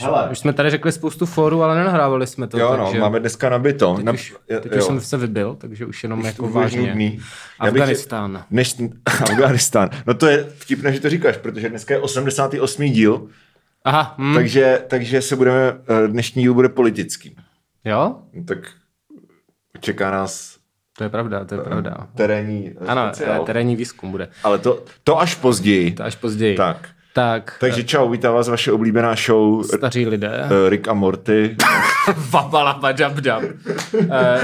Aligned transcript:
Hele. 0.00 0.28
Už 0.30 0.38
jsme 0.38 0.52
tady 0.52 0.70
řekli 0.70 0.92
spoustu 0.92 1.26
fórů, 1.26 1.62
ale 1.62 1.76
nenahrávali 1.76 2.26
jsme 2.26 2.46
to. 2.46 2.58
Jo, 2.58 2.76
no, 2.76 2.84
takže 2.84 3.00
máme 3.00 3.20
dneska 3.20 3.48
nabito. 3.48 3.94
teď, 3.94 4.04
Na, 4.04 4.12
už, 4.12 4.34
jo, 4.50 4.60
teď 4.60 4.76
už 4.76 4.84
jsem 4.84 5.00
se 5.00 5.16
vybil, 5.16 5.54
takže 5.54 5.86
už 5.86 6.02
jenom 6.02 6.20
Už 6.20 6.26
jako 6.26 6.48
vážně. 6.48 6.80
nudný. 6.88 7.20
Já 7.64 7.70
bych- 7.70 7.82
Afganistán. 7.82 8.44
Než, 8.50 8.76
Afganistán. 9.30 9.90
No 10.06 10.14
to 10.14 10.26
je 10.26 10.44
vtipné, 10.58 10.92
že 10.92 11.00
to 11.00 11.10
říkáš, 11.10 11.36
protože 11.36 11.68
dneska 11.68 11.94
je 11.94 12.00
88. 12.00 12.92
díl, 12.92 13.28
Aha, 13.84 14.14
hm, 14.18 14.34
takže, 14.34 14.84
takže 14.88 15.22
se 15.22 15.36
budeme, 15.36 15.58
eh, 16.04 16.08
dnešní 16.08 16.42
díl 16.42 16.54
bude 16.54 16.68
politický. 16.68 17.36
jo? 17.84 18.16
No, 18.34 18.44
Tak 18.44 18.58
čeká 19.80 20.10
nás 20.10 20.56
To 20.98 21.04
je 21.04 21.10
pravda, 21.10 21.44
to 21.44 21.54
je 21.54 21.60
pravda. 21.60 22.08
terénní 22.14 22.70
eh, 22.80 22.86
Ano, 22.86 23.02
speciál. 23.14 23.42
eh, 23.42 23.46
terénní 23.46 23.76
výzkum 23.76 24.10
bude. 24.10 24.28
Ale 24.44 24.58
to, 24.58 24.82
to 25.04 25.20
až 25.20 25.34
později. 25.34 25.92
To 25.92 26.04
až 26.04 26.16
později. 26.16 26.56
Tak. 26.56 26.88
Tak 27.14 27.56
Takže 27.60 27.84
čau, 27.84 28.10
vítá 28.10 28.30
vás 28.32 28.48
vaše 28.48 28.72
oblíbená 28.72 29.14
show 29.14 29.62
staří 29.64 30.06
lidé. 30.06 30.30
eh, 30.66 30.70
Rick 30.70 30.88
a 30.88 30.94
Morty. 30.94 31.56
Vabalaba 32.30 32.92
dab 32.92 33.12
dab. 33.12 33.42
Eh, 34.10 34.40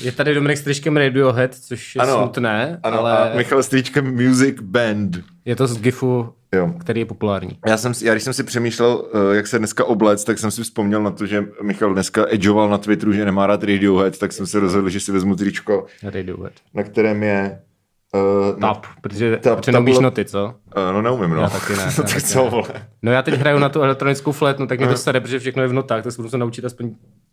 Je 0.00 0.12
tady 0.12 0.34
Dominik 0.34 0.58
s 0.58 0.62
tričkem 0.62 0.96
Radiohead, 0.96 1.54
což 1.54 1.96
je 1.96 2.02
Ano. 2.02 2.16
smutné, 2.18 2.80
Ano, 2.82 2.98
ale 2.98 3.18
a 3.32 3.36
Michal 3.36 3.62
Stříčkem 3.62 4.14
Music 4.26 4.56
Band. 4.60 5.16
je 5.44 5.56
to 5.56 5.66
z 5.66 5.78
GIFu, 5.80 6.32
Jo. 6.54 6.74
který 6.80 7.00
je 7.00 7.06
populární. 7.06 7.58
Já, 7.66 7.76
jsem, 7.76 7.94
si- 7.94 8.06
já 8.06 8.12
když 8.14 8.22
jsem 8.24 8.32
si 8.32 8.42
přemýšlel, 8.44 9.04
eh, 9.32 9.36
jak 9.36 9.46
se 9.46 9.58
dneska 9.58 9.84
oblec, 9.84 10.24
tak 10.24 10.38
jsem 10.38 10.50
si 10.50 10.62
vzpomněl 10.62 11.02
na 11.02 11.10
to, 11.10 11.26
že 11.26 11.44
Michal 11.62 11.92
dneska 11.92 12.26
edgeoval 12.28 12.68
na 12.68 12.78
Twitteru, 12.78 13.12
že 13.12 13.24
nemá 13.24 13.46
rád 13.46 13.64
Radiohead, 13.64 14.18
tak 14.18 14.32
jsem 14.32 14.46
se 14.46 14.60
rozhodl, 14.60 14.88
že 14.88 15.00
si 15.00 15.12
vezmu 15.12 15.36
tričko, 15.36 15.86
Radiohead. 16.02 16.52
na 16.74 16.82
kterém 16.82 17.22
je... 17.22 17.60
Uh, 18.14 18.60
Tap, 18.60 18.86
protože, 19.00 19.36
Tap- 19.36 19.56
protože 19.56 19.72
neumíš 19.72 19.96
tabula- 19.96 20.02
noty, 20.02 20.24
co? 20.24 20.54
Uh, 20.76 20.92
no 20.92 21.02
neumím, 21.02 21.30
no. 21.30 21.42
Já 21.42 21.48
taky 21.48 21.72
ne, 21.72 21.78
no 21.78 21.82
já 21.86 21.92
tak 21.96 22.06
taky 22.06 22.20
co, 22.22 22.44
vole. 22.50 22.68
No 23.02 23.12
já 23.12 23.22
teď 23.22 23.34
hraju 23.34 23.58
na 23.58 23.68
tu 23.68 23.82
elektronickou 23.82 24.32
flétnu, 24.32 24.66
tak 24.66 24.78
mě 24.78 24.88
to 24.88 24.96
sere, 24.96 25.20
protože 25.20 25.38
všechno 25.38 25.62
je 25.62 25.68
v 25.68 25.72
notách, 25.72 26.02
tak 26.02 26.12
se 26.12 26.16
budu 26.16 26.28
se 26.30 26.38
naučit 26.38 26.64
aspoň 26.64 26.90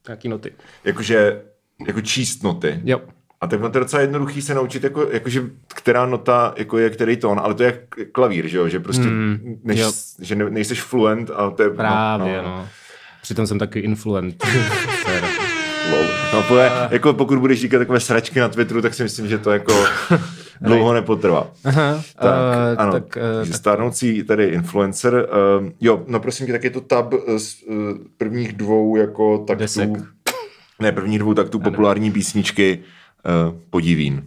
nějaký 0.07 0.29
noty. 0.29 0.51
Jakože, 0.83 1.41
jako 1.87 2.01
číst 2.01 2.43
noty. 2.43 2.79
Jo. 2.83 3.01
A 3.41 3.47
tak 3.47 3.59
to 3.59 3.65
je 3.65 3.71
docela 3.71 4.01
jednoduchý 4.01 4.41
se 4.41 4.53
naučit, 4.53 4.83
jako, 4.83 5.07
jakože 5.11 5.43
která 5.67 6.05
nota 6.05 6.53
jako 6.57 6.77
je 6.77 6.89
který 6.89 7.17
tón, 7.17 7.39
ale 7.43 7.53
to 7.53 7.63
je 7.63 7.67
jak 7.67 8.11
klavír, 8.11 8.47
že 8.47 8.57
jo, 8.57 8.67
že 8.67 8.79
prostě, 8.79 9.03
Mm, 9.07 9.59
než, 9.63 9.79
jo. 9.79 9.91
že 10.19 10.35
ne, 10.35 10.49
nejseš 10.49 10.81
fluent 10.81 11.29
a 11.35 11.49
to 11.49 11.63
je... 11.63 11.69
Právě, 11.69 12.41
no, 12.41 12.47
no. 12.47 12.67
Přitom 13.21 13.47
jsem 13.47 13.59
taky 13.59 13.79
influent. 13.79 14.45
Je, 16.57 16.71
jako 16.91 17.13
pokud 17.13 17.39
budeš 17.39 17.61
říkat 17.61 17.79
takové 17.79 17.99
sračky 17.99 18.39
na 18.39 18.49
Twitteru, 18.49 18.81
tak 18.81 18.93
si 18.93 19.03
myslím, 19.03 19.27
že 19.27 19.37
to 19.37 19.51
jako 19.51 19.73
dlouho 20.61 20.93
nepotrvá. 20.93 21.47
Aha, 21.65 22.01
Tak, 22.19 22.33
eh, 22.73 22.75
ano, 22.77 22.91
tak, 22.91 23.17
takže 23.37 23.51
tak 23.51 23.59
stárnoucí 23.59 24.23
tady 24.23 24.45
influencer. 24.45 25.13
Uh, 25.61 25.69
jo, 25.81 26.03
no 26.07 26.19
prosím 26.19 26.45
tě, 26.45 26.51
tak 26.51 26.63
je 26.63 26.69
to 26.69 26.81
tab 26.81 27.13
z 27.37 27.63
uh, 27.63 27.75
prvních 28.17 28.53
dvou 28.53 28.95
jako 28.95 29.37
taktů, 29.37 29.59
Desek. 29.61 29.89
ne, 30.79 30.91
prvních 30.91 31.19
dvou 31.19 31.33
taktů 31.33 31.59
populární 31.59 32.11
písničky 32.11 32.79
uh, 33.49 33.55
Podivín. 33.69 34.23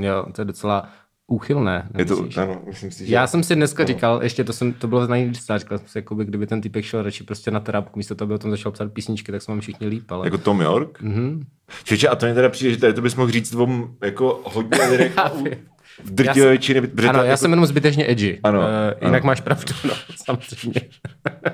jo, 0.00 0.26
to 0.32 0.40
je 0.40 0.44
docela 0.44 0.88
úchylné. 1.26 1.88
Je 1.98 2.04
to, 2.04 2.26
ano, 2.36 2.62
myslím 2.66 2.90
si, 2.90 3.06
že... 3.06 3.14
Já 3.14 3.26
jsem 3.26 3.42
si 3.42 3.54
dneska 3.56 3.84
říkal, 3.84 4.22
ještě 4.22 4.44
to, 4.44 4.52
jsem, 4.52 4.72
to 4.72 4.88
bylo 4.88 5.06
nejvíc, 5.06 5.46
říkal 5.56 5.78
jsem 5.78 5.88
si, 5.88 5.98
jakoby, 5.98 6.24
kdyby 6.24 6.46
ten 6.46 6.60
typek 6.60 6.84
šel 6.84 7.02
radši 7.02 7.24
prostě 7.24 7.50
na 7.50 7.60
terapku, 7.60 7.98
místo 7.98 8.14
toho, 8.14 8.26
aby 8.26 8.34
o 8.34 8.38
tom 8.38 8.50
začal 8.50 8.72
psát 8.72 8.92
písničky, 8.92 9.32
tak 9.32 9.42
jsme 9.42 9.52
vám 9.52 9.60
všichni 9.60 9.86
líp, 9.86 10.10
ale... 10.10 10.26
Jako 10.26 10.38
Tom 10.38 10.60
York? 10.60 11.02
Mm-hmm. 11.02 11.44
Čeče, 11.84 12.08
a 12.08 12.16
to 12.16 12.26
mě 12.26 12.34
teda 12.34 12.48
přijde, 12.48 12.70
že 12.74 12.80
tady 12.80 12.92
to 12.92 13.02
bys 13.02 13.14
mohl 13.14 13.30
říct 13.30 13.50
dvou 13.50 13.88
jako 14.04 14.40
hodně 14.44 14.78
u- 14.78 15.42
vím. 15.44 15.54
v 16.04 16.10
drtivé 16.10 16.54
Já 16.54 16.80
protože 16.80 17.08
ano, 17.08 17.18
ta- 17.18 17.24
já 17.24 17.30
jako, 17.30 17.36
jsem 17.40 17.50
jenom 17.50 17.66
zbytečně 17.66 18.10
edgy. 18.10 18.40
Ano, 18.42 18.58
uh, 18.60 18.66
jinak 19.06 19.22
ano. 19.22 19.26
máš 19.26 19.40
pravdu, 19.40 19.74
no, 19.84 19.94
samozřejmě. 20.24 20.80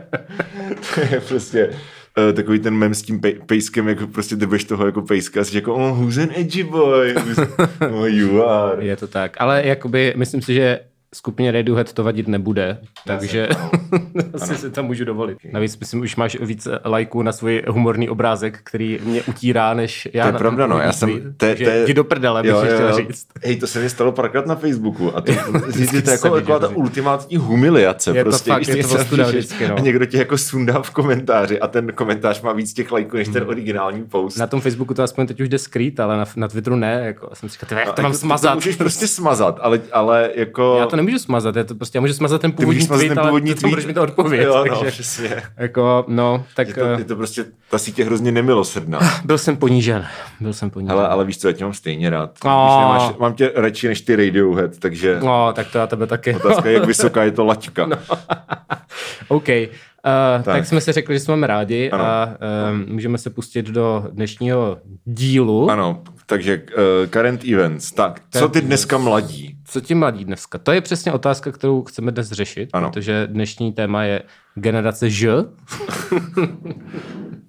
to 0.94 1.00
je 1.00 1.20
prostě 1.20 1.70
uh, 2.18 2.32
takový 2.32 2.58
ten 2.58 2.74
mem 2.74 2.94
s 2.94 3.02
tím 3.02 3.20
pej, 3.20 3.34
pejskem, 3.46 3.88
jako 3.88 4.06
prostě 4.06 4.36
drbeš 4.36 4.64
toho 4.64 4.86
jako 4.86 5.02
pejska 5.02 5.40
a 5.40 5.44
jsi 5.44 5.56
jako, 5.56 5.74
oh, 5.74 5.98
who's 5.98 6.18
an 6.18 6.28
edgy 6.36 6.62
boy? 6.62 7.14
Oh, 7.90 8.04
you 8.06 8.42
are. 8.44 8.84
Je 8.84 8.96
to 8.96 9.08
tak, 9.08 9.36
ale 9.40 9.66
jakoby, 9.66 10.14
myslím 10.16 10.42
si, 10.42 10.54
že 10.54 10.80
skupině 11.14 11.52
Radiohead 11.52 11.92
to 11.92 12.04
vadit 12.04 12.28
nebude, 12.28 12.78
takže 13.06 13.48
asi 14.34 14.56
si 14.56 14.70
to 14.70 14.82
můžu 14.82 15.04
dovolit. 15.04 15.38
Navíc 15.52 15.78
myslím, 15.78 16.00
už 16.00 16.16
máš 16.16 16.40
víc 16.40 16.68
lajků 16.84 17.22
na 17.22 17.32
svůj 17.32 17.62
humorný 17.68 18.08
obrázek, 18.08 18.60
který 18.64 18.98
mě 19.04 19.22
utírá, 19.22 19.74
než 19.74 20.08
já 20.12 20.24
To 20.24 20.28
je 20.28 20.38
pravda, 20.38 20.66
no, 20.66 20.78
já 20.78 20.92
jsem... 20.92 21.20
To, 21.20 21.28
to 21.36 21.46
je, 21.46 21.84
jdi 21.84 21.94
do 21.94 22.04
prdele, 22.04 22.42
bych 22.42 22.50
jo, 22.50 22.58
chtěl 22.58 22.88
jo. 22.88 22.96
říct. 22.96 23.26
Hej, 23.44 23.56
to 23.56 23.66
se 23.66 23.80
mi 23.80 23.90
stalo 23.90 24.12
párkrát 24.12 24.46
na 24.46 24.54
Facebooku 24.54 25.16
a 25.16 25.20
to, 25.20 25.32
Vždycky 25.66 26.02
to 26.02 26.10
je 26.10 26.18
se 26.18 26.26
jako, 26.26 26.36
taková 26.40 26.58
ta 26.58 26.68
ultimátní 26.68 27.36
humiliace. 27.36 28.10
Je 28.10 28.24
to 28.24 28.30
prostě, 28.30 28.50
fakt, 28.50 28.62
když 28.62 28.76
je 28.76 28.84
to 28.84 28.98
napíšeš 28.98 29.26
vždycky, 29.26 29.68
no. 29.68 29.76
A 29.76 29.80
někdo 29.80 30.06
tě 30.06 30.18
jako 30.18 30.38
sundá 30.38 30.82
v 30.82 30.90
komentáři 30.90 31.60
a 31.60 31.66
ten 31.66 31.92
komentář 31.92 32.42
má 32.42 32.52
víc 32.52 32.72
těch 32.72 32.92
lajků 32.92 33.16
než 33.16 33.28
ten 33.28 33.42
originální 33.46 34.04
post. 34.04 34.36
Hmm. 34.36 34.40
Na 34.40 34.46
tom 34.46 34.60
Facebooku 34.60 34.94
to 34.94 35.02
aspoň 35.02 35.26
teď 35.26 35.40
už 35.40 35.48
jde 35.48 35.58
skrýt, 35.58 36.00
ale 36.00 36.16
na, 36.16 36.24
na 36.36 36.48
Twitteru 36.48 36.76
ne. 36.76 37.02
Jako, 37.04 37.26
já 37.30 37.36
jsem 37.36 37.48
si 37.48 37.52
říkal, 37.52 37.78
jak 37.78 37.88
No, 37.88 37.92
to 37.92 38.02
mám 38.02 38.12
jako 38.12 38.20
smazat? 38.20 38.50
To 38.50 38.56
můžeš 38.56 38.76
prostě 38.76 39.06
smazat, 39.06 39.58
ale, 39.62 39.80
ale 39.92 40.30
jako... 40.34 40.76
Já 40.80 40.86
to 40.86 40.96
nemůžu 41.02 41.18
smazat, 41.18 41.56
je 41.56 41.64
to 41.64 41.74
prostě, 41.74 41.96
já 41.98 42.00
můžu 42.00 42.14
smazat 42.14 42.40
ten 42.40 42.52
původní 42.52 42.86
tweet, 42.86 43.08
ten 43.08 43.18
ale 43.18 43.28
původní 43.28 43.54
to 43.54 43.60
tweet. 43.60 43.70
budeš 43.70 43.86
mi 43.86 43.94
to 43.94 44.02
odpovědět. 44.02 44.44
Jo, 44.44 44.64
no, 44.68 44.76
takže, 44.76 44.90
přesně. 44.90 45.42
jako, 45.56 46.04
no, 46.08 46.44
tak 46.56 46.68
Je 46.68 46.74
to, 46.74 46.80
je 46.84 47.04
to 47.04 47.16
prostě, 47.16 47.44
ta 47.70 47.78
je 47.96 48.04
hrozně 48.04 48.32
nemilosrdná. 48.32 48.98
byl 49.24 49.38
jsem 49.38 49.56
ponížen. 49.56 50.06
Byl 50.40 50.52
jsem 50.52 50.70
ponížen. 50.70 50.96
Hele, 50.96 51.08
ale 51.08 51.24
víš 51.24 51.38
co, 51.38 51.48
já 51.48 51.52
tě 51.52 51.64
mám 51.64 51.72
stejně 51.74 52.10
rád. 52.10 52.30
Když 52.30 52.44
nemáš, 52.78 53.02
mám 53.18 53.34
tě 53.34 53.52
radši 53.54 53.88
než 53.88 54.00
ty 54.00 54.16
Radiohead, 54.16 54.78
takže 54.78 55.18
No, 55.24 55.52
tak 55.52 55.70
to 55.72 55.78
já 55.78 55.86
tebe 55.86 56.06
taky. 56.06 56.34
otázka 56.34 56.68
je, 56.68 56.74
jak 56.74 56.86
vysoká 56.86 57.22
je 57.24 57.30
to 57.32 57.44
laťka. 57.44 57.86
No. 57.86 57.96
OK. 59.28 59.48
Uh, 59.48 60.12
tak. 60.36 60.44
Tak. 60.44 60.66
jsme 60.66 60.80
si 60.80 60.92
řekli, 60.92 61.14
že 61.14 61.20
jsme 61.20 61.46
rádi 61.46 61.90
Ano. 61.90 62.04
a 62.04 62.28
um, 62.72 62.84
můžeme 62.88 63.18
se 63.18 63.30
pustit 63.30 63.66
do 63.66 64.04
dnešního 64.12 64.78
dílu. 65.04 65.70
Ano, 65.70 66.02
takže 66.26 66.62
uh, 67.02 67.06
current 67.10 67.44
events. 67.44 67.92
Tak, 67.92 68.22
co 68.30 68.48
ty 68.48 68.60
dneska 68.60 68.98
mladí? 68.98 69.56
Co 69.64 69.80
ti 69.80 69.94
mladí 69.94 70.24
dneska? 70.24 70.58
To 70.58 70.72
je 70.72 70.80
přesně 70.80 71.12
otázka, 71.12 71.52
kterou 71.52 71.82
chceme 71.82 72.12
dnes 72.12 72.28
řešit, 72.32 72.68
Ano. 72.72 72.90
protože 72.90 73.26
dnešní 73.26 73.72
téma 73.72 74.04
je 74.04 74.22
generace 74.54 75.10
Ž. 75.10 75.28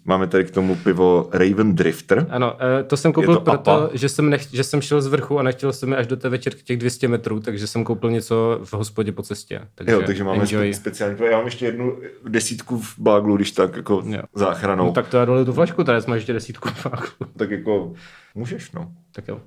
Máme 0.05 0.27
tady 0.27 0.43
k 0.45 0.51
tomu 0.51 0.75
pivo 0.75 1.29
Raven 1.33 1.75
Drifter. 1.75 2.27
Ano, 2.29 2.55
eh, 2.79 2.83
to 2.83 2.97
jsem 2.97 3.13
koupil 3.13 3.33
to 3.35 3.41
proto, 3.41 3.71
APA? 3.71 3.89
že 3.93 4.09
jsem, 4.09 4.29
nech, 4.29 4.47
že 4.53 4.63
jsem 4.63 4.81
šel 4.81 5.01
z 5.01 5.07
vrchu 5.07 5.39
a 5.39 5.43
nechtěl 5.43 5.73
jsem 5.73 5.89
mi 5.89 5.95
až 5.95 6.07
do 6.07 6.17
té 6.17 6.29
večerky 6.29 6.63
těch 6.63 6.77
200 6.77 7.07
metrů, 7.07 7.39
takže 7.39 7.67
jsem 7.67 7.83
koupil 7.83 8.11
něco 8.11 8.59
v 8.63 8.73
hospodě 8.73 9.11
po 9.11 9.23
cestě. 9.23 9.61
Takže, 9.75 9.93
Jo, 9.93 10.01
takže 10.05 10.23
máme 10.23 10.41
enjoy. 10.43 10.71
spe- 10.71 10.73
speciální. 10.75 11.17
Já 11.31 11.37
mám 11.37 11.45
ještě 11.45 11.65
jednu 11.65 11.97
desítku 12.27 12.79
v 12.79 12.93
báglu, 12.99 13.35
když 13.35 13.51
tak 13.51 13.75
jako 13.75 14.03
Jo. 14.05 14.21
záchranou. 14.35 14.85
No, 14.85 14.91
tak. 14.91 15.07
to 15.07 15.17
já 15.17 15.25
doliju 15.25 15.45
tu 15.45 15.53
flašku, 15.53 15.83
tady 15.83 16.01
jsme 16.01 16.17
ještě 16.17 16.33
desítku 16.33 16.69
fakt. 16.69 17.13
tak 17.37 17.51
jako 17.51 17.93
můžeš, 18.35 18.71
no. 18.71 18.91
Tak 19.11 19.27
jo. 19.27 19.39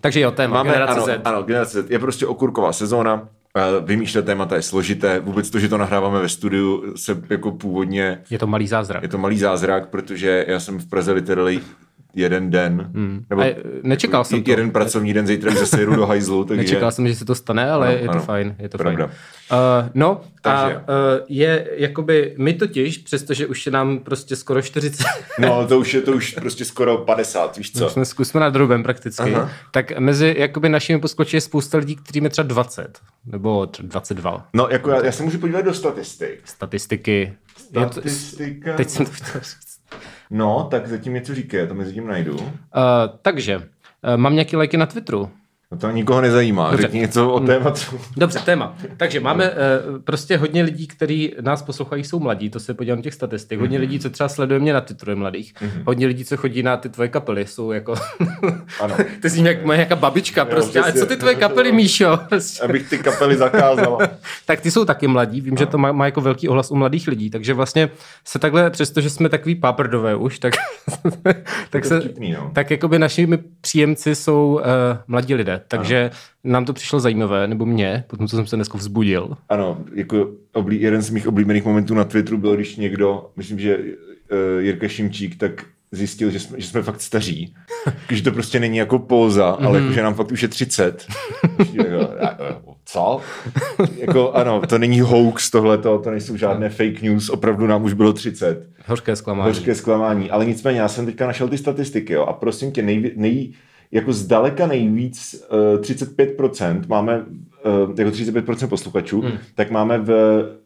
Takže 0.00 0.20
jo, 0.20 0.30
téma, 0.30 0.54
Máme, 0.54 0.70
generace 0.70 0.92
ano, 0.92 1.04
Z. 1.06 1.20
ano, 1.24 1.42
generace 1.42 1.82
Z. 1.82 1.90
Je 1.90 1.98
prostě 1.98 2.26
okurková 2.26 2.72
sezóna. 2.72 3.28
eh, 3.56 3.60
Vymýšlet 3.84 4.24
témata 4.26 4.56
je 4.56 4.62
složité. 4.62 5.20
Vůbec 5.20 5.50
to, 5.50 5.58
že 5.58 5.68
to 5.68 5.78
nahráváme 5.78 6.20
ve 6.20 6.28
studiu, 6.28 6.84
se 6.96 7.22
jako 7.30 7.50
původně 7.52 8.22
Je 8.30 8.38
to 8.38 8.46
malý 8.46 8.68
zázrak. 8.68 9.02
Je 9.02 9.08
to 9.08 9.18
malý 9.18 9.38
zázrak, 9.38 9.88
protože 9.88 10.44
já 10.48 10.60
jsem 10.60 10.78
v 10.78 10.88
Praze 10.90 11.12
literally 11.12 11.60
jeden 12.18 12.50
den, 12.50 12.90
hmm. 12.94 13.24
nebo 13.30 13.42
A, 13.42 13.44
eh, 13.44 13.56
nečekal 13.82 14.24
jsem 14.24 14.42
to. 14.42 14.50
jeden 14.50 14.70
pracovní 14.70 15.12
den, 15.14 15.26
zítra 15.26 15.54
zase 15.54 15.80
jedu 15.80 15.96
do 15.96 16.06
hajzlu, 16.06 16.44
takže 16.44 16.62
Nečekal 16.62 16.92
jsem, 16.92 17.08
že 17.08 17.14
se 17.14 17.24
to 17.24 17.34
stane, 17.34 17.70
ale 17.70 17.88
Ano, 17.88 17.96
je 17.98 18.04
to 18.04 18.10
ano. 18.10 18.20
fajn. 18.20 18.56
Je 18.58 18.68
to 18.68 18.78
Pravda. 18.78 19.06
fajn. 19.06 19.10
Uh, 19.52 19.90
no, 19.94 20.20
Takže. 20.42 20.74
a 20.76 20.78
uh, 20.78 20.84
je 21.28 21.66
jakoby, 21.76 22.34
my 22.38 22.52
totiž, 22.52 22.98
přestože 22.98 23.46
už 23.46 23.66
je 23.66 23.72
nám 23.72 23.98
prostě 23.98 24.36
skoro 24.36 24.62
40, 24.62 25.04
no 25.38 25.66
to 25.66 25.78
už 25.78 25.94
je 25.94 26.00
to 26.00 26.12
už 26.12 26.32
prostě 26.34 26.64
skoro 26.64 26.98
50, 26.98 27.56
víš 27.56 27.72
co? 27.72 27.86
už 27.86 27.92
jsme, 27.92 28.24
jsme 28.24 28.40
nad 28.40 28.50
drobem 28.50 28.82
prakticky, 28.82 29.34
Aha. 29.34 29.50
tak 29.70 29.98
mezi 29.98 30.34
jakoby 30.38 30.68
našimi 30.68 31.00
posluchači 31.00 31.36
je 31.36 31.40
spousta 31.40 31.78
lidí, 31.78 31.96
kterým 31.96 32.24
je 32.24 32.30
třeba 32.30 32.48
20, 32.48 32.98
nebo 33.26 33.62
tr- 33.62 33.82
22. 33.88 34.48
No 34.54 34.68
jako 34.70 34.90
já, 34.90 35.04
já 35.04 35.12
se 35.12 35.22
můžu 35.22 35.38
podívat 35.38 35.64
do 35.64 35.74
statistik. 35.74 36.40
Statistiky. 36.44 37.32
Je 37.72 37.86
to, 37.86 37.92
Statistika. 37.92 38.76
teď 38.76 38.88
jsem 38.90 39.06
to 39.06 39.12
chtěl 39.12 39.40
říct. 39.40 39.67
No, 40.30 40.68
tak 40.70 40.86
zatím 40.88 41.14
něco 41.14 41.34
říká, 41.34 41.66
to 41.68 41.74
mezi 41.74 41.92
tím 41.92 42.06
najdu. 42.06 42.34
Uh, 42.34 42.40
takže, 43.22 43.56
uh, 43.56 43.62
mám 44.16 44.34
nějaký 44.34 44.56
lajky 44.56 44.76
na 44.76 44.86
Twitteru. 44.86 45.30
No 45.72 45.78
to 45.78 45.90
nikoho 45.90 46.20
nezajímá, 46.20 46.70
Dobře. 46.70 46.82
řekni 46.82 47.00
něco 47.00 47.32
o 47.32 47.40
tématu. 47.40 47.80
Dobře, 48.16 48.38
téma. 48.38 48.76
Takže 48.96 49.20
máme 49.20 49.50
uh, 49.50 49.56
prostě 50.04 50.36
hodně 50.36 50.62
lidí, 50.62 50.86
kteří 50.86 51.34
nás 51.40 51.62
poslouchají, 51.62 52.04
jsou 52.04 52.20
mladí, 52.20 52.50
to 52.50 52.60
se 52.60 52.74
podívám 52.74 53.02
těch 53.02 53.14
statistik. 53.14 53.60
Hodně 53.60 53.78
lidí, 53.78 53.98
co 53.98 54.10
třeba 54.10 54.28
sleduje 54.28 54.60
mě 54.60 54.72
na 54.72 54.80
Twitteru, 54.80 55.12
je 55.12 55.16
mladých. 55.16 55.54
Hodně 55.86 56.06
lidí, 56.06 56.24
co 56.24 56.36
chodí 56.36 56.62
na 56.62 56.76
ty 56.76 56.88
tvoje 56.88 57.08
kapely, 57.08 57.46
jsou 57.46 57.72
jako... 57.72 57.94
Ano. 58.80 58.96
Ty 59.22 59.30
jsi 59.30 59.42
jak 59.42 59.64
moje 59.64 59.76
nějaká 59.76 59.96
babička 59.96 60.44
prostě. 60.44 60.78
A 60.78 60.82
přesně. 60.82 61.00
co 61.00 61.06
ty 61.06 61.16
tvoje 61.16 61.34
kapely, 61.34 61.72
Míšo? 61.72 62.18
Prostě. 62.28 62.62
Abych 62.62 62.90
ty 62.90 62.98
kapely 62.98 63.36
zakázal. 63.36 63.98
tak 64.46 64.60
ty 64.60 64.70
jsou 64.70 64.84
taky 64.84 65.06
mladí, 65.06 65.40
vím, 65.40 65.56
že 65.56 65.66
to 65.66 65.78
má, 65.78 65.92
má 65.92 66.04
jako 66.04 66.20
velký 66.20 66.48
ohlas 66.48 66.70
u 66.70 66.76
mladých 66.76 67.08
lidí, 67.08 67.30
takže 67.30 67.54
vlastně 67.54 67.90
se 68.24 68.38
takhle, 68.38 68.70
přestože 68.70 69.10
jsme 69.10 69.28
takový 69.28 69.54
páprdové 69.54 70.14
už, 70.14 70.38
tak, 70.38 70.54
tak 71.70 71.84
se, 71.84 72.00
vtipný, 72.00 72.32
no. 72.32 72.50
tak 72.54 72.70
jakoby 72.70 72.98
našimi 72.98 73.38
příjemci 73.60 74.14
jsou 74.14 74.54
uh, 74.54 74.62
mladí 75.06 75.34
lidé 75.34 75.57
Takže 75.68 76.00
ano. 76.00 76.10
nám 76.44 76.64
to 76.64 76.72
přišlo 76.72 77.00
zajímavé, 77.00 77.46
nebo 77.46 77.66
mě, 77.66 78.04
potom 78.06 78.28
co 78.28 78.36
jsem 78.36 78.46
se 78.46 78.56
dneska 78.56 78.78
vzbudil. 78.78 79.36
Ano, 79.48 79.78
jako 79.94 80.30
oblí, 80.52 80.80
jeden 80.80 81.02
z 81.02 81.10
mých 81.10 81.28
oblíbených 81.28 81.64
momentů 81.64 81.94
na 81.94 82.04
Twitteru 82.04 82.38
byl, 82.38 82.56
když 82.56 82.76
někdo, 82.76 83.30
myslím, 83.36 83.58
že 83.58 83.78
uh, 83.78 84.62
Jirka 84.62 84.88
Šimčík, 84.88 85.38
tak 85.38 85.64
zjistil, 85.92 86.30
že 86.30 86.40
jsme, 86.40 86.60
že 86.60 86.66
jsme 86.66 86.82
fakt 86.82 87.00
staří. 87.00 87.54
že 88.10 88.22
to 88.22 88.32
prostě 88.32 88.60
není 88.60 88.76
jako 88.76 88.98
póza, 88.98 89.52
mm-hmm. 89.52 89.66
ale 89.66 89.80
jako, 89.80 89.92
že 89.92 90.02
nám 90.02 90.14
fakt 90.14 90.32
už 90.32 90.42
je 90.42 90.48
30. 90.48 91.06
Co? 92.84 93.20
jako, 93.96 94.32
ano, 94.32 94.62
to 94.68 94.78
není 94.78 95.00
hoax 95.00 95.50
tohleto, 95.50 95.98
to 95.98 96.10
nejsou 96.10 96.36
žádné 96.36 96.68
fake 96.68 97.02
news, 97.02 97.30
opravdu 97.30 97.66
nám 97.66 97.84
už 97.84 97.92
bylo 97.92 98.12
30. 98.12 98.68
Hořké 98.86 99.16
zklamání. 99.16 99.50
Hořké 99.50 99.74
zklamání, 99.74 100.30
ale 100.30 100.46
nicméně 100.46 100.80
já 100.80 100.88
jsem 100.88 101.06
teďka 101.06 101.26
našel 101.26 101.48
ty 101.48 101.58
statistiky, 101.58 102.12
jo, 102.12 102.22
a 102.22 102.32
prosím 102.32 102.72
tě, 102.72 102.82
nej, 102.82 103.12
nej, 103.16 103.52
jako 103.92 104.12
zdaleka 104.12 104.66
nejvíc, 104.66 105.44
uh, 105.74 105.80
35% 105.80 106.82
máme 106.88 107.18
uh, 107.18 107.98
jako 107.98 108.10
35% 108.10 108.68
posluchačů, 108.68 109.20
hmm. 109.20 109.38
tak 109.54 109.70
máme 109.70 109.98
v 109.98 110.10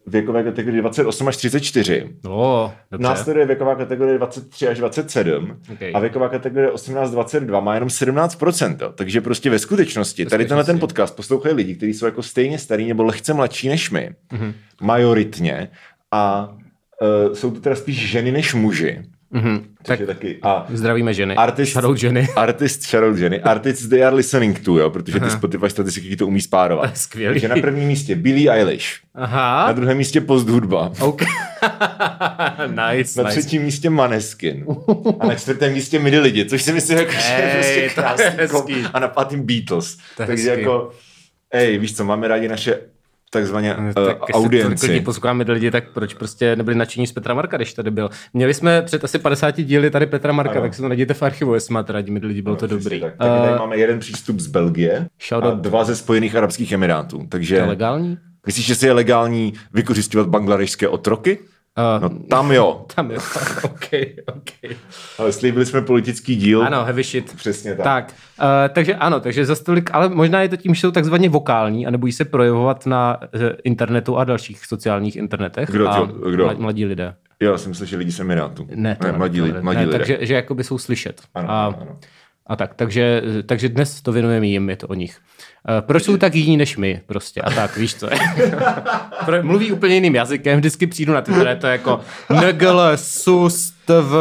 věkové 0.07 0.43
kategorii 0.43 0.81
28 0.81 1.27
až 1.27 1.37
34. 1.37 2.09
Oh, 2.27 2.71
dobře. 2.91 3.03
Následuje 3.03 3.45
věková 3.45 3.75
kategorie 3.75 4.17
23 4.17 4.67
až 4.67 4.77
27 4.77 5.57
okay. 5.73 5.91
a 5.95 5.99
věková 5.99 6.29
kategorie 6.29 6.71
18-22 6.71 7.61
má 7.61 7.73
jenom 7.73 7.89
17%. 7.89 8.77
Jo. 8.81 8.91
Takže 8.95 9.21
prostě 9.21 9.49
ve 9.49 9.59
skutečnosti, 9.59 10.25
tady 10.25 10.45
tenhle 10.45 10.63
ten 10.63 10.79
podcast 10.79 11.15
poslouchají 11.15 11.55
lidi, 11.55 11.75
kteří 11.75 11.93
jsou 11.93 12.05
jako 12.05 12.23
stejně 12.23 12.59
starý 12.59 12.87
nebo 12.87 13.03
lehce 13.03 13.33
mladší 13.33 13.69
než 13.69 13.91
my, 13.91 14.09
mm-hmm. 14.33 14.53
majoritně, 14.81 15.69
a 16.11 16.55
uh, 17.27 17.33
jsou 17.33 17.51
to 17.51 17.59
teda 17.59 17.75
spíš 17.75 18.09
ženy 18.09 18.31
než 18.31 18.53
muži. 18.53 19.03
Mm-hmm. 19.33 19.61
tak 19.83 19.99
je 19.99 20.07
taky. 20.07 20.37
A 20.41 20.65
zdravíme 20.73 21.13
ženy. 21.13 21.35
Artist, 21.35 21.71
shoutout 21.73 21.97
ženy. 21.97 22.27
Artist, 22.35 22.83
shoutout 22.83 23.17
ženy. 23.17 23.41
Artists 23.41 23.87
they 23.87 24.03
are 24.05 24.15
listening 24.15 24.59
to, 24.59 24.77
jo, 24.77 24.89
protože 24.89 25.19
ty 25.19 25.29
Spotify 25.29 25.69
statistiky 25.69 26.15
to 26.15 26.27
umí 26.27 26.41
spárovat. 26.41 26.97
Skvělý. 26.97 27.33
Takže 27.33 27.47
na 27.47 27.55
prvním 27.61 27.87
místě 27.87 28.15
Billie 28.15 28.51
Eilish. 28.51 28.85
Aha. 29.15 29.65
Na 29.67 29.71
druhém 29.71 29.97
místě 29.97 30.21
Post 30.21 30.49
hudba. 30.49 30.91
Okay. 30.99 31.27
nice, 32.67 33.21
Na 33.23 33.29
nice. 33.29 33.41
třetím 33.41 33.61
místě 33.61 33.89
Maneskin. 33.89 34.65
A 35.19 35.27
na 35.27 35.35
čtvrtém 35.35 35.73
místě 35.73 35.99
Midi 35.99 36.19
lidi, 36.19 36.45
což 36.45 36.61
si 36.63 36.73
myslím, 36.73 36.97
jako, 36.97 37.11
že 37.11 37.33
je 37.33 37.43
Ej, 37.43 37.51
prostě 37.53 37.73
to 37.75 37.79
je 38.41 38.47
krásný. 38.47 38.83
A 38.93 38.99
na 38.99 39.07
pátým 39.07 39.43
Beatles. 39.45 39.97
To 40.17 40.23
je 40.23 40.27
Takže 40.27 40.49
hezký. 40.49 40.61
jako, 40.61 40.91
ej, 41.51 41.77
víš 41.77 41.95
co, 41.95 42.05
máme 42.05 42.27
rádi 42.27 42.47
naše 42.47 42.79
takzvaně 43.33 43.75
uh, 43.75 43.93
tak 43.93 44.05
jestli 44.27 44.33
audienci. 44.33 44.87
lidí 44.87 45.01
posloucháme 45.05 45.45
lidi, 45.47 45.71
tak 45.71 45.83
proč 45.93 46.13
prostě 46.13 46.55
nebyli 46.55 46.75
nadšení 46.77 47.07
z 47.07 47.11
Petra 47.11 47.33
Marka, 47.33 47.57
když 47.57 47.73
tady 47.73 47.91
byl? 47.91 48.09
Měli 48.33 48.53
jsme 48.53 48.81
před 48.81 49.03
asi 49.03 49.19
50 49.19 49.61
díly 49.61 49.89
tady 49.91 50.05
Petra 50.05 50.33
Marka, 50.33 50.51
Ano. 50.53 50.61
tak 50.61 50.73
si 50.73 50.81
to 50.81 50.87
najděte 50.87 51.13
v 51.13 51.23
archivu, 51.23 51.53
jestli 51.53 51.73
máte 51.73 51.93
rádi 51.93 52.19
lidi, 52.19 52.41
bylo 52.41 52.55
to 52.55 52.67
Přesně 52.67 52.83
dobrý. 52.83 52.99
Tak. 52.99 53.15
Taky 53.17 53.29
tady 53.41 53.53
Eh, 53.53 53.59
máme 53.59 53.77
jeden 53.77 53.99
přístup 53.99 54.39
z 54.39 54.47
Belgie 54.47 55.07
a 55.41 55.49
dva 55.51 55.83
ze 55.83 55.95
Spojených 55.95 56.35
Arabských 56.35 56.71
Emirátů. 56.71 57.25
Takže 57.29 57.55
to 57.55 57.61
je 57.61 57.67
legální? 57.67 58.17
myslíš, 58.45 58.65
že 58.65 58.75
si 58.75 58.85
je 58.85 58.91
legální 58.93 59.53
vykořišťovat 59.73 60.27
bangladešské 60.27 60.87
otroky? 60.87 61.39
Uh, 61.77 62.01
No 62.01 62.09
tam 62.29 62.51
jo. 62.51 62.85
Tam 62.95 63.11
je, 63.11 63.17
OK, 63.63 63.87
OK. 64.35 64.75
Ale 65.19 65.31
slíbili 65.31 65.65
jsme 65.65 65.81
politický 65.81 66.35
díl. 66.35 66.63
Ano, 66.63 66.83
heavy 66.83 67.03
shit. 67.03 67.35
Přesně 67.35 67.75
tak. 67.75 67.83
Tak, 67.83 68.13
uh, 68.39 68.45
takže 68.73 68.95
ano, 68.95 69.19
takže 69.19 69.45
za 69.45 69.55
stolik, 69.55 69.89
ale 69.93 70.09
možná 70.09 70.41
je 70.41 70.49
to 70.49 70.57
tím, 70.57 70.75
že 70.75 70.81
jsou 70.81 70.91
takzvaně 70.91 71.29
vokální 71.29 71.87
a 71.87 71.91
nebojí 71.91 72.13
se 72.13 72.25
projevovat 72.25 72.85
na 72.85 73.19
eh, 73.23 73.55
internetu 73.63 74.17
a 74.17 74.23
dalších 74.23 74.65
sociálních 74.65 75.15
internetech. 75.15 75.69
Kdo 75.69 75.89
a 75.89 76.05
kdo? 76.31 76.47
mla- 76.47 76.57
Mladí 76.59 76.85
lidé. 76.85 77.15
Jo, 77.39 77.51
já 77.51 77.57
jsem 77.57 77.73
že 77.73 77.97
lidi 77.97 78.11
z 78.11 78.19
Emirátu. 78.19 78.67
Ne, 78.75 78.95
to 78.95 79.05
ne 79.07 79.11
ne, 79.11 79.17
mladí, 79.17 79.41
ne, 79.41 79.61
mladí 79.61 79.79
ne, 79.79 79.85
lidé. 79.85 79.97
Takže 79.97 80.17
že 80.21 80.33
jakoby 80.33 80.63
jsou 80.63 80.77
slyšet. 80.77 81.21
Ano, 81.35 81.49
a, 81.49 81.65
ano, 81.65 81.77
ano. 81.81 81.97
a 82.47 82.55
tak, 82.55 82.73
takže, 82.73 83.21
takže 83.45 83.69
dnes 83.69 84.01
to 84.01 84.11
věnujeme 84.11 84.47
jim, 84.47 84.69
je 84.69 84.75
to 84.75 84.87
o 84.87 84.93
nich. 84.93 85.17
Uh, 85.69 85.81
proč 85.85 86.03
jsou 86.03 86.17
tak 86.17 86.35
jiní 86.35 86.57
než 86.57 86.77
my 86.77 87.01
prostě 87.05 87.41
a 87.41 87.51
tak, 87.51 87.77
víš 87.77 87.95
co? 87.95 88.09
Mluví 89.41 89.71
úplně 89.71 89.95
jiným 89.95 90.15
jazykem, 90.15 90.59
vždycky 90.59 90.87
přijdu 90.87 91.13
na 91.13 91.21
ty, 91.21 91.31
které 91.31 91.55
to 91.55 91.67
je 91.67 91.71
jako 91.71 91.99
NGL, 92.29 92.81
SUS, 92.95 93.73
TV, 93.85 94.11
uh, 94.13 94.17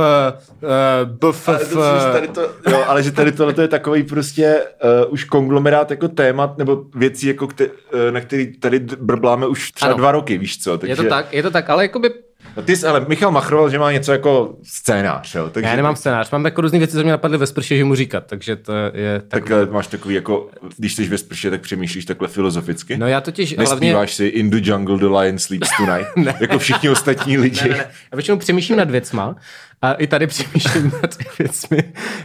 Ale, 0.63 1.07
BFF, 1.07 1.73
to, 1.73 1.83
tady 2.13 2.29
to, 2.29 2.41
jo, 2.71 2.85
ale 2.87 3.03
že 3.03 3.13
tady 3.13 3.33
tohle 3.33 3.55
je 3.61 3.69
takový 3.69 4.03
prostě 4.03 4.63
uh, 5.05 5.13
už 5.13 5.25
konglomerát 5.25 5.91
jako 5.91 6.09
témat 6.09 6.59
nebo 6.59 6.85
věcí, 6.95 7.27
jako 7.27 7.47
kte, 7.47 7.67
uh, 7.67 7.73
na 8.11 8.21
který 8.21 8.57
tady 8.57 8.79
brbláme 9.01 9.47
už 9.47 9.73
třeba 9.73 9.89
Ano. 9.91 9.99
dva 9.99 10.13
roky, 10.13 10.39
víš 10.39 10.63
co? 10.63 10.79
Takže, 10.79 10.93
je 10.93 10.97
to 10.97 11.05
tak, 11.05 11.33
je 11.33 11.43
to 11.43 11.51
tak, 11.51 11.71
ale 11.71 11.85
jakoby 11.85 12.11
ty 12.65 12.77
jsi, 12.77 12.87
ale 12.87 13.05
Michal 13.09 13.31
machroval, 13.31 13.71
že 13.71 13.79
má 13.79 13.93
něco 13.93 14.13
jako 14.13 14.57
scénář, 14.63 15.35
jo? 15.35 15.51
Takže, 15.51 15.71
já 15.71 15.77
nemám 15.77 15.97
scénář, 15.97 16.31
mám 16.31 16.45
jako 16.45 16.61
různé 16.61 16.79
věci, 16.79 16.93
co 16.97 17.03
mě 17.03 17.13
napadly 17.13 17.39
ve 17.39 17.47
sprše, 17.47 17.77
že 17.77 17.85
mu 17.85 17.95
říkat, 17.95 18.25
takže 18.27 18.57
to 18.57 18.73
je 18.95 19.23
tak. 19.29 19.43
Tak 19.43 19.51
ale 19.51 19.67
máš 19.67 19.87
takový 19.87 20.15
jako, 20.15 20.49
když 20.77 20.95
jsi 20.95 21.09
ve 21.09 21.19
sprše, 21.19 21.51
tak 21.51 21.61
přemýšlíš 21.61 22.05
takhle 22.05 22.29
filozoficky? 22.29 22.97
No 22.97 23.07
já 23.07 23.21
totiž 23.21 23.57
hlavně... 23.57 23.75
Nespíváš 23.75 24.15
si 24.15 24.27
In 24.27 24.51
the 24.51 24.61
jungle 24.63 24.99
the 24.99 25.19
lion 25.19 25.39
sleeps 25.39 25.69
tonight, 25.77 26.41
jako 26.41 26.59
všichni 26.59 26.89
ostatní 26.89 27.39
lidi. 27.39 27.61
Ne, 27.63 27.69
ne, 27.69 27.77
ne. 27.77 27.85
Já 28.13 28.17
většinou 28.17 28.37
přemýšlím 28.37 28.79
nad 28.79 28.91
věcma 28.91 29.37
a 29.83 29.93
i 29.93 30.07
tady 30.07 30.27
přemýšlím 30.33 30.93
nad 31.03 31.39
věcmi. 31.39 31.79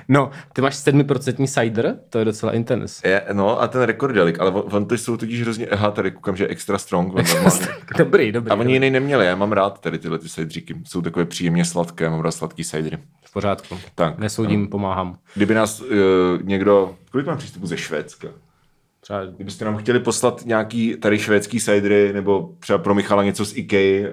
No, 0.07 0.31
ty 0.54 0.62
máš 0.62 0.75
7% 0.75 1.48
cider, 1.48 2.00
to 2.09 2.19
je 2.19 2.25
docela 2.25 2.51
intense. 2.51 3.07
Je, 3.07 3.24
no 3.33 3.62
a 3.62 3.68
ten 3.68 3.81
rekordelik, 3.81 4.39
ale 4.39 4.51
on, 4.51 4.75
on 4.75 4.86
to 4.86 4.95
jsou 4.95 5.18
totiž 5.18 5.42
hrozně, 5.42 5.68
aha, 5.68 5.92
tady 5.92 6.12
koukám, 6.12 6.36
že 6.36 6.44
je 6.44 6.48
extra 6.48 6.77
strong. 6.77 7.13
Dobrý, 7.98 8.31
dobrý. 8.31 8.51
A 8.51 8.56
oni 8.56 8.74
jiný 8.74 8.89
neměli, 8.89 9.25
já 9.25 9.36
mám 9.36 9.51
rád 9.51 9.81
tady 9.81 10.00
tyhle 10.00 10.19
ty 10.19 10.30
sajdříky. 10.30 10.75
Jsou 10.83 11.01
takové 11.01 11.25
příjemně 11.25 11.65
sladké, 11.65 12.09
mám 12.09 12.19
rád 12.19 12.31
sladký 12.31 12.63
sajdry. 12.63 12.98
V 13.25 13.33
pořádku. 13.33 13.80
Tak, 13.95 14.18
Nesoudím, 14.18 14.68
pomáhám. 14.68 15.18
Kdyby 15.33 15.53
nás 15.53 15.81
uh, 15.81 15.88
někdo, 16.42 16.95
kolik 17.12 17.27
mám 17.27 17.38
přístupu 17.38 17.68
ze 17.68 17.77
Švédska? 17.77 18.27
Třeba 19.01 19.25
Kdybyste 19.25 19.65
nám 19.65 19.77
chtěli 19.77 20.00
poslat 20.00 20.45
nějaký 20.45 20.95
tady 20.95 21.19
švédský 21.19 21.60
sajdry, 21.60 22.13
nebo 22.13 22.50
třeba 22.60 22.80
pro 22.80 22.95
Michala 22.95 23.24
něco 23.24 23.45
z 23.45 23.57
IKEA, 23.57 24.12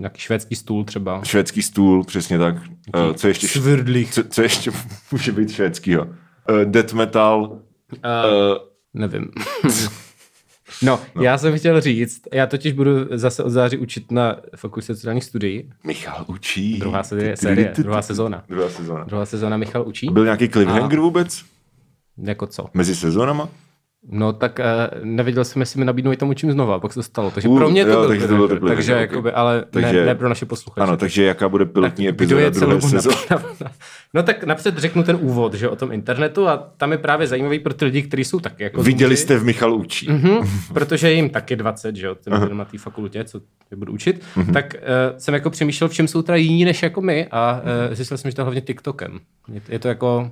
nějaký 0.00 0.20
švédský 0.20 0.54
stůl 0.56 0.84
třeba. 0.84 1.24
švédský 1.24 1.62
stůl, 1.62 2.04
přesně 2.04 2.38
tak. 2.38 2.54
Uh, 2.56 3.12
co 3.14 3.28
ještě, 3.28 3.48
Svrdlich. 3.48 4.12
co, 4.12 4.24
co 4.24 4.42
ještě 4.42 4.70
může 5.12 5.32
být 5.32 5.50
švédskýho? 5.52 6.02
Uh, 6.04 6.60
death 6.64 6.92
metal, 6.92 7.58
Uh, 7.92 7.98
uh, 8.52 8.58
nevím. 8.94 9.30
No, 10.82 11.00
no, 11.14 11.22
já 11.22 11.38
jsem 11.38 11.58
chtěl 11.58 11.80
říct, 11.80 12.22
já 12.32 12.46
totiž 12.46 12.72
budu 12.72 12.90
zase 13.10 13.42
od 13.44 13.50
září 13.50 13.78
učit 13.78 14.10
na 14.12 14.36
fakultě 14.56 14.86
sociálních 14.86 15.24
studií. 15.24 15.70
Michal 15.84 16.24
učí. 16.28 16.78
Druhá 16.78 17.02
série, 17.02 17.36
série 17.36 17.72
druhá 17.76 18.02
sezóna. 18.02 18.44
Druhá 18.48 18.70
sezóna. 18.70 19.04
Druhá 19.04 19.26
sezóna 19.26 19.56
Michal 19.56 19.88
učí. 19.88 20.06
Byl 20.12 20.24
nějaký 20.24 20.48
cliffhanger 20.48 20.98
vůbec? 20.98 21.44
Jako 22.18 22.46
co? 22.46 22.66
Mezi 22.74 22.96
sezónama? 22.96 23.48
No 24.08 24.32
tak 24.32 24.58
uh, 24.58 25.04
nevěděl 25.04 25.44
jsem, 25.44 25.60
jestli 25.62 25.78
mi 25.78 25.84
nabídnou 25.84 26.12
i 26.12 26.16
tam 26.16 26.28
učím 26.28 26.52
znova, 26.52 26.80
pak 26.80 26.92
se 26.92 26.94
to 26.94 27.02
stalo. 27.02 27.30
Takže 27.30 27.48
Uh, 27.48 27.58
pro 27.58 27.70
mě 27.70 27.84
to 27.84 27.90
jo, 27.90 28.08
takže 28.08 28.26
to 28.28 28.34
byl 28.36 28.48
cliffhanger, 28.48 28.60
to 28.60 28.66
takže 28.76 28.82
cliffhanger, 28.92 29.10
jakoby, 29.10 29.32
ale 29.32 29.64
Takže- 29.70 29.92
ne, 30.00 30.06
ne, 30.06 30.14
pro 30.14 30.28
naše 30.28 30.46
posluchače. 30.46 30.82
Ano, 30.88 30.96
takže 30.96 31.24
jaká 31.24 31.48
bude 31.48 31.64
pilotní 31.64 32.04
Kdo 32.04 32.10
epizoda 32.14 32.40
je 32.40 32.50
druhé 32.50 32.66
celou 32.80 32.80
sezóny? 32.90 33.16
No 34.14 34.22
tak 34.22 34.44
napřed 34.44 34.78
řeknu 34.78 35.02
ten 35.02 35.18
úvod, 35.20 35.54
že 35.54 35.68
o 35.68 35.76
tom 35.76 35.92
internetu 35.92 36.48
a 36.48 36.56
tam 36.76 36.92
je 36.92 36.98
právě 36.98 37.26
zajímavý 37.26 37.58
pro 37.58 37.74
ty 37.74 37.84
lidi, 37.84 38.02
kteří 38.02 38.24
jsou 38.24 38.40
taky 38.40 38.62
jako 38.62 38.82
Viděli 38.82 39.08
zoomři. 39.16 39.22
jste 39.22 39.36
v 39.38 39.44
Michal 39.44 39.74
učí. 39.74 40.08
Mhm, 40.10 40.48
protože 40.74 41.08
je 41.08 41.14
jim 41.14 41.30
taky 41.30 41.56
20, 41.56 41.96
že 41.96 42.06
jo, 42.06 42.14
ten 42.14 42.56
na 42.56 42.64
té 42.64 42.78
fakultě, 42.78 43.24
co 43.24 43.40
je 43.70 43.76
budu 43.76 43.92
učit, 43.92 44.22
Mhm. 44.36 44.52
tak 44.52 44.74
uh, 44.74 45.18
jsem 45.18 45.34
jako 45.34 45.50
přemýšlel, 45.50 45.88
v 45.88 45.92
čem 45.94 46.08
jsou 46.08 46.22
teda 46.22 46.36
jiní 46.36 46.64
než 46.64 46.82
jako 46.82 47.00
my 47.00 47.26
a 47.30 47.60
uh, 47.88 47.94
zjistil 47.94 48.16
jsem, 48.18 48.30
že 48.30 48.34
to 48.36 48.42
hlavně 48.44 48.60
TikTokem. 48.60 49.18
Je, 49.52 49.60
je 49.68 49.78
to 49.78 49.88
jako, 49.88 50.30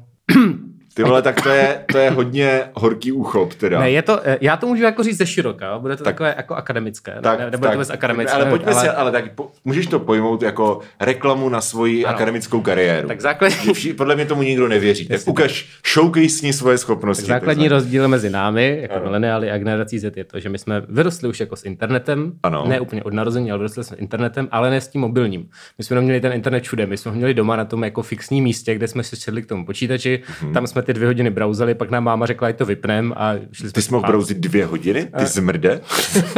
Ty 0.94 1.02
vole, 1.02 1.22
tak 1.22 1.40
to 1.42 1.48
je, 1.48 1.84
to 1.92 1.98
je 1.98 2.10
hodně 2.10 2.60
horký 2.74 3.12
úchop 3.12 3.54
teda. 3.54 3.80
ne, 3.80 3.90
je 3.90 4.02
to, 4.02 4.20
eh, 4.24 4.38
já 4.40 4.56
to 4.56 4.66
můžu 4.66 4.82
jako 4.84 5.02
říct 5.02 5.16
ze 5.18 5.26
široka, 5.26 5.78
bude 5.78 5.96
to 5.96 6.04
tak, 6.04 6.14
takové 6.14 6.34
jako 6.36 6.54
akademické, 6.54 7.18
tak, 7.22 7.38
ne, 7.38 7.44
nebude 7.50 7.58
tak, 7.58 7.70
to 7.70 7.76
vůbec 7.76 7.90
akademické. 7.90 8.34
Ale 8.34 8.44
pojďme 8.46 8.72
ale, 8.72 8.80
si, 8.82 8.88
ale 8.88 9.12
tak 9.12 9.32
po, 9.34 9.50
můžeš 9.64 9.86
to 9.86 9.98
pojmout 9.98 10.42
jako 10.42 10.80
reklamu 11.00 11.48
na 11.48 11.60
svoji 11.60 12.04
Ano. 12.04 12.14
akademickou 12.16 12.60
kariéru. 12.60 13.08
Tak 13.08 13.20
základní, 13.20 13.72
Podle 13.96 14.14
mě 14.14 14.26
tomu 14.26 14.42
nikdo 14.42 14.68
nevěří. 14.68 15.08
Tak 15.08 15.20
ukaž, 15.26 15.68
showcase 15.94 16.52
svoje 16.52 16.78
schopnosti. 16.78 17.22
tak 17.22 17.28
základní 17.28 17.64
takzvaně. 17.64 17.68
rozdíl 17.68 18.08
mezi 18.08 18.30
námi, 18.30 18.78
jako 18.82 18.94
Ano. 18.94 19.04
mileniály 19.04 19.50
a 19.50 19.58
generací 19.58 19.98
Z 19.98 20.16
je 20.16 20.24
to, 20.24 20.40
že 20.40 20.48
my 20.48 20.58
jsme 20.58 20.82
vyrostli 20.88 21.28
už 21.28 21.40
jako 21.40 21.56
s 21.56 21.64
internetem, 21.64 22.32
Ano. 22.42 22.64
ne 22.68 22.80
úplně 22.80 23.02
od 23.02 23.12
narození, 23.14 23.50
ale 23.50 23.58
vyrostli 23.58 23.84
jsme 23.84 23.96
s 23.96 24.00
internetem, 24.00 24.48
ale 24.50 24.70
ne 24.70 24.80
s 24.80 24.88
tím 24.88 25.00
mobilním. 25.00 25.48
My 25.78 25.84
jsme 25.84 25.96
neměli 25.96 26.20
ten 26.20 26.32
internet 26.32 26.62
všude, 26.64 26.86
my 26.86 26.96
jsme 26.96 27.10
ho 27.10 27.16
měli 27.16 27.34
doma 27.34 27.56
na 27.56 27.64
tom 27.64 27.84
jako 27.84 28.02
fixním 28.02 28.44
místě, 28.44 28.74
kde 28.74 28.88
jsme 28.88 29.02
si 29.02 29.16
sedli 29.16 29.42
k 29.42 29.46
tomu 29.46 29.66
počítači, 29.66 30.22
Mhm. 30.42 30.52
tam 30.52 30.66
jsme 30.66 30.77
ty 30.82 30.94
dvě 30.94 31.06
hodiny 31.08 31.30
brauzeli, 31.30 31.74
pak 31.74 31.90
nám 31.90 32.04
máma 32.04 32.26
řekla, 32.26 32.48
ať 32.48 32.56
to 32.56 32.66
vypnem 32.66 33.14
a 33.16 33.32
šli 33.52 33.68
jsme 33.68 33.72
Ty 33.72 33.82
jsi 33.82 33.92
mohl 33.92 34.06
brouzit 34.06 34.38
dvě 34.38 34.66
hodiny? 34.66 35.08
Eh. 35.14 35.18
Ty 35.18 35.26
zmrde? 35.26 35.80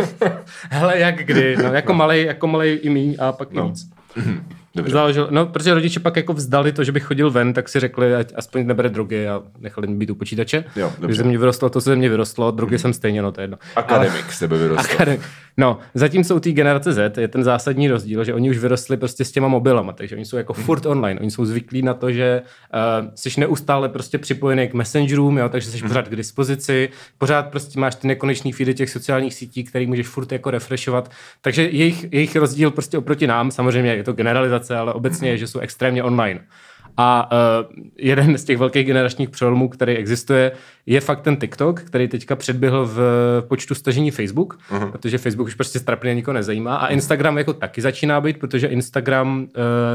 Hele, 0.70 0.99
jak 0.99 1.16
kdy, 1.25 1.56
no, 1.56 1.73
jako 1.73 1.94
malej, 1.94 2.25
jako 2.25 2.47
malej 2.47 2.78
i 2.82 2.90
míň 2.90 3.16
a 3.18 3.32
pak 3.32 3.52
No. 3.52 3.64
i 3.66 3.68
víc. 3.68 3.90
Dobře. 4.74 4.92
Záleželo, 4.92 5.28
no, 5.30 5.46
protože 5.46 5.74
rodiče 5.74 6.00
pak 6.00 6.16
jako 6.16 6.32
vzdali 6.32 6.72
to, 6.72 6.84
že 6.84 6.92
bych 6.92 7.02
chodil 7.02 7.30
ven, 7.30 7.52
tak 7.52 7.68
si 7.68 7.80
řekli, 7.80 8.14
ať 8.14 8.32
aspoň 8.36 8.66
nebere 8.66 8.88
drogy 8.88 9.28
a 9.28 9.42
nechali 9.58 9.86
mě 9.86 9.96
být 9.96 10.10
u 10.10 10.14
počítače. 10.14 10.64
Jo, 10.76 10.92
Když 10.98 11.16
ze 11.16 11.24
mě 11.24 11.38
vyrostlo 11.38 11.70
to, 11.70 11.80
co 11.80 11.90
ze 11.90 11.96
mě 11.96 12.08
vyrostlo, 12.08 12.50
drogy 12.50 12.78
jsem 12.78 12.92
stejně, 12.92 13.22
no 13.22 13.32
to 13.32 13.40
je 13.40 13.42
jedno. 13.42 13.58
Akademik 13.76 14.24
Ale... 14.24 14.32
sebe 14.32 14.58
vyrostl. 14.58 14.92
Akademik. 14.94 15.20
No, 15.56 15.78
zatímco 15.94 16.36
u 16.36 16.40
té 16.40 16.50
generace 16.50 16.92
Z 16.92 17.18
je 17.18 17.28
ten 17.28 17.44
zásadní 17.44 17.88
rozdíl, 17.88 18.24
že 18.24 18.34
oni 18.34 18.50
už 18.50 18.58
vyrostli 18.58 18.96
prostě 18.96 19.24
s 19.24 19.32
těma 19.32 19.48
mobilama, 19.48 19.92
takže 19.92 20.16
oni 20.16 20.24
jsou 20.24 20.36
jako 20.36 20.52
hmm. 20.52 20.64
furt 20.64 20.86
online, 20.86 21.20
oni 21.20 21.30
jsou 21.30 21.44
zvyklí 21.44 21.82
na 21.82 21.94
to, 21.94 22.12
že 22.12 22.42
uh, 23.02 23.08
jsi 23.14 23.40
neustále 23.40 23.88
prostě 23.88 24.18
připojený 24.18 24.68
k 24.68 24.74
messengerům, 24.74 25.38
jo, 25.38 25.48
takže 25.48 25.70
jsi 25.70 25.78
hmm. 25.78 25.88
pořád 25.88 26.08
k 26.08 26.16
dispozici, 26.16 26.88
pořád 27.18 27.42
prostě 27.42 27.80
máš 27.80 27.94
ty 27.94 28.08
nekonečný 28.08 28.52
feedy 28.52 28.74
těch 28.74 28.90
sociálních 28.90 29.34
sítí, 29.34 29.64
který 29.64 29.86
můžeš 29.86 30.08
furt 30.08 30.32
jako 30.32 30.50
refreshovat, 30.50 31.10
takže 31.40 31.62
jejich, 31.62 32.12
jejich 32.12 32.36
rozdíl 32.36 32.70
prostě 32.70 32.98
oproti 32.98 33.26
nám, 33.26 33.50
samozřejmě 33.50 33.94
je 33.94 34.04
to 34.04 34.12
generalizace, 34.12 34.60
ale 34.79 34.93
obecně 34.93 35.31
je, 35.31 35.38
že 35.38 35.47
jsou 35.47 35.59
extrémně 35.59 36.02
online. 36.02 36.40
A 36.97 37.30
uh, 37.32 37.85
jeden 37.99 38.38
z 38.38 38.44
těch 38.44 38.59
velkých 38.59 38.87
generačních 38.87 39.30
přelomů, 39.30 39.68
který 39.68 39.97
existuje, 39.97 40.52
je 40.87 41.00
fakt 41.00 41.20
ten 41.20 41.37
TikTok, 41.37 41.80
který 41.80 42.09
teďka 42.09 42.37
předběhl 42.37 42.87
v 42.87 43.00
počtu 43.49 43.75
stažení 43.75 44.11
Facebook, 44.11 44.59
uh-huh. 44.70 44.90
protože 44.90 45.18
Facebook 45.18 45.47
už 45.47 45.54
prostě 45.54 45.80
trapně 45.80 46.14
nikoho 46.14 46.35
nezajímá. 46.35 46.76
A 46.76 46.87
Instagram 46.87 47.38
jako 47.38 47.52
taky 47.52 47.82
začíná 47.82 48.20
být, 48.20 48.38
protože 48.38 48.66
Instagram 48.66 49.40
uh, 49.40 49.47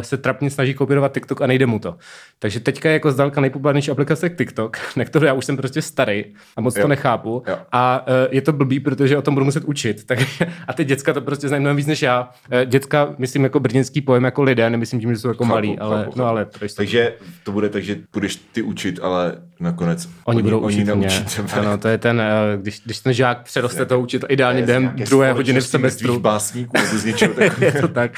se 0.01 0.17
trapně 0.17 0.49
snaží 0.49 0.73
kopírovat 0.73 1.13
TikTok 1.13 1.41
a 1.41 1.47
nejde 1.47 1.65
mu 1.65 1.79
to. 1.79 1.95
Takže 2.39 2.59
teďka 2.59 2.89
je 2.89 2.93
jako 2.93 3.11
zdaleka 3.11 3.41
nejpopulárnější 3.41 3.91
aplikace 3.91 4.29
TikTok, 4.29 4.77
na 4.95 5.05
kterou 5.05 5.25
já 5.25 5.33
už 5.33 5.45
jsem 5.45 5.57
prostě 5.57 5.81
starý 5.81 6.25
a 6.55 6.61
moc 6.61 6.75
jo. 6.75 6.81
to 6.81 6.87
nechápu. 6.87 7.43
Jo. 7.47 7.57
A 7.71 8.07
uh, 8.07 8.13
je 8.31 8.41
to 8.41 8.53
blbý, 8.53 8.79
protože 8.79 9.17
o 9.17 9.21
tom 9.21 9.33
budu 9.33 9.45
muset 9.45 9.63
učit. 9.63 10.05
Tak, 10.05 10.19
a 10.67 10.73
ty 10.73 10.85
děcka 10.85 11.13
to 11.13 11.21
prostě 11.21 11.47
znají 11.47 11.61
mnohem 11.61 11.77
víc 11.77 11.87
než 11.87 12.01
já. 12.01 12.29
Uh, 12.53 12.65
děcka, 12.65 13.15
myslím 13.17 13.43
jako 13.43 13.59
brněnský 13.59 14.01
pojem 14.01 14.23
jako 14.23 14.43
lidé, 14.43 14.69
nemyslím 14.69 15.01
tím, 15.01 15.13
že 15.13 15.19
jsou 15.19 15.27
jako 15.27 15.43
chápu, 15.43 15.53
malí, 15.53 15.79
ale, 15.79 16.03
chápu, 16.03 16.19
no, 16.19 16.25
ale 16.25 16.45
Takže 16.85 17.13
to 17.43 17.51
bude 17.51 17.69
tak, 17.69 17.83
že 17.83 18.05
budeš 18.13 18.35
ty 18.35 18.61
učit, 18.61 18.99
ale 19.01 19.41
nakonec 19.59 20.05
oni, 20.05 20.35
oni 20.35 20.43
budou 20.43 20.59
oni 20.59 20.75
učit 20.75 20.95
mě. 20.95 21.07
Ano, 21.53 21.77
to 21.77 21.87
je 21.87 21.97
ten, 21.97 22.21
eh, 22.21 22.57
když, 22.57 22.81
když 22.85 22.99
ten 22.99 23.13
žák 23.13 23.43
přeroste 23.43 23.85
to 23.85 23.99
učit 23.99 24.25
ideálně 24.29 24.61
během 24.61 24.93
druhé 25.09 25.33
hodiny 25.33 25.61
v 25.61 25.67
semestru. 25.67 26.19
básníků 26.19 26.71
nebo 26.77 26.97
z 26.97 27.05
něčeho 27.05 27.33
je 27.59 27.71
to 27.71 27.87
tak. 27.87 28.11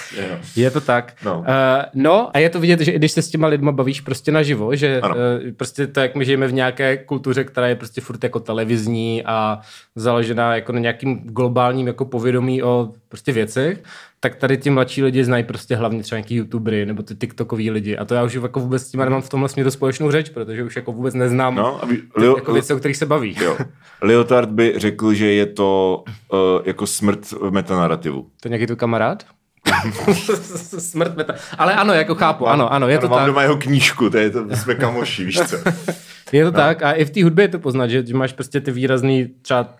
je 0.55 0.71
to 0.71 0.81
tak. 0.81 1.13
No. 1.25 1.39
Uh, 1.39 1.45
no 1.93 2.29
a 2.33 2.39
je 2.39 2.49
to 2.49 2.59
vidět, 2.59 2.79
že 2.79 2.91
i 2.91 2.95
když 2.95 3.11
se 3.11 3.21
s 3.21 3.29
těma 3.29 3.47
lidma 3.47 3.71
bavíš 3.71 4.01
prostě 4.01 4.31
naživo, 4.31 4.75
že 4.75 5.01
uh, 5.01 5.11
prostě 5.57 5.87
to, 5.87 5.99
jak 5.99 6.15
my 6.15 6.25
žijeme 6.25 6.47
v 6.47 6.53
nějaké 6.53 6.97
kultuře, 6.97 7.43
která 7.43 7.67
je 7.67 7.75
prostě 7.75 8.01
furt 8.01 8.23
jako 8.23 8.39
televizní 8.39 9.23
a 9.25 9.59
založená 9.95 10.55
jako 10.55 10.71
na 10.71 10.79
nějakým 10.79 11.19
globálním 11.23 11.87
jako 11.87 12.05
povědomí 12.05 12.63
o 12.63 12.91
prostě 13.09 13.31
věcech, 13.31 13.83
tak 14.19 14.35
tady 14.35 14.57
ti 14.57 14.69
mladší 14.69 15.03
lidi 15.03 15.23
znají 15.23 15.43
prostě 15.43 15.75
hlavně 15.75 16.03
třeba 16.03 16.17
nějaký 16.19 16.35
youtubery 16.35 16.85
nebo 16.85 17.03
ty 17.03 17.15
tiktokový 17.15 17.71
lidi. 17.71 17.97
A 17.97 18.05
to 18.05 18.15
já 18.15 18.23
už 18.23 18.33
jako 18.33 18.59
vůbec 18.59 18.83
s 18.83 18.91
tím 18.91 18.99
nemám 18.99 19.21
v 19.21 19.29
tomhle 19.29 19.49
směru 19.49 19.71
společnou 19.71 20.11
řeč, 20.11 20.29
protože 20.29 20.63
už 20.63 20.75
jako 20.75 20.91
vůbec 20.91 21.13
neznám 21.27 21.55
no, 21.55 21.83
aby, 21.83 22.01
Leo, 22.15 22.35
jako 22.35 22.53
věci, 22.53 22.73
o 22.73 22.77
kterých 22.77 22.97
se 22.97 23.05
baví. 23.05 23.35
Jo. 23.43 23.57
Leotard 24.01 24.49
by 24.49 24.73
řekl, 24.77 25.13
že 25.13 25.33
je 25.33 25.45
to 25.45 26.03
uh, 26.33 26.39
jako 26.65 26.87
smrt 26.87 27.33
metanarrativu. 27.49 28.21
To 28.41 28.47
je 28.47 28.49
nějaký 28.49 28.67
tu 28.67 28.75
kamarád? 28.75 29.23
Smrt 30.79 31.17
meta. 31.17 31.35
Ale 31.57 31.73
ano, 31.73 31.93
jako 31.93 32.15
chápu, 32.15 32.47
ano, 32.47 32.73
ano, 32.73 32.87
je 32.87 32.97
ano, 32.97 33.01
to 33.01 33.09
mám 33.09 33.19
tak. 33.19 33.27
doma 33.27 33.41
jeho 33.41 33.57
knížku, 33.57 34.09
to 34.09 34.17
je 34.17 34.29
to, 34.29 34.55
jsme 34.55 34.75
kamoši, 34.75 35.25
víš 35.25 35.39
co. 35.39 35.57
je 36.31 36.45
to 36.45 36.51
no. 36.51 36.57
tak 36.57 36.83
a 36.83 36.91
i 36.91 37.05
v 37.05 37.09
té 37.09 37.23
hudbě 37.23 37.43
je 37.43 37.49
to 37.49 37.59
poznat, 37.59 37.87
že, 37.87 38.05
že 38.05 38.13
máš 38.13 38.33
prostě 38.33 38.61
ty 38.61 38.71
výrazný 38.71 39.27
třeba 39.41 39.75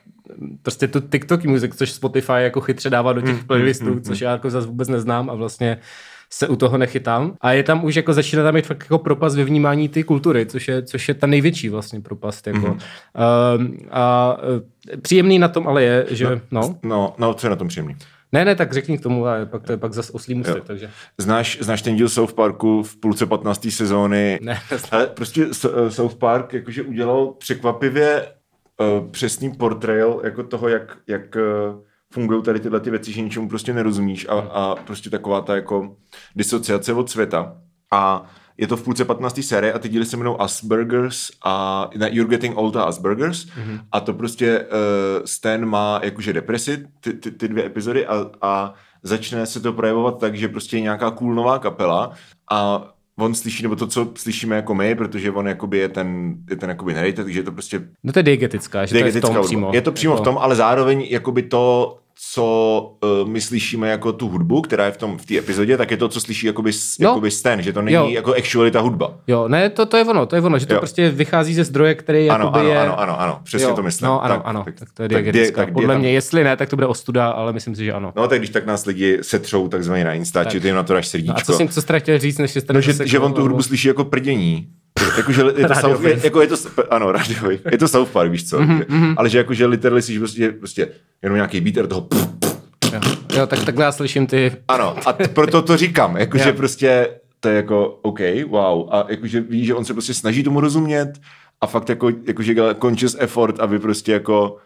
prostě 0.62 0.88
tu 0.88 1.00
TikTok 1.00 1.44
music, 1.44 1.75
což 1.75 1.92
Spotify 1.92 2.32
jako 2.34 2.62
chytře 2.62 2.89
dává 2.89 3.13
do 3.13 3.22
těch 3.22 3.42
mm, 3.42 3.48
playlistů, 3.48 3.86
mm, 3.86 3.94
mm, 3.94 4.01
což 4.01 4.22
já 4.22 4.32
jako 4.32 4.50
zase 4.50 4.68
vůbec 4.68 4.88
neznám 4.88 5.30
a 5.30 5.34
vlastně 5.34 5.77
se 6.29 6.48
u 6.48 6.55
toho 6.55 6.77
nechytám. 6.77 7.34
A 7.41 7.51
je 7.51 7.63
tam 7.63 7.86
už 7.86 7.96
jako 7.96 8.13
začíná 8.13 8.43
tam 8.43 8.53
mít 8.53 8.65
fakt 8.65 8.84
jako 8.84 9.00
propast 9.00 9.38
ve 9.38 9.43
vnímání 9.43 9.89
ty 9.89 10.03
kultury, 10.03 10.46
což 10.46 10.67
je, 10.67 10.84
což 10.84 11.07
je 11.07 11.13
ta 11.13 11.27
největší 11.27 11.69
vlastně 11.69 12.01
propast. 12.01 12.48
Jako. 12.48 12.60
Mm-hmm. 12.60 12.79
Uh, 13.60 13.75
a 13.91 14.38
uh, 14.38 15.00
příjemný 15.01 15.39
na 15.39 15.48
tom 15.48 15.67
ale 15.67 15.84
je, 15.84 16.05
že... 16.10 16.25
No, 16.25 16.41
no, 16.51 16.77
no, 16.84 17.13
no 17.17 17.34
co 17.34 17.48
je 17.48 17.50
na 17.50 17.55
tom 17.55 17.67
příjemný? 17.67 17.96
Ne, 18.31 18.46
ne, 18.46 18.55
tak 18.55 18.74
řekni 18.74 18.98
k 18.98 19.03
tomu, 19.03 19.25
ale 19.25 19.46
pak 19.46 19.63
to 19.63 19.72
je 19.72 19.77
pak 19.77 19.93
zase 19.93 20.12
oslý 20.12 20.36
mustek, 20.36 20.63
takže. 20.63 20.89
Znáš, 21.17 21.57
znáš 21.62 21.81
ten 21.81 21.96
díl 21.96 22.10
South 22.10 22.34
Parku 22.34 22.84
v 22.84 22.98
půlce 22.98 23.25
15. 23.25 23.67
sezóny? 23.72 24.39
Ne. 24.48 24.60
Ale 24.91 25.07
prostě 25.07 25.46
eh, 25.65 25.91
South 25.91 26.15
Park 26.15 26.53
jakože 26.53 26.84
udělal 26.84 27.27
překvapivě 27.27 28.27
uh, 28.79 29.12
přesný 29.12 29.51
portrayal 29.51 30.22
jako 30.24 30.43
toho, 30.43 30.67
jak, 30.67 30.98
jak 31.07 31.36
uh, 31.36 31.81
fungují 32.13 32.43
tady 32.43 32.60
tyhle 32.60 32.79
ty 32.79 32.89
věci, 32.89 33.12
že 33.12 33.22
ničemu 33.22 33.50
prostě 33.50 33.74
nerozumíš 33.74 34.27
a, 34.29 34.34
a 34.34 34.75
prostě 34.75 35.10
taková 35.10 35.41
ta 35.41 35.55
jako 35.55 35.96
disociace 36.38 36.94
od 36.94 37.10
světa. 37.10 37.56
A 37.91 38.24
je 38.58 38.67
to 38.67 38.77
v 38.77 38.84
půlce 38.84 39.06
15. 39.06 39.44
série 39.44 39.74
a 39.74 39.79
ty 39.79 39.89
díly 39.89 40.06
se 40.06 40.17
jmenou 40.17 40.41
Aspergers 40.41 41.32
a 41.46 41.89
ne, 41.98 42.10
You're 42.12 42.29
Getting 42.29 42.58
Old 42.58 42.75
a 42.75 42.84
Aspergers 42.84 43.46
mm-hmm. 43.46 43.79
a 43.91 44.00
to 44.00 44.13
prostě 44.13 44.60
uh, 44.60 44.65
Stan 45.25 45.65
má 45.65 46.00
jakože 46.03 46.34
depresi, 46.34 46.88
ty, 47.00 47.13
ty, 47.13 47.32
ty 47.32 47.48
dvě 47.48 47.65
epizody 47.65 48.08
a, 48.08 48.25
a 48.41 48.74
začne 49.03 49.46
se 49.46 49.60
to 49.60 49.74
projevovat 49.74 50.20
tak, 50.20 50.36
že 50.36 50.48
prostě 50.48 50.77
je 50.77 50.82
nějaká 50.82 51.12
cool 51.12 51.36
nová 51.36 51.60
kapela 51.60 52.12
a 52.51 52.88
on 53.20 53.36
slyší, 53.36 53.63
nebo 53.63 53.75
to, 53.75 53.88
co 53.88 54.12
slyšíme 54.15 54.56
jako 54.56 54.75
my, 54.75 54.96
protože 54.96 55.32
on 55.32 55.48
jakoby 55.48 55.77
je 55.77 55.89
ten, 55.89 56.36
je 56.50 56.56
ten 56.56 56.70
jakoby 56.70 56.94
narrator, 56.94 57.25
takže 57.25 57.39
je 57.39 57.44
to 57.44 57.51
prostě... 57.51 57.82
No 58.03 58.13
to 58.13 58.20
je 58.20 58.24
diegetická, 58.24 58.86
že 58.86 58.94
diegetická 58.94 59.27
to 59.27 59.34
je 59.34 59.34
v 59.34 59.41
tom 59.41 59.48
přímo. 59.48 59.72
Je 59.74 59.82
to 59.82 59.91
přímo 59.91 60.13
jako... 60.13 60.24
v 60.24 60.25
tom, 60.25 60.38
ale 60.38 60.56
zároveň 60.56 61.08
jakoby 61.10 61.41
to, 61.41 61.98
co 62.32 62.98
uh, 63.04 63.30
my 63.30 63.42
slyšíme 63.42 63.90
jako 63.90 64.14
tu 64.14 64.28
hudbu, 64.28 64.62
která 64.62 64.86
je 64.86 64.92
v 64.92 64.98
tom 64.98 65.18
v 65.18 65.26
té 65.26 65.38
epizodě, 65.38 65.78
tak 65.78 65.92
je 65.92 65.98
to, 65.98 66.10
co 66.10 66.22
slyší 66.22 66.48
jakoby, 66.48 66.72
no. 67.00 67.10
jakoby 67.10 67.32
Stan, 67.32 67.62
že 67.62 67.74
to 67.74 67.82
není 67.82 67.96
jo. 67.96 68.08
jako 68.10 68.34
actually 68.34 68.72
ta 68.72 68.80
hudba. 68.82 69.14
Jo, 69.28 69.48
ne, 69.48 69.70
to, 69.70 69.86
to 69.86 69.98
je 69.98 70.06
ono, 70.06 70.26
to 70.26 70.36
je 70.36 70.42
ono, 70.42 70.60
že 70.60 70.66
to 70.66 70.74
jo. 70.74 70.80
prostě 70.80 71.10
vychází 71.10 71.54
ze 71.54 71.64
zdroje, 71.64 71.96
který 71.96 72.30
ano, 72.30 72.56
ano, 72.56 72.70
je... 72.70 72.80
Ano, 72.80 73.00
ano, 73.00 73.22
ano, 73.22 73.40
přesně 73.44 73.68
jo. 73.68 73.76
to 73.76 73.84
myslím. 73.84 74.08
No, 74.08 74.24
ano, 74.24 74.36
tak, 74.36 74.42
ano, 74.46 74.64
tak, 74.64 74.76
tak 74.80 74.90
to 74.94 75.04
je 75.04 75.10
diegetická. 75.10 75.66
Tak, 75.66 75.74
Podle 75.74 75.98
mě, 75.98 76.12
jestli 76.12 76.44
ne, 76.44 76.58
tak 76.58 76.70
to 76.70 76.76
bude 76.76 76.88
ostuda, 76.88 77.30
ale 77.30 77.54
myslím 77.54 77.76
si, 77.76 77.86
že 77.86 77.94
ano. 77.94 78.14
No, 78.16 78.28
tak 78.28 78.40
když 78.40 78.50
tak 78.50 78.66
nás 78.66 78.86
lidi 78.86 79.18
setřou 79.22 79.68
takzvaně 79.68 80.04
na 80.04 80.14
Insta, 80.14 80.44
či 80.44 80.60
ty 80.60 80.72
na 80.72 80.84
to 80.84 80.94
dáš 80.94 81.08
srdíčko. 81.08 81.34
No, 81.34 81.42
a 81.42 81.46
co 81.46 81.54
jsem, 81.54 81.68
co 81.68 81.82
chtěl 81.98 82.20
říct, 82.20 82.38
než 82.38 82.52
jste 82.52 82.74
no, 82.74 82.82
že, 82.82 82.94
že 83.08 83.20
on 83.20 83.34
tu 83.34 83.42
hudbu 83.42 83.62
slyší 83.62 83.88
jako 83.88 84.04
prdění. 84.04 84.68
Jakože 85.18 85.44
je 85.58 85.68
to 85.68 85.75
South, 85.75 86.04
je, 86.04 86.20
jako 86.24 86.42
je 86.42 86.48
to, 86.48 86.56
ano, 86.89 87.12
radiový. 87.12 87.60
Je 87.72 87.77
to 87.77 87.88
South 87.88 88.10
Park, 88.10 88.32
víš 88.32 88.50
co? 88.50 88.60
Mm-hmm. 88.60 89.13
Ale 89.18 89.30
že 89.30 89.38
jakože 89.38 89.66
literally 89.66 90.01
si 90.01 90.20
prostě, 90.20 90.51
prostě 90.51 90.88
jenom 91.22 91.36
nějaký 91.36 91.62
beat 91.62 91.89
toho 91.89 92.01
pff, 92.01 92.27
Jo, 92.94 93.00
jo 93.34 93.48
tak 93.48 93.66
takhle 93.66 93.86
já 93.86 93.92
slyším 93.92 94.27
ty... 94.27 94.51
Ano, 94.68 94.96
a 95.06 95.13
t- 95.13 95.27
proto 95.27 95.62
to 95.62 95.77
říkám, 95.77 96.18
jakože 96.18 96.54
prostě 96.54 97.08
to 97.39 97.50
je 97.50 97.56
jako 97.56 98.00
OK, 98.01 98.20
wow, 98.48 98.94
a 98.94 99.06
jakože 99.10 99.42
ví, 99.42 99.66
že 99.66 99.74
on 99.74 99.86
se 99.86 99.94
prostě 99.94 100.13
snaží 100.13 100.44
tomu 100.44 100.60
rozumět 100.60 101.13
a 101.62 101.68
fakt 101.68 101.89
jako, 101.89 102.12
jakože 102.27 102.54
dělá 102.54 102.74
conscious 102.74 103.16
effort, 103.20 103.60
aby 103.60 103.80
prostě 103.80 104.12
jako, 104.12 104.58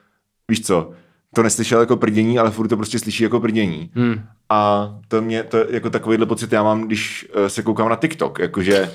víš 0.52 0.66
co, 0.66 0.92
to 1.36 1.44
neslyšel 1.44 1.80
jako 1.80 1.98
prdění, 1.98 2.40
ale 2.40 2.52
furt 2.52 2.68
to 2.68 2.78
prostě 2.78 3.00
slyší 3.00 3.24
jako 3.24 3.40
prdění. 3.40 3.92
Hmm. 3.94 4.22
A 4.50 4.90
to 5.08 5.22
mě, 5.22 5.44
to 5.44 5.58
jako 5.70 5.90
takovýhle 5.90 6.26
pocit 6.26 6.52
já 6.52 6.64
mám, 6.64 6.82
když 6.82 7.28
uh, 7.36 7.46
se 7.46 7.64
koukám 7.64 7.90
na 7.90 7.96
TikTok, 7.96 8.40
jakože... 8.40 8.92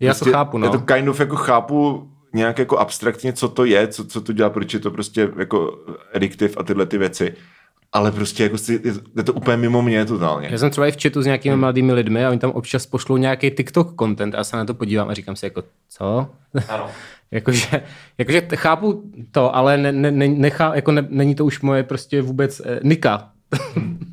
Já 0.00 0.12
prostě, 0.12 0.24
to 0.24 0.30
chápu, 0.30 0.58
no. 0.58 0.66
Já 0.66 0.72
to 0.72 0.80
kind 0.80 1.08
of 1.08 1.20
jako 1.20 1.36
chápu 1.36 2.10
nějak 2.32 2.58
jako 2.58 2.78
abstraktně, 2.78 3.32
co 3.32 3.48
to 3.48 3.64
je, 3.64 3.88
co, 3.88 4.04
co 4.04 4.20
to 4.20 4.32
dělá, 4.32 4.50
proč 4.50 4.74
je 4.74 4.80
to 4.80 4.90
prostě 4.90 5.28
jako 5.38 5.78
addictive 6.14 6.54
a 6.56 6.62
tyhle 6.62 6.86
ty 6.86 6.98
věci 6.98 7.34
ale 7.92 8.12
prostě 8.12 8.42
jako 8.42 8.58
si, 8.58 8.80
je 9.16 9.22
to 9.22 9.32
úplně 9.32 9.56
mimo 9.56 9.82
mě 9.82 10.04
totálně. 10.04 10.48
Já 10.50 10.58
jsem 10.58 10.70
třeba 10.70 10.86
i 10.86 10.92
v 10.92 11.02
chatu 11.02 11.22
s 11.22 11.26
nějakými 11.26 11.52
hmm. 11.52 11.60
mladými 11.60 11.92
lidmi 11.92 12.26
a 12.26 12.30
oni 12.30 12.38
tam 12.38 12.50
občas 12.50 12.86
pošlou 12.86 13.16
nějaký 13.16 13.50
TikTok 13.50 13.94
content 13.98 14.34
a 14.34 14.38
já 14.38 14.44
se 14.44 14.56
na 14.56 14.64
to 14.64 14.74
podívám 14.74 15.08
a 15.08 15.14
říkám 15.14 15.36
si 15.36 15.46
jako, 15.46 15.62
co? 15.88 16.28
Ano. 16.68 16.86
jakože, 17.30 17.82
jakože 18.18 18.40
chápu 18.54 19.02
to, 19.30 19.56
ale 19.56 19.76
ne, 19.78 19.92
ne, 19.92 20.10
ne, 20.10 20.28
nechá, 20.28 20.74
jako 20.74 20.92
ne, 20.92 21.06
není 21.10 21.34
to 21.34 21.44
už 21.44 21.60
moje 21.60 21.82
prostě 21.82 22.22
vůbec 22.22 22.62
eh, 22.64 22.80
Nika. 22.82 23.30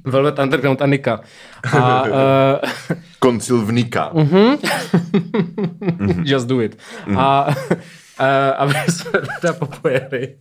Velvet 0.08 0.40
Underground 0.40 0.82
a 0.82 0.88
Nika. 0.88 1.22
A, 1.74 1.78
uh, 1.78 2.56
Koncil 3.24 3.64
v 3.66 3.72
Nika. 3.74 4.12
Uh-huh. 4.16 4.58
Just 6.24 6.48
do 6.48 6.60
it. 6.62 6.76
Uh-huh. 7.08 7.20
A 7.20 7.52
Uh, 7.52 7.54
aby 8.58 8.74
jsme 8.90 9.12
teda 9.42 9.54
popojeli. 9.54 10.36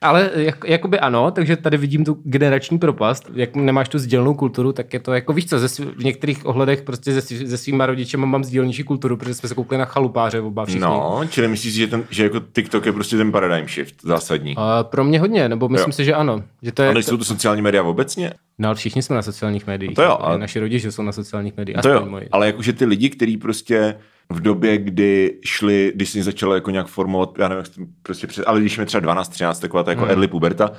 Ale 0.00 0.30
jak, 0.34 0.64
jakoby 0.66 1.00
ano, 1.00 1.30
takže 1.30 1.56
tady 1.56 1.76
vidím 1.76 2.04
tu 2.04 2.18
generační 2.24 2.78
propast. 2.78 3.30
Jak 3.34 3.56
nemáš 3.56 3.88
tu 3.88 3.98
sdělnou 3.98 4.34
kulturu, 4.34 4.72
tak 4.72 4.92
je 4.92 5.00
to 5.00 5.12
jako 5.12 5.32
víš 5.32 5.46
co, 5.46 5.58
ze, 5.58 5.84
v 5.84 6.04
některých 6.04 6.46
ohledech 6.46 6.82
prostě 6.82 7.20
se, 7.20 7.46
se 7.48 7.58
svýma 7.58 7.86
rodičema 7.86 8.26
mám 8.26 8.44
sdělnější 8.44 8.84
kulturu, 8.84 9.16
protože 9.16 9.34
jsme 9.34 9.48
se 9.48 9.54
koukli 9.54 9.78
na 9.78 9.84
chalupáře 9.84 10.40
oba 10.40 10.64
všichni. 10.64 10.80
No, 10.80 11.20
čili 11.30 11.48
myslíš, 11.48 11.74
že, 11.74 11.86
ten, 11.86 12.04
že 12.10 12.22
jako 12.22 12.40
TikTok 12.52 12.86
je 12.86 12.92
prostě 12.92 13.16
ten 13.16 13.32
paradigm 13.32 13.68
shift 13.68 13.94
zásadní? 14.02 14.56
Uh, 14.56 14.62
pro 14.82 15.04
mě 15.04 15.20
hodně, 15.20 15.48
nebo 15.48 15.68
myslím 15.68 15.90
jo. 15.90 15.92
si, 15.92 16.04
že 16.04 16.14
ano. 16.14 16.42
Že 16.62 16.72
to 16.72 16.82
je, 16.82 16.88
a 16.88 16.92
nejsou 16.92 17.16
to 17.16 17.24
sociální 17.24 17.62
média 17.62 17.82
obecně? 17.82 18.32
No 18.58 18.68
ale 18.68 18.74
všichni 18.74 19.02
jsme 19.02 19.16
na 19.16 19.22
sociálních 19.22 19.66
médiích. 19.66 19.90
No 19.90 19.94
to 19.94 20.02
jo, 20.02 20.18
ale... 20.20 20.38
Naši 20.38 20.60
rodiče 20.60 20.92
jsou 20.92 21.02
na 21.02 21.12
sociálních 21.12 21.56
médiích. 21.56 21.76
No 21.76 21.82
to 21.82 21.88
jo, 21.88 22.06
moji. 22.06 22.28
ale 22.32 22.46
jakože 22.46 22.72
ty 22.72 22.84
lidi, 22.84 23.10
kteří 23.10 23.36
prostě 23.36 23.94
v 24.32 24.40
době, 24.40 24.78
kdy 24.78 25.38
šli, 25.44 25.92
když 25.94 26.10
si 26.10 26.22
začalo 26.22 26.54
jako 26.54 26.70
nějak 26.70 26.86
formovat, 26.86 27.38
já 27.38 27.48
nevím, 27.48 27.64
prostě 28.02 28.26
před, 28.26 28.44
ale 28.44 28.60
když 28.60 28.74
jsme 28.74 28.86
třeba 28.86 29.00
12, 29.00 29.28
13, 29.28 29.60
taková 29.60 29.82
ta 29.82 29.90
jako 29.90 30.02
hmm. 30.02 30.10
early 30.10 30.28
puberta, 30.28 30.72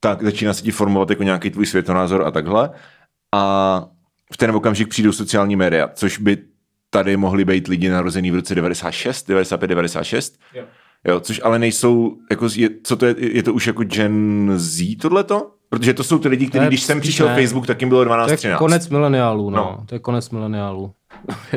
tak 0.00 0.22
začíná 0.22 0.54
se 0.54 0.62
ti 0.62 0.70
formovat 0.70 1.10
jako 1.10 1.22
nějaký 1.22 1.50
tvůj 1.50 1.66
světonázor 1.66 2.22
a 2.26 2.30
takhle. 2.30 2.70
A 3.34 3.84
v 4.32 4.36
ten 4.36 4.50
okamžik 4.50 4.88
přijdou 4.88 5.12
sociální 5.12 5.56
média, 5.56 5.88
což 5.94 6.18
by 6.18 6.38
tady 6.90 7.16
mohli 7.16 7.44
být 7.44 7.68
lidi 7.68 7.88
narozený 7.88 8.30
v 8.30 8.34
roce 8.34 8.54
96, 8.54 9.28
95, 9.28 9.68
96. 9.68 10.38
Jo. 10.54 10.64
Jo, 11.08 11.20
což 11.20 11.40
ale 11.44 11.58
nejsou, 11.58 12.16
jako, 12.30 12.48
je, 12.54 12.70
co 12.84 12.96
to 12.96 13.06
je, 13.06 13.14
je 13.18 13.42
to 13.42 13.54
už 13.54 13.66
jako 13.66 13.84
Gen 13.84 14.52
Z 14.56 14.96
tohleto? 14.96 15.50
Protože 15.68 15.94
to 15.94 16.04
jsou 16.04 16.18
ty 16.18 16.28
lidi, 16.28 16.46
kteří, 16.46 16.66
když 16.66 16.82
jsem 16.82 17.00
přišel 17.00 17.28
ne. 17.28 17.34
Facebook, 17.34 17.66
tak 17.66 17.80
jim 17.80 17.88
bylo 17.88 18.04
12, 18.04 18.26
to 18.26 18.32
je 18.32 18.36
13. 18.36 18.58
konec 18.58 18.88
mileniálů, 18.88 19.50
no. 19.50 19.56
no. 19.56 19.84
To 19.86 19.94
je 19.94 19.98
konec 19.98 20.30
mileniálů. 20.30 20.92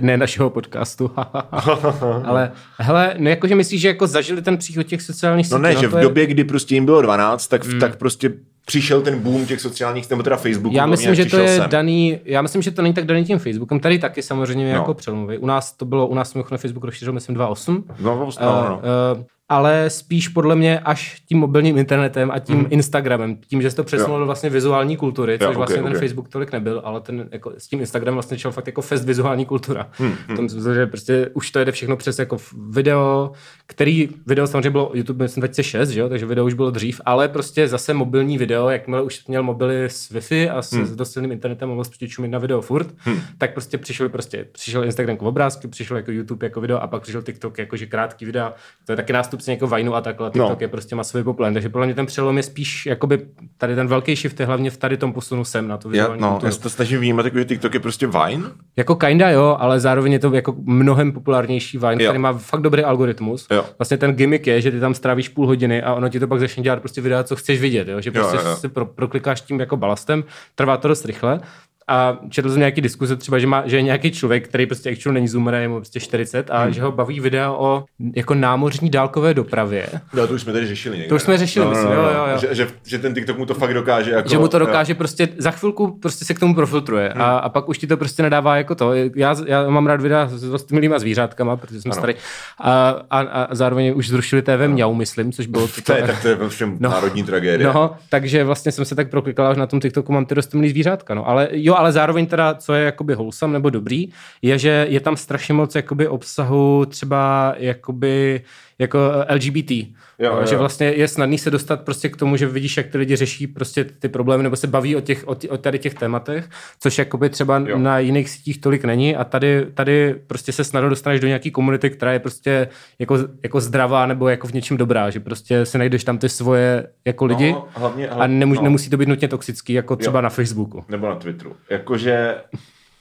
Ne 0.01 0.17
našeho 0.17 0.49
podcastu. 0.49 1.11
Ale 2.23 2.51
hele, 2.77 3.15
no 3.17 3.29
jakože 3.29 3.55
myslíš, 3.55 3.81
že 3.81 3.87
jako 3.87 4.07
zažili 4.07 4.41
ten 4.41 4.57
příchod 4.57 4.87
těch 4.87 5.01
sociálních 5.01 5.45
sítí? 5.45 5.53
No 5.53 5.59
ne, 5.59 5.73
no, 5.73 5.81
že 5.81 5.87
v 5.87 5.95
je... 5.95 6.01
době, 6.01 6.25
kdy 6.25 6.43
prostě 6.43 6.75
jim 6.75 6.85
bylo 6.85 7.01
12, 7.01 7.47
tak, 7.47 7.65
hmm. 7.65 7.79
tak 7.79 7.95
prostě 7.95 8.33
přišel 8.65 9.01
ten 9.01 9.19
boom 9.19 9.45
těch 9.45 9.61
sociálních, 9.61 10.09
nebo 10.09 10.23
teda 10.23 10.37
Facebooku. 10.37 10.75
Já 10.75 10.85
myslím, 10.85 11.15
že 11.15 11.25
to 11.25 11.37
je 11.37 11.55
sem. 11.55 11.69
daný, 11.69 12.19
já 12.25 12.41
myslím, 12.41 12.61
že 12.61 12.71
to 12.71 12.81
není 12.81 12.93
tak 12.93 13.05
daný 13.05 13.23
tím 13.23 13.39
Facebookem, 13.39 13.79
tady 13.79 13.99
taky 13.99 14.21
samozřejmě 14.21 14.73
no. 14.73 14.79
jako 14.79 14.93
přelomový. 14.93 15.37
U 15.37 15.45
nás 15.45 15.71
to 15.71 15.85
bylo, 15.85 16.07
u 16.07 16.15
nás 16.15 16.29
jsme 16.29 16.43
na 16.51 16.57
Facebook 16.57 16.83
rozšířil, 16.83 17.13
myslím, 17.13 17.35
2.8. 17.35 17.83
No, 17.99 18.15
no, 18.15 18.29
no. 18.41 18.81
Uh, 19.15 19.17
uh, 19.17 19.23
ale 19.49 19.89
spíš 19.89 20.27
podle 20.27 20.55
mě 20.55 20.79
až 20.79 21.21
tím 21.27 21.37
mobilním 21.37 21.77
internetem 21.77 22.31
a 22.31 22.39
tím 22.39 22.57
mm. 22.57 22.67
Instagramem, 22.69 23.37
tím, 23.47 23.61
že 23.61 23.69
se 23.69 23.75
to 23.75 23.83
přesunulo 23.83 24.19
do 24.19 24.25
vlastně 24.25 24.49
vizuální 24.49 24.97
kultury, 24.97 25.37
což 25.39 25.43
jo, 25.43 25.49
okay, 25.49 25.57
vlastně 25.57 25.81
okay. 25.81 25.91
ten 25.91 25.99
Facebook 25.99 26.29
tolik 26.29 26.51
nebyl, 26.51 26.81
ale 26.83 27.01
ten 27.01 27.29
jako, 27.31 27.53
s 27.57 27.67
tím 27.67 27.79
Instagramem 27.79 28.15
vlastně 28.15 28.37
čel 28.37 28.51
fakt 28.51 28.67
jako 28.67 28.81
fest 28.81 29.05
vizuální 29.05 29.45
kultura. 29.45 29.89
Mm. 29.99 30.11
V 30.11 30.35
tom 30.35 30.49
smyslu, 30.49 30.73
že 30.73 30.87
prostě 30.87 31.29
už 31.33 31.51
to 31.51 31.59
jede 31.59 31.71
všechno 31.71 31.97
přes 31.97 32.19
jako 32.19 32.37
video, 32.69 33.31
který 33.67 34.09
video 34.25 34.47
samozřejmě 34.47 34.69
bylo 34.69 34.91
YouTube 34.93 35.25
myslím 35.25 35.41
2006, 35.41 35.89
že 35.89 35.99
jo, 35.99 36.09
takže 36.09 36.25
video 36.25 36.45
už 36.45 36.53
bylo 36.53 36.71
dřív, 36.71 37.01
ale 37.05 37.27
prostě 37.27 37.67
zase 37.67 37.93
mobilní 37.93 38.37
video, 38.37 38.69
jakmile 38.69 39.01
už 39.01 39.27
měl 39.27 39.43
mobily 39.43 39.85
s 39.85 40.11
Wi-Fi 40.11 40.57
a 40.57 40.61
s, 40.61 40.71
mm. 40.71 40.85
s 40.85 40.95
dosilným 40.95 41.31
internetem 41.31 41.69
mohl 41.69 41.83
prostě 41.83 42.07
čumit 42.07 42.27
na 42.27 42.39
video 42.39 42.61
furt, 42.61 42.87
mm. 43.05 43.19
tak 43.37 43.53
prostě 43.53 43.77
přišel 43.77 44.09
prostě, 44.09 44.47
přišel 44.51 44.85
Instagram 44.85 45.13
jako 45.13 45.25
obrázky, 45.25 45.67
přišel 45.67 45.97
jako 45.97 46.11
YouTube 46.11 46.45
jako 46.45 46.61
video 46.61 46.79
a 46.79 46.87
pak 46.87 47.01
přišel 47.01 47.21
TikTok 47.21 47.57
jakože 47.57 47.85
krátký 47.85 48.25
videa. 48.25 48.53
To 48.85 48.91
je 48.91 48.95
taky 48.95 49.13
nástupce 49.35 49.51
jako 49.51 49.67
Vajnu 49.67 49.95
a 49.95 50.01
takhle. 50.01 50.29
TikTok 50.29 50.49
no. 50.49 50.57
je 50.59 50.67
prostě 50.67 50.95
masový 50.95 51.23
populární. 51.23 51.53
Takže 51.53 51.69
podle 51.69 51.87
mě 51.87 51.95
ten 51.95 52.05
přelom 52.05 52.37
je 52.37 52.43
spíš 52.43 52.85
jakoby 52.85 53.27
tady 53.57 53.75
ten 53.75 53.87
velký 53.87 54.15
shift 54.15 54.39
je 54.39 54.45
hlavně 54.45 54.71
v 54.71 54.77
tady 54.77 54.97
tom 54.97 55.13
posunu 55.13 55.45
sem 55.45 55.67
na 55.67 55.77
to 55.77 55.89
vizuální 55.89 56.21
já, 56.21 56.29
no, 56.29 56.39
já 56.43 56.51
se 56.51 56.61
to 56.61 56.69
snažím 56.69 56.99
vnímat, 56.99 57.25
jako, 57.25 57.37
že 57.37 57.45
TikTok 57.45 57.73
je 57.73 57.79
prostě 57.79 58.07
Vine. 58.07 58.43
Jako 58.75 58.95
kinda 58.95 59.29
jo, 59.29 59.57
ale 59.59 59.79
zároveň 59.79 60.11
je 60.11 60.19
to 60.19 60.33
jako 60.33 60.55
mnohem 60.63 61.11
populárnější 61.11 61.77
Vine, 61.77 62.03
jo. 62.03 62.09
který 62.09 62.19
má 62.19 62.33
fakt 62.33 62.61
dobrý 62.61 62.83
algoritmus. 62.83 63.47
Jo. 63.51 63.65
Vlastně 63.79 63.97
ten 63.97 64.11
gimmick 64.11 64.47
je, 64.47 64.61
že 64.61 64.71
ty 64.71 64.79
tam 64.79 64.93
strávíš 64.93 65.29
půl 65.29 65.47
hodiny 65.47 65.83
a 65.83 65.93
ono 65.93 66.09
ti 66.09 66.19
to 66.19 66.27
pak 66.27 66.39
začne 66.39 66.63
dělat 66.63 66.79
prostě 66.79 67.01
videa, 67.01 67.23
co 67.23 67.35
chceš 67.35 67.61
vidět, 67.61 67.87
jo? 67.87 68.01
že 68.01 68.11
prostě 68.11 68.37
jo, 68.37 68.41
jo, 68.43 68.49
jo. 68.49 68.55
si 68.55 68.69
pro, 68.69 68.85
proklikáš 68.85 69.41
tím 69.41 69.59
jako 69.59 69.77
balastem, 69.77 70.23
trvá 70.55 70.77
to 70.77 70.87
dost 70.87 71.05
rychle 71.05 71.39
a 71.87 72.19
četl 72.29 72.49
jsem 72.49 72.59
nějaký 72.59 72.81
diskuze 72.81 73.15
třeba, 73.15 73.39
že, 73.39 73.47
má, 73.47 73.63
že 73.65 73.75
je 73.77 73.81
nějaký 73.81 74.11
člověk, 74.11 74.47
který 74.47 74.65
prostě 74.65 74.89
actually 74.89 75.13
není 75.13 75.27
zoomer, 75.27 75.53
je 75.53 75.67
mu 75.67 75.75
prostě 75.75 75.99
40 75.99 76.51
a 76.51 76.63
hmm. 76.63 76.73
že 76.73 76.81
ho 76.81 76.91
baví 76.91 77.19
video 77.19 77.55
o 77.59 77.83
jako 78.15 78.33
námořní 78.33 78.89
dálkové 78.89 79.33
dopravě. 79.33 79.87
No 80.13 80.27
to 80.27 80.33
už 80.33 80.41
jsme 80.41 80.53
tady 80.53 80.67
řešili 80.67 80.97
někde. 80.97 81.09
To 81.09 81.15
už 81.15 81.21
jsme 81.21 81.37
řešili, 81.37 81.65
no, 81.65 81.71
myslím, 81.71 81.89
no, 81.89 81.95
no, 81.95 82.01
jo, 82.01 82.09
jo, 82.13 82.27
jo. 82.31 82.37
Že, 82.37 82.55
že, 82.55 82.67
že, 82.85 82.99
ten 82.99 83.13
TikTok 83.13 83.37
mu 83.37 83.45
to 83.45 83.53
fakt 83.53 83.73
dokáže. 83.73 84.11
Jako, 84.11 84.29
že 84.29 84.37
mu 84.37 84.47
to 84.47 84.59
dokáže 84.59 84.93
jo. 84.93 84.97
prostě, 84.97 85.27
za 85.37 85.51
chvilku 85.51 85.99
prostě 85.99 86.25
se 86.25 86.33
k 86.33 86.39
tomu 86.39 86.55
profiltruje 86.55 87.11
hmm. 87.13 87.21
a, 87.21 87.37
a, 87.37 87.49
pak 87.49 87.69
už 87.69 87.77
ti 87.77 87.87
to 87.87 87.97
prostě 87.97 88.23
nedává 88.23 88.57
jako 88.57 88.75
to. 88.75 88.93
Já, 89.15 89.35
já 89.45 89.69
mám 89.69 89.87
rád 89.87 90.01
videa 90.01 90.27
s 90.27 90.43
rostomilýma 90.43 90.99
zvířátkama, 90.99 91.57
protože 91.57 91.81
jsem 91.81 91.91
ano. 91.91 92.01
starý. 92.01 92.13
A, 92.59 92.89
a, 93.09 93.19
a, 93.19 93.55
zároveň 93.55 93.93
už 93.95 94.09
zrušili 94.09 94.41
TV 94.41 94.59
no. 94.67 94.67
Mňau, 94.67 94.93
myslím, 94.93 95.31
což 95.31 95.47
bylo... 95.47 95.67
To, 95.85 95.93
je, 95.93 96.03
tak 96.03 96.21
to 96.21 96.27
je 96.27 96.49
všem 96.49 96.77
no, 96.79 96.89
národní 96.89 97.23
tragédie. 97.23 97.73
No, 97.73 97.95
takže 98.09 98.43
vlastně 98.43 98.71
jsem 98.71 98.85
se 98.85 98.95
tak 98.95 99.09
proklikal, 99.09 99.53
že 99.53 99.59
na 99.59 99.67
tom 99.67 99.79
TikToku 99.79 100.13
mám 100.13 100.25
ty 100.25 100.35
rostomilý 100.35 100.69
zvířátka. 100.69 101.13
No. 101.13 101.27
Ale 101.27 101.47
jo, 101.51 101.74
ale 101.79 101.91
zároveň 101.91 102.25
teda 102.25 102.53
co 102.53 102.73
je 102.73 102.85
jakoby 102.85 103.15
wholesome 103.15 103.53
nebo 103.53 103.69
dobrý, 103.69 104.09
je, 104.41 104.59
že 104.59 104.87
je 104.89 104.99
tam 104.99 105.17
strašně 105.17 105.53
moc 105.53 105.75
jakoby 105.75 106.07
obsahu 106.07 106.85
třeba 106.85 107.53
jakoby 107.57 108.41
jako 108.79 108.99
LGBT. 109.29 109.71
Jo, 109.71 109.87
jo. 110.19 110.45
Že 110.45 110.57
vlastně 110.57 110.87
je 110.87 111.07
snadný 111.07 111.37
se 111.37 111.51
dostat 111.51 111.81
prostě 111.81 112.09
k 112.09 112.17
tomu, 112.17 112.37
že 112.37 112.47
vidíš, 112.47 112.77
jak 112.77 112.87
ty 112.87 112.97
lidi 112.97 113.15
řeší 113.15 113.47
prostě 113.47 113.83
ty 113.83 114.09
problémy 114.09 114.43
nebo 114.43 114.55
se 114.55 114.67
baví 114.67 114.95
o, 114.95 115.01
těch, 115.01 115.27
o, 115.27 115.35
tě, 115.35 115.49
o 115.49 115.57
tady 115.57 115.79
těch 115.79 115.93
tématech, 115.93 116.49
což 116.79 116.97
jakoby 116.97 117.29
třeba 117.29 117.57
jo. 117.57 117.77
na 117.77 117.99
jiných 117.99 118.29
sítích 118.29 118.61
tolik 118.61 118.85
není 118.85 119.15
a 119.15 119.23
tady, 119.23 119.65
tady 119.73 120.15
prostě 120.27 120.51
se 120.51 120.63
snadno 120.63 120.89
dostaneš 120.89 121.21
do 121.21 121.27
nějaký 121.27 121.51
komunity, 121.51 121.89
která 121.89 122.13
je 122.13 122.19
prostě 122.19 122.67
jako, 122.99 123.17
jako 123.43 123.61
zdravá 123.61 124.05
nebo 124.05 124.29
jako 124.29 124.47
v 124.47 124.53
něčem 124.53 124.77
dobrá, 124.77 125.09
že 125.09 125.19
prostě 125.19 125.65
se 125.65 125.77
najdeš 125.77 126.03
tam 126.03 126.17
ty 126.17 126.29
svoje 126.29 126.87
jako 127.05 127.25
lidi 127.25 127.51
no, 127.51 127.67
hlavně, 127.73 128.07
hlavně, 128.07 128.23
a 128.23 128.27
nemus, 128.27 128.57
no. 128.57 128.63
nemusí 128.63 128.89
to 128.89 128.97
být 128.97 129.09
nutně 129.09 129.27
toxický, 129.27 129.73
jako 129.73 129.95
třeba 129.95 130.19
jo. 130.19 130.23
na 130.23 130.29
Facebooku. 130.29 130.83
Nebo 130.89 131.09
na 131.09 131.15
Twitteru. 131.15 131.55
Jakože 131.69 132.35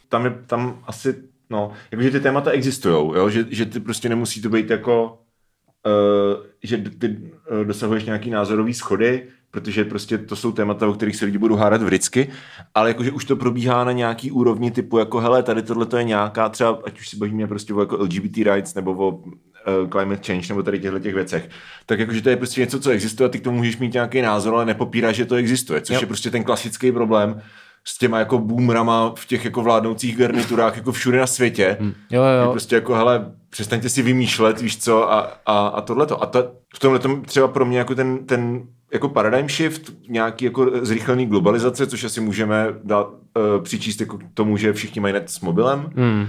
tam 0.08 0.24
je 0.24 0.32
tam 0.46 0.78
asi, 0.86 1.14
no, 1.50 1.72
jakože 1.90 2.10
ty 2.10 2.20
témata 2.20 2.50
existují, 2.50 3.12
že, 3.28 3.44
že 3.50 3.66
ty 3.66 3.80
prostě 3.80 4.08
nemusí 4.08 4.42
to 4.42 4.48
být 4.48 4.70
jako 4.70 5.18
že 6.62 6.78
ty 6.98 7.08
uh, 7.08 7.64
dosahuješ 7.64 8.04
nějaký 8.04 8.30
názorový 8.30 8.74
schody, 8.74 9.26
protože 9.50 9.84
prostě 9.84 10.18
to 10.18 10.36
jsou 10.36 10.52
témata, 10.52 10.88
o 10.88 10.92
kterých 10.92 11.16
se 11.16 11.24
lidi 11.24 11.38
budou 11.38 11.54
hádat 11.54 11.82
vždycky, 11.82 12.28
ale 12.74 12.90
jakože 12.90 13.12
už 13.12 13.24
to 13.24 13.36
probíhá 13.36 13.84
na 13.84 13.92
nějaký 13.92 14.30
úrovni 14.30 14.70
typu 14.70 14.98
jako 14.98 15.20
hele, 15.20 15.42
tady 15.42 15.62
tohle 15.62 15.86
to 15.86 15.96
je 15.96 16.04
nějaká 16.04 16.48
třeba, 16.48 16.78
ať 16.84 17.00
už 17.00 17.08
si 17.08 17.16
bavíme 17.16 17.46
prostě 17.46 17.74
o 17.74 17.80
jako 17.80 17.96
LGBT 17.96 18.36
rights 18.36 18.74
nebo 18.74 18.92
o 18.92 19.08
uh, 19.08 19.90
climate 19.90 20.26
change 20.26 20.48
nebo 20.48 20.62
tady 20.62 20.78
těchto 20.78 20.98
těch 20.98 21.14
věcech, 21.14 21.48
tak 21.86 21.98
jakože 21.98 22.22
to 22.22 22.28
je 22.28 22.36
prostě 22.36 22.60
něco, 22.60 22.80
co 22.80 22.90
existuje 22.90 23.28
a 23.28 23.30
ty 23.30 23.38
k 23.38 23.44
tomu 23.44 23.56
můžeš 23.56 23.78
mít 23.78 23.92
nějaký 23.92 24.22
názor, 24.22 24.54
ale 24.54 24.64
nepopíráš, 24.64 25.16
že 25.16 25.24
to 25.24 25.34
existuje, 25.34 25.80
což 25.80 25.94
jo. 25.94 26.00
je 26.00 26.06
prostě 26.06 26.30
ten 26.30 26.44
klasický 26.44 26.92
problém, 26.92 27.42
s 27.86 27.98
těma 27.98 28.18
jako 28.18 28.38
boomerama 28.38 29.12
v 29.16 29.26
těch 29.26 29.44
jako 29.44 29.62
vládnoucích 29.62 30.16
garniturách 30.16 30.76
jako 30.76 30.92
všude 30.92 31.18
na 31.18 31.26
světě. 31.26 31.76
Hmm. 31.80 31.94
Jo, 32.10 32.22
jo. 32.22 32.50
prostě 32.50 32.74
jako, 32.74 32.94
hele, 32.94 33.32
přestaňte 33.50 33.88
si 33.88 34.02
vymýšlet, 34.02 34.60
víš 34.60 34.78
co, 34.78 35.12
a, 35.12 35.20
a, 35.46 35.66
a 35.66 35.80
tohleto. 35.80 36.22
A 36.22 36.26
ta, 36.26 36.42
v 36.74 36.78
tomhle 36.78 36.98
tom 36.98 37.22
třeba 37.22 37.48
pro 37.48 37.64
mě 37.64 37.78
jako 37.78 37.94
ten, 37.94 38.26
ten 38.26 38.62
jako 38.92 39.08
paradigm 39.08 39.48
shift, 39.48 39.92
nějaký 40.08 40.44
jako 40.44 40.70
zrychlený 40.82 41.26
globalizace, 41.26 41.86
což 41.86 42.04
asi 42.04 42.20
můžeme 42.20 42.66
dát, 42.84 43.08
uh, 43.08 43.62
přičíst 43.62 44.00
jako 44.00 44.18
k 44.18 44.22
tomu, 44.34 44.56
že 44.56 44.72
všichni 44.72 45.00
mají 45.00 45.14
net 45.14 45.30
s 45.30 45.40
mobilem, 45.40 45.90
hmm. 45.96 46.26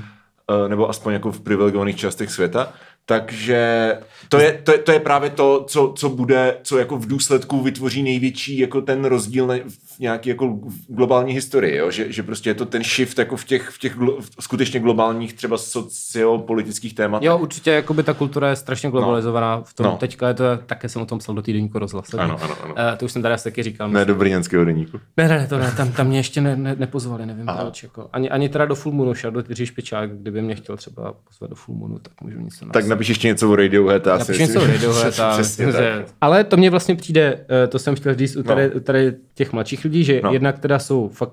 uh, 0.62 0.70
nebo 0.70 0.89
aspoň 0.89 1.13
jako 1.13 1.32
v 1.32 1.41
privilegovaných 1.41 1.96
částech 1.96 2.32
světa, 2.32 2.74
takže 3.06 3.91
to 4.30 4.39
je, 4.39 4.62
to 4.63 4.72
je, 4.72 4.78
to 4.78 4.91
je 4.91 5.00
právě 5.00 5.30
to, 5.30 5.65
co, 5.68 5.94
co 5.96 6.10
bude, 6.10 6.58
co 6.63 6.78
jako 6.78 6.98
v 6.98 7.08
důsledku 7.08 7.62
vytvoří 7.62 8.04
největší 8.04 8.60
jako 8.60 8.82
ten 8.82 9.06
rozdíl 9.06 9.48
v 9.96 10.00
nějaké 10.00 10.30
jako 10.30 10.60
globální 10.88 11.34
historii, 11.34 11.78
jo? 11.78 11.91
Že, 11.91 12.12
že 12.12 12.24
prostě 12.24 12.50
je 12.50 12.54
to 12.54 12.65
ten 12.65 12.84
shift 12.84 13.20
jako 13.20 13.38
v 13.38 13.46
těch, 13.46 13.70
v 13.70 13.80
těch 13.80 13.96
glo, 13.96 14.22
v 14.22 14.30
skutečně 14.39 14.80
globálních 14.80 15.34
třeba 15.34 15.58
sociopolitických 15.58 16.94
tématech. 16.94 17.26
Jo, 17.26 17.38
určitě 17.38 17.72
jako 17.72 17.94
by 17.94 18.04
ta 18.04 18.13
kultura 18.13 18.50
je 18.50 18.56
strašně 18.56 18.89
globalizovaná. 18.89 19.56
No. 19.56 19.63
V 19.63 19.74
tom 19.74 19.86
no. 19.86 19.98
teďka 19.98 20.28
je 20.28 20.34
to, 20.34 20.44
také 20.65 20.89
jsem 20.89 21.02
o 21.02 21.06
tom 21.06 21.20
psal 21.20 21.36
do 21.36 21.41
týdenníku 21.41 21.80
rozhlas. 21.80 22.13
Ano, 22.13 22.38
ano, 22.44 22.56
ano. 22.63 22.74
Uh, 22.74 22.98
to 22.98 23.06
už 23.06 23.12
jsem 23.12 23.22
tady 23.22 23.34
asi 23.34 23.44
taky 23.44 23.63
říkal. 23.63 23.89
Ne, 23.89 24.06
do 24.06 24.15
brněnského 24.15 24.65
deníku. 24.65 25.00
Ne, 25.18 25.28
ne, 25.28 25.48
to 25.48 25.58
ne, 25.58 25.72
tam, 25.78 25.91
tam 25.91 26.08
mě 26.08 26.20
ještě 26.20 26.41
ne, 26.41 26.56
ne, 26.56 26.76
nepozvali, 26.80 27.26
nevím 27.26 27.50
Aha. 27.50 27.62
proč. 27.62 27.84
Jako. 27.84 28.10
Ani, 28.13 28.30
ani 28.30 28.50
teda 28.50 28.65
do 28.65 28.76
Full 28.76 28.96
Moonu, 28.96 29.13
do 29.30 29.44
Jiří 29.50 29.65
Špičák, 29.65 30.12
kdyby 30.12 30.41
mě 30.41 30.56
chtěl 30.56 30.78
třeba 30.78 31.13
pozvat 31.24 31.50
do 31.50 31.56
Full 31.56 31.78
Moonu, 31.78 32.00
tak 32.00 32.13
můžu 32.22 32.39
nic 32.39 32.63
Tak 32.74 32.88
napiš 32.96 33.10
ještě 33.10 33.28
něco 33.28 33.52
o 33.52 33.56
Radiohead. 33.56 34.06
Napiš 34.06 34.38
něco 34.40 34.62
o 34.62 34.68
Radiohead. 34.68 35.20
A, 35.20 35.42
že... 35.42 36.06
Ale 36.22 36.44
to 36.44 36.58
mě 36.58 36.70
vlastně 36.70 36.96
přijde, 36.96 37.46
eh, 37.64 37.68
to 37.68 37.80
jsem 37.80 37.96
chtěl 37.96 38.16
říct 38.16 38.36
u 38.36 38.44
tady, 38.44 38.64
no. 38.64 38.76
u 38.76 38.80
tady 38.80 39.14
těch 39.36 39.54
mladších 39.54 39.84
lidí, 39.84 40.04
že 40.04 40.22
no. 40.24 40.34
jednak 40.34 40.60
teda 40.60 40.80
jsou 40.80 41.10
fakt 41.10 41.32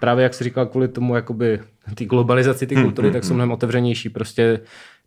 právě 0.00 0.22
jak 0.22 0.34
jsi 0.34 0.44
říkal, 0.44 0.66
kvůli 0.66 0.88
tomu 0.88 1.14
jakoby 1.14 1.60
ty 1.94 2.04
globalizaci 2.04 2.66
ty 2.66 2.74
hmm, 2.74 2.84
kultury, 2.84 3.08
hmm, 3.08 3.12
tak 3.12 3.24
jsou 3.24 3.28
hmm. 3.28 3.36
mnohem 3.36 3.52
otevřenější 3.52 4.08
prostě 4.08 4.60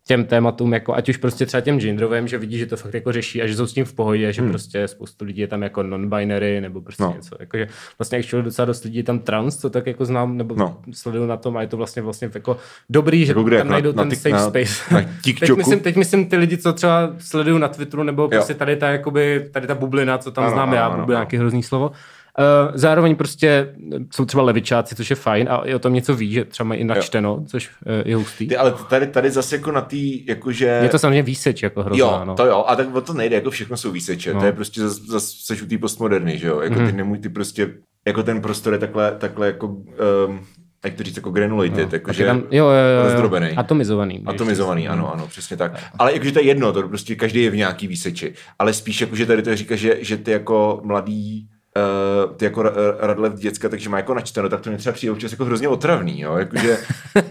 těm 0.08 0.24
tématům, 0.24 0.72
jako 0.72 0.94
ať 0.94 1.08
už 1.08 1.16
prostě 1.16 1.46
třeba 1.46 1.60
těm 1.60 1.80
genderovým, 1.80 2.28
že 2.28 2.38
vidí, 2.38 2.58
že 2.58 2.66
to 2.66 2.76
fakt 2.76 2.94
jako 2.94 3.12
řeší 3.12 3.42
a 3.42 3.46
že 3.46 3.56
jsou 3.56 3.66
s 3.66 3.72
tím 3.72 3.84
v 3.84 3.92
pohodě, 3.92 4.32
že 4.32 4.42
hmm. 4.42 4.50
prostě 4.50 4.88
spoustu 4.88 5.24
lidí 5.24 5.40
je 5.40 5.46
tam 5.46 5.62
jako 5.62 5.82
non-binary 5.82 6.60
nebo 6.60 6.80
prostě 6.80 7.02
no. 7.02 7.12
něco. 7.16 7.36
Jakože 7.40 7.68
vlastně 7.98 8.18
actually 8.18 8.44
docela 8.44 8.66
dost 8.66 8.84
lidí 8.84 8.96
je 8.96 9.02
tam 9.02 9.18
trans, 9.18 9.56
co 9.56 9.70
tak 9.70 9.86
jako 9.86 10.04
znám, 10.04 10.36
nebo 10.36 10.54
no. 10.54 10.78
sleduju 10.92 11.26
na 11.26 11.36
tom 11.36 11.56
a 11.56 11.60
je 11.62 11.68
to 11.68 11.76
vlastně 11.76 12.02
vlastně 12.02 12.30
jako 12.34 12.56
dobrý, 12.90 13.26
že 13.26 13.30
jako 13.30 13.50
tam 13.50 13.68
najdou 13.68 13.92
na, 13.92 14.02
ten 14.02 14.08
na 14.08 14.14
safe 14.14 14.30
na, 14.30 14.48
space. 14.48 14.94
Na 14.94 15.00
teď, 15.40 15.56
myslím, 15.56 15.80
teď 15.80 15.96
myslím 15.96 16.26
ty 16.26 16.36
lidi, 16.36 16.56
co 16.56 16.72
třeba 16.72 17.14
sleduju 17.18 17.58
na 17.58 17.68
Twitteru, 17.68 18.02
nebo 18.02 18.22
jo. 18.22 18.28
prostě 18.28 18.54
tady 18.54 18.76
ta, 18.76 18.88
jakoby, 18.88 19.48
tady 19.52 19.66
ta 19.66 19.74
bublina, 19.74 20.18
co 20.18 20.30
tam 20.30 20.44
ano, 20.44 20.52
znám 20.52 20.68
ano, 20.68 20.76
já, 20.76 20.86
ano, 20.86 20.96
bublina, 20.96 21.18
ano. 21.18 21.22
nějaký 21.22 21.36
hrozný 21.36 21.62
slovo, 21.62 21.90
Uh, 22.38 22.70
zároveň 22.74 23.16
prostě 23.16 23.74
jsou 24.14 24.24
třeba 24.24 24.42
levičáci, 24.42 24.94
což 24.94 25.10
je 25.10 25.16
fajn 25.16 25.48
a 25.50 25.56
i 25.56 25.74
o 25.74 25.78
tom 25.78 25.92
něco 25.92 26.14
ví, 26.14 26.32
že 26.32 26.44
třeba 26.44 26.66
mají 26.66 26.80
i 26.80 26.84
načteno, 26.84 27.28
jo. 27.28 27.44
což 27.46 27.70
uh, 27.86 27.92
je 28.04 28.16
hustý. 28.16 28.48
Ty, 28.48 28.56
ale 28.56 28.74
tady, 28.88 29.06
tady 29.06 29.30
zase 29.30 29.56
jako 29.56 29.72
na 29.72 29.80
tý, 29.80 30.26
jakože... 30.26 30.80
Je 30.82 30.88
to 30.88 30.98
samozřejmě 30.98 31.22
výseč 31.22 31.62
jako 31.62 31.82
hrozná, 31.82 32.06
Jo, 32.06 32.20
no. 32.24 32.34
to 32.34 32.46
jo, 32.46 32.64
a 32.66 32.76
tak 32.76 32.94
o 32.94 33.00
to 33.00 33.12
nejde, 33.12 33.36
jako 33.36 33.50
všechno 33.50 33.76
jsou 33.76 33.90
výseče, 33.90 34.34
no. 34.34 34.40
to 34.40 34.46
je 34.46 34.52
prostě 34.52 34.80
zase 34.80 35.00
zas 35.08 35.24
seš 35.24 35.62
u 35.62 35.66
té 35.66 35.78
postmoderny, 35.78 36.38
že 36.38 36.48
jo, 36.48 36.60
jako 36.60 36.80
mm. 36.80 36.86
ty 36.86 36.92
nemůj, 36.92 37.18
ty 37.18 37.28
prostě, 37.28 37.74
jako 38.06 38.22
ten 38.22 38.40
prostor 38.40 38.72
je 38.72 38.78
takhle, 38.78 39.12
takhle 39.18 39.46
jako... 39.46 39.66
Um, 39.66 40.40
jak 40.84 40.94
to 40.94 41.02
říct, 41.02 41.16
jako 41.16 41.30
granulated, 41.30 41.92
no. 41.92 41.96
jakože 41.96 42.26
tam, 42.26 42.38
jo, 42.38 42.46
jo, 42.50 42.70
jo, 42.70 43.04
rozdrobený. 43.04 43.50
Atomizovaný. 43.56 44.22
Atomizovaný, 44.26 44.88
ano, 44.88 45.14
ano, 45.14 45.26
přesně 45.26 45.56
tak. 45.56 45.72
Ale 45.98 46.12
jakože 46.12 46.32
to 46.32 46.38
je 46.38 46.44
jedno, 46.44 46.72
to 46.72 46.88
prostě 46.88 47.14
každý 47.14 47.42
je 47.42 47.50
v 47.50 47.56
nějaký 47.56 47.86
výseči. 47.86 48.34
Ale 48.58 48.72
spíš 48.72 49.00
jakože 49.00 49.26
tady 49.26 49.42
to 49.42 49.56
říká, 49.56 49.76
že, 49.76 49.96
že 50.00 50.16
ty 50.16 50.30
jako 50.30 50.80
mladý 50.84 51.48
uh, 51.78 52.36
ty 52.36 52.44
jako 52.44 52.62
Radlev 52.98 53.34
děcka, 53.34 53.68
takže 53.68 53.88
má 53.88 53.96
jako 53.96 54.14
načteno, 54.14 54.48
tak 54.48 54.60
to 54.60 54.70
mě 54.70 54.78
třeba 54.78 54.92
přijde 54.92 55.12
občas 55.12 55.32
jako 55.32 55.44
hrozně 55.44 55.68
otravný, 55.68 56.20
jo, 56.20 56.36
jakože 56.36 56.78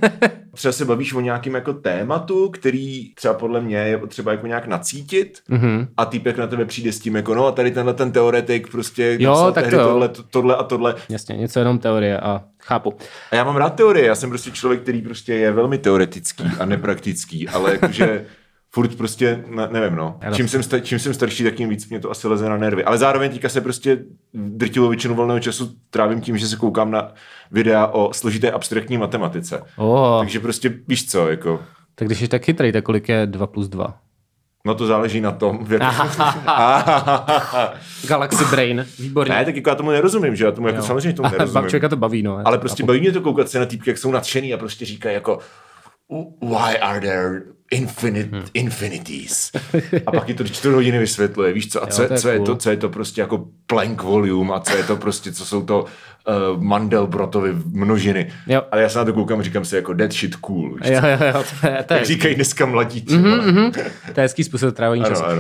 třeba 0.53 0.71
se 0.71 0.85
bavíš 0.85 1.13
o 1.13 1.21
nějakém 1.21 1.55
jako 1.55 1.73
tématu, 1.73 2.49
který 2.49 3.13
třeba 3.13 3.33
podle 3.33 3.61
mě 3.61 3.77
je 3.77 3.97
potřeba 3.97 4.31
jako 4.31 4.47
nějak 4.47 4.67
nacítit 4.67 5.39
mm-hmm. 5.49 5.87
a 5.97 6.05
týpek 6.05 6.37
na 6.37 6.47
tebe 6.47 6.65
přijde 6.65 6.91
s 6.91 6.99
tím 6.99 7.15
jako 7.15 7.35
no 7.35 7.45
a 7.45 7.51
tady 7.51 7.71
tenhle 7.71 7.93
ten 7.93 8.11
teoretik 8.11 8.71
prostě 8.71 9.17
jo, 9.19 9.51
tak 9.55 9.69
to 9.69 9.77
tohle, 9.77 10.09
tohle 10.31 10.55
a 10.55 10.63
tohle. 10.63 10.95
Jasně, 11.09 11.37
něco 11.37 11.59
jenom 11.59 11.79
teorie 11.79 12.19
a 12.19 12.43
chápu. 12.59 12.93
A 13.31 13.35
já 13.35 13.43
mám 13.43 13.55
rád 13.55 13.69
teorie, 13.69 14.05
já 14.05 14.15
jsem 14.15 14.29
prostě 14.29 14.51
člověk, 14.51 14.81
který 14.81 15.01
prostě 15.01 15.33
je 15.33 15.51
velmi 15.51 15.77
teoretický 15.77 16.43
a 16.59 16.65
nepraktický, 16.65 17.49
ale 17.49 17.71
jakože 17.71 18.25
furt 18.77 18.95
prostě, 18.95 19.43
ne, 19.47 19.67
nevím 19.71 19.95
no. 19.95 20.19
Čím 20.33 20.47
jsem, 20.47 20.61
čím 20.81 20.99
jsem 20.99 21.13
starší, 21.13 21.43
tak 21.43 21.53
tím 21.53 21.69
víc 21.69 21.89
mě 21.89 21.99
to 21.99 22.11
asi 22.11 22.27
leze 22.27 22.49
na 22.49 22.57
nervy. 22.57 22.83
Ale 22.83 22.97
zároveň 22.97 23.31
teďka 23.31 23.49
se 23.49 23.61
prostě 23.61 23.97
drtivou 24.33 24.87
většinu 24.87 25.15
volného 25.15 25.39
času 25.39 25.71
trávím 25.89 26.21
tím, 26.21 26.37
že 26.37 26.47
se 26.47 26.55
koukám 26.55 26.91
na 26.91 27.11
videa 27.51 27.87
o 27.87 28.13
složité 28.13 28.51
abstraktní 28.51 28.97
matematice. 28.97 29.61
Oh. 29.77 30.19
Takže 30.19 30.39
prostě 30.39 30.73
víš 30.87 31.09
co, 31.09 31.29
jako... 31.29 31.59
Tak 31.95 32.07
když 32.07 32.21
je 32.21 32.27
tak 32.27 32.45
chytrý, 32.45 32.71
tak 32.71 32.83
kolik 32.83 33.09
je 33.09 33.25
2 33.25 33.47
plus 33.47 33.67
2? 33.67 33.97
No 34.65 34.75
to 34.75 34.87
záleží 34.87 35.21
na 35.21 35.31
tom. 35.31 35.59
V 35.65 35.79
Galaxy 38.07 38.45
Brain, 38.51 38.85
výborně. 38.99 39.33
Ne, 39.33 39.45
tak 39.45 39.55
jako 39.55 39.69
já 39.69 39.75
tomu 39.75 39.91
nerozumím, 39.91 40.35
že 40.35 40.45
já 40.45 40.51
tomu 40.51 40.67
jako 40.67 40.81
samozřejmě 40.81 41.13
tomu 41.13 41.29
nerozumím. 41.31 41.69
Člověka 41.69 41.89
to 41.89 41.95
baví, 41.95 42.23
no. 42.23 42.39
Ale 42.45 42.57
prostě 42.57 42.83
baví 42.83 42.99
mě 42.99 43.11
to 43.11 43.21
koukat 43.21 43.49
se 43.49 43.59
na 43.59 43.65
týpky, 43.65 43.89
jak 43.89 43.97
jsou 43.97 44.11
nadšený 44.11 44.53
a 44.53 44.57
prostě 44.57 44.85
říkají 44.85 45.13
jako 45.13 45.39
why 46.41 46.77
are 46.81 46.99
there 46.99 47.57
infinite, 47.71 48.29
hmm. 48.31 48.45
infinities. 48.53 49.51
A 50.05 50.11
pak 50.11 50.29
je 50.29 50.35
to 50.35 50.43
čtyři 50.43 50.73
hodiny 50.73 50.99
vysvětluje, 50.99 51.53
víš 51.53 51.69
co, 51.69 51.83
a 51.83 51.87
co, 51.87 52.03
jo, 52.03 52.09
co, 52.17 52.29
je 52.29 52.37
cool. 52.37 52.45
to, 52.45 52.55
co 52.55 52.69
je 52.69 52.77
to 52.77 52.89
prostě 52.89 53.21
jako 53.21 53.45
Planck 53.67 54.03
volume 54.03 54.53
a 54.53 54.59
co 54.59 54.77
je 54.77 54.83
to 54.83 54.95
prostě, 54.95 55.31
co 55.31 55.45
jsou 55.45 55.65
to 55.65 55.79
uh, 55.83 56.63
Mandelbrotovy 56.63 57.55
množiny. 57.65 58.31
Jo. 58.47 58.61
Ale 58.71 58.81
já 58.81 58.89
se 58.89 58.97
na 58.97 59.05
to 59.05 59.13
koukám 59.13 59.39
a 59.39 59.43
říkám 59.43 59.65
si 59.65 59.75
jako 59.75 59.93
dead 59.93 60.11
shit 60.11 60.35
cool. 60.35 60.75
Víš 60.75 60.89
jo, 60.89 61.01
jo, 61.03 61.27
jo, 61.27 61.43
to 61.61 61.67
je, 61.67 61.83
to 61.83 61.93
je 61.93 62.05
říkají 62.05 62.35
dneska 62.35 62.65
mladí 62.65 63.01
mm-hmm, 63.01 63.41
mm-hmm. 63.41 63.71
To 64.13 64.19
je 64.19 64.23
hezký 64.23 64.43
způsob 64.43 64.75
trávení 64.75 65.03
času. 65.03 65.23
Uh, 65.23 65.31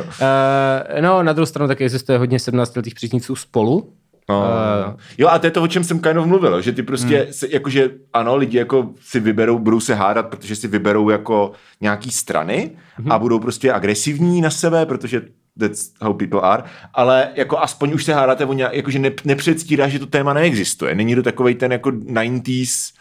no, 1.01 1.23
na 1.23 1.33
druhou 1.33 1.45
stranu 1.45 1.67
taky 1.67 1.83
existuje 1.83 2.17
hodně 2.17 2.39
17 2.39 2.75
letých 2.75 2.95
přízniců 2.95 3.35
spolu, 3.35 3.93
No. 4.29 4.39
Uh, 4.39 4.99
jo, 5.17 5.27
a 5.27 5.39
to 5.39 5.47
je 5.47 5.51
to, 5.51 5.63
o 5.63 5.67
čem 5.67 5.83
jsem 5.83 5.99
kind 5.99 6.17
of 6.17 6.25
mluvil, 6.25 6.61
že 6.61 6.71
ty 6.71 6.83
prostě, 6.83 7.17
hmm. 7.17 7.33
se, 7.33 7.47
jakože 7.51 7.89
ano, 8.13 8.35
lidi 8.35 8.57
jako 8.57 8.89
si 9.01 9.19
vyberou, 9.19 9.59
budou 9.59 9.79
se 9.79 9.95
hádat, 9.95 10.27
protože 10.27 10.55
si 10.55 10.67
vyberou 10.67 11.09
jako 11.09 11.51
nějaký 11.81 12.11
strany 12.11 12.71
hmm. 12.95 13.11
a 13.11 13.19
budou 13.19 13.39
prostě 13.39 13.73
agresivní 13.73 14.41
na 14.41 14.49
sebe, 14.49 14.85
protože 14.85 15.21
that's 15.59 15.91
how 16.01 16.13
people 16.13 16.41
are, 16.41 16.63
ale 16.93 17.29
jako 17.35 17.59
aspoň 17.59 17.93
už 17.93 18.03
se 18.03 18.13
hádáte 18.13 18.45
o 18.45 18.53
nějak, 18.53 18.73
jakože 18.73 18.99
ne, 18.99 19.11
nepředstírá, 19.25 19.87
že 19.87 19.99
to 19.99 20.05
téma 20.05 20.33
neexistuje. 20.33 20.95
Není 20.95 21.15
to 21.15 21.23
takový 21.23 21.55
ten 21.55 21.71
jako 21.71 21.89
90s 21.89 22.93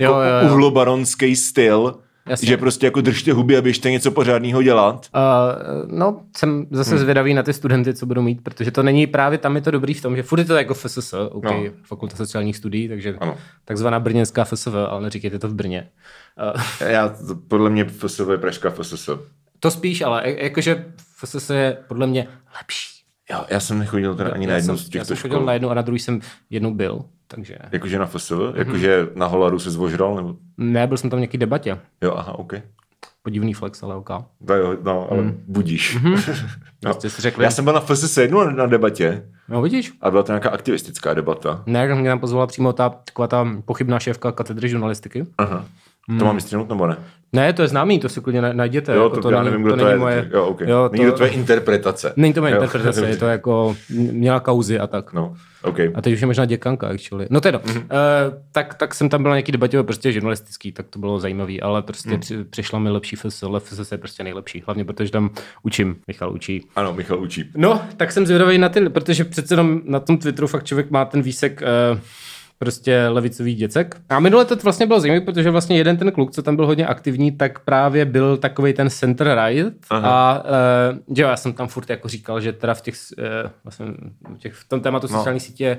jako 0.00 0.14
uhlobaronský 0.44 1.36
styl, 1.36 1.98
Jasně. 2.28 2.48
Že 2.48 2.56
prostě 2.56 2.86
jako 2.86 3.00
držte 3.00 3.32
huby 3.32 3.56
a 3.56 3.62
běžte 3.62 3.90
něco 3.90 4.10
pořádného 4.10 4.62
dělat. 4.62 5.06
Uh, 5.14 5.98
no, 5.98 6.22
jsem 6.36 6.66
zase 6.70 6.90
hmm. 6.90 6.98
zvědavý 6.98 7.34
na 7.34 7.42
ty 7.42 7.52
studenty, 7.52 7.94
co 7.94 8.06
budou 8.06 8.22
mít, 8.22 8.44
protože 8.44 8.70
to 8.70 8.82
není 8.82 9.06
právě 9.06 9.38
tam 9.38 9.56
je 9.56 9.62
to 9.62 9.70
dobrý 9.70 9.94
v 9.94 10.02
tom, 10.02 10.16
že 10.16 10.22
furt 10.22 10.38
je 10.38 10.44
to 10.44 10.56
jako 10.56 10.74
FSS, 10.74 11.12
OK, 11.12 11.44
no. 11.44 11.62
Fakulta 11.82 12.16
sociálních 12.16 12.56
studií, 12.56 12.88
takže 12.88 13.16
ano. 13.20 13.36
takzvaná 13.64 14.00
brněnská 14.00 14.44
FSV, 14.44 14.74
ale 14.88 15.02
neříkejte 15.02 15.38
to 15.38 15.48
v 15.48 15.54
Brně. 15.54 15.88
Uh. 16.54 16.62
Já, 16.88 17.14
podle 17.48 17.70
mě 17.70 17.84
FSV 17.84 18.28
je 18.30 18.38
Pražská 18.38 18.70
FSS. 18.70 19.10
To 19.60 19.70
spíš, 19.70 20.00
ale 20.00 20.22
jakože 20.38 20.84
FSS 21.16 21.50
je 21.50 21.78
podle 21.88 22.06
mě 22.06 22.28
lepší. 22.56 22.89
Jo, 23.30 23.44
já 23.48 23.60
jsem 23.60 23.78
nechodil 23.78 24.14
teda 24.14 24.30
ani 24.30 24.46
já 24.46 24.50
na 24.50 24.56
jednu 24.56 24.76
jsem, 24.76 24.76
z 24.76 24.88
těchto 24.88 24.98
Já 24.98 25.04
jsem 25.04 25.16
škol. 25.16 25.30
chodil 25.30 25.46
na 25.46 25.52
jednu 25.52 25.70
a 25.70 25.74
na 25.74 25.82
druhý 25.82 25.98
jsem 25.98 26.20
jednou 26.50 26.74
byl. 26.74 27.04
Takže... 27.26 27.56
Jakože 27.72 27.98
na 27.98 28.06
FSV? 28.06 28.32
Mm-hmm. 28.32 28.56
Jakože 28.56 29.06
na 29.14 29.26
Holaru 29.26 29.58
se 29.58 29.70
zvožral? 29.70 30.16
Nebo... 30.16 30.36
Ne, 30.58 30.86
byl 30.86 30.96
jsem 30.96 31.10
tam 31.10 31.18
nějaký 31.18 31.38
debatě. 31.38 31.78
Jo, 32.02 32.14
aha, 32.16 32.38
OK. 32.38 32.52
Podivný 33.22 33.54
flex, 33.54 33.82
ale 33.82 33.94
OK. 33.94 34.10
No, 34.40 34.54
jo, 34.54 34.76
no 34.82 35.08
ale 35.10 35.22
mm. 35.22 35.44
budíš. 35.48 35.98
Mm-hmm. 36.02 36.46
no. 36.84 36.90
Prostě 36.90 37.10
si 37.10 37.22
řekli... 37.22 37.44
Já 37.44 37.50
jsem 37.50 37.64
byl 37.64 37.74
na 37.74 37.80
FSS 37.80 38.16
jednu 38.16 38.44
na, 38.44 38.50
na 38.50 38.66
debatě. 38.66 39.22
No 39.48 39.62
vidíš. 39.62 39.92
A 40.00 40.10
byla 40.10 40.22
to 40.22 40.32
nějaká 40.32 40.50
aktivistická 40.50 41.14
debata. 41.14 41.62
Ne, 41.66 41.94
mě 41.94 42.10
tam 42.10 42.18
pozvala 42.18 42.46
přímo 42.46 42.72
ta, 42.72 42.88
taková 42.88 43.28
ta 43.28 43.48
pochybná 43.64 43.98
šéfka 43.98 44.32
katedry 44.32 44.68
žurnalistiky. 44.68 45.26
Aha. 45.38 45.64
Hmm. 46.08 46.18
To 46.18 46.24
mám 46.24 46.34
vystřihnout 46.34 46.68
nebo 46.68 46.86
ne? 46.86 46.96
Ne, 47.32 47.52
to 47.52 47.62
je 47.62 47.68
známý, 47.68 47.98
to 47.98 48.08
si 48.08 48.20
klidně 48.20 48.40
najděte. 48.40 48.94
Jo, 48.94 49.02
jako 49.02 49.16
to, 49.16 49.22
to 49.22 49.30
já 49.30 49.42
není, 49.42 49.50
nevím, 49.50 49.66
kdo 49.66 49.76
to, 49.76 49.82
to 49.82 49.88
je. 49.88 49.98
Moje, 49.98 50.30
jo, 50.32 50.46
okay. 50.46 50.70
jo, 50.70 50.88
to, 50.88 50.96
není 50.96 51.10
to 51.10 51.16
tvoje 51.16 51.30
interpretace. 51.30 52.12
Není 52.16 52.34
to 52.34 52.40
moje 52.40 52.52
jo. 52.52 52.56
interpretace, 52.62 53.06
je 53.06 53.16
to 53.16 53.26
jako, 53.26 53.76
měla 53.90 54.40
kauzy 54.40 54.78
a 54.78 54.86
tak. 54.86 55.12
No, 55.12 55.34
okay. 55.62 55.92
A 55.94 56.02
teď 56.02 56.12
už 56.12 56.20
je 56.20 56.26
možná 56.26 56.44
děkanka, 56.44 56.88
actually. 56.88 57.26
No 57.30 57.40
teda, 57.40 57.58
mm-hmm. 57.58 57.78
uh, 57.78 58.34
tak, 58.52 58.74
tak 58.74 58.94
jsem 58.94 59.08
tam 59.08 59.22
byl 59.22 59.30
na 59.30 59.36
nějaký 59.36 59.52
debatě 59.52 59.82
prostě 59.82 60.12
žurnalistický, 60.12 60.72
tak 60.72 60.86
to 60.90 60.98
bylo 60.98 61.18
zajímavý, 61.18 61.60
ale 61.60 61.82
prostě 61.82 62.10
mm. 62.10 62.20
při, 62.20 62.44
přišla 62.44 62.78
mi 62.78 62.90
lepší 62.90 63.16
FSL, 63.16 63.60
FSS 63.60 63.92
je 63.92 63.98
prostě 63.98 64.24
nejlepší, 64.24 64.62
hlavně 64.66 64.84
protože 64.84 65.12
tam 65.12 65.30
učím, 65.62 65.96
Michal 66.08 66.32
učí. 66.32 66.66
Ano, 66.76 66.94
Michal 66.94 67.20
učí. 67.20 67.50
No, 67.56 67.82
tak 67.96 68.12
jsem 68.12 68.26
zvědavý 68.26 68.58
na 68.58 68.68
ty, 68.68 68.88
protože 68.88 69.24
přece 69.24 69.56
na 69.84 70.00
tom 70.00 70.18
Twitteru 70.18 70.46
fakt 70.46 70.64
člověk 70.64 70.90
má 70.90 71.04
ten 71.04 71.22
výsek 71.22 71.62
uh, 71.92 71.98
prostě 72.60 73.08
levicový 73.08 73.54
děcek. 73.54 73.96
A 74.08 74.20
minule 74.20 74.44
to 74.44 74.56
vlastně 74.56 74.86
bylo 74.86 75.00
zajímavé, 75.00 75.24
protože 75.24 75.50
vlastně 75.50 75.76
jeden 75.76 75.96
ten 75.96 76.12
kluk, 76.12 76.30
co 76.30 76.42
tam 76.42 76.56
byl 76.56 76.66
hodně 76.66 76.86
aktivní, 76.86 77.32
tak 77.32 77.58
právě 77.58 78.04
byl 78.04 78.36
takový 78.36 78.72
ten 78.72 78.90
center 78.90 79.38
right 79.46 79.74
Aha. 79.90 80.10
a 80.10 80.44
uh, 80.44 81.18
jo, 81.18 81.28
já 81.28 81.36
jsem 81.36 81.52
tam 81.52 81.68
furt 81.68 81.90
jako 81.90 82.08
říkal, 82.08 82.40
že 82.40 82.52
teda 82.52 82.74
v 82.74 82.80
těch, 82.80 82.94
uh, 83.18 83.50
vlastně 83.64 83.86
v, 84.34 84.38
těch, 84.38 84.52
v 84.52 84.68
tom 84.68 84.80
tématu 84.80 85.06
no. 85.10 85.18
sociální 85.18 85.40
sítě 85.40 85.78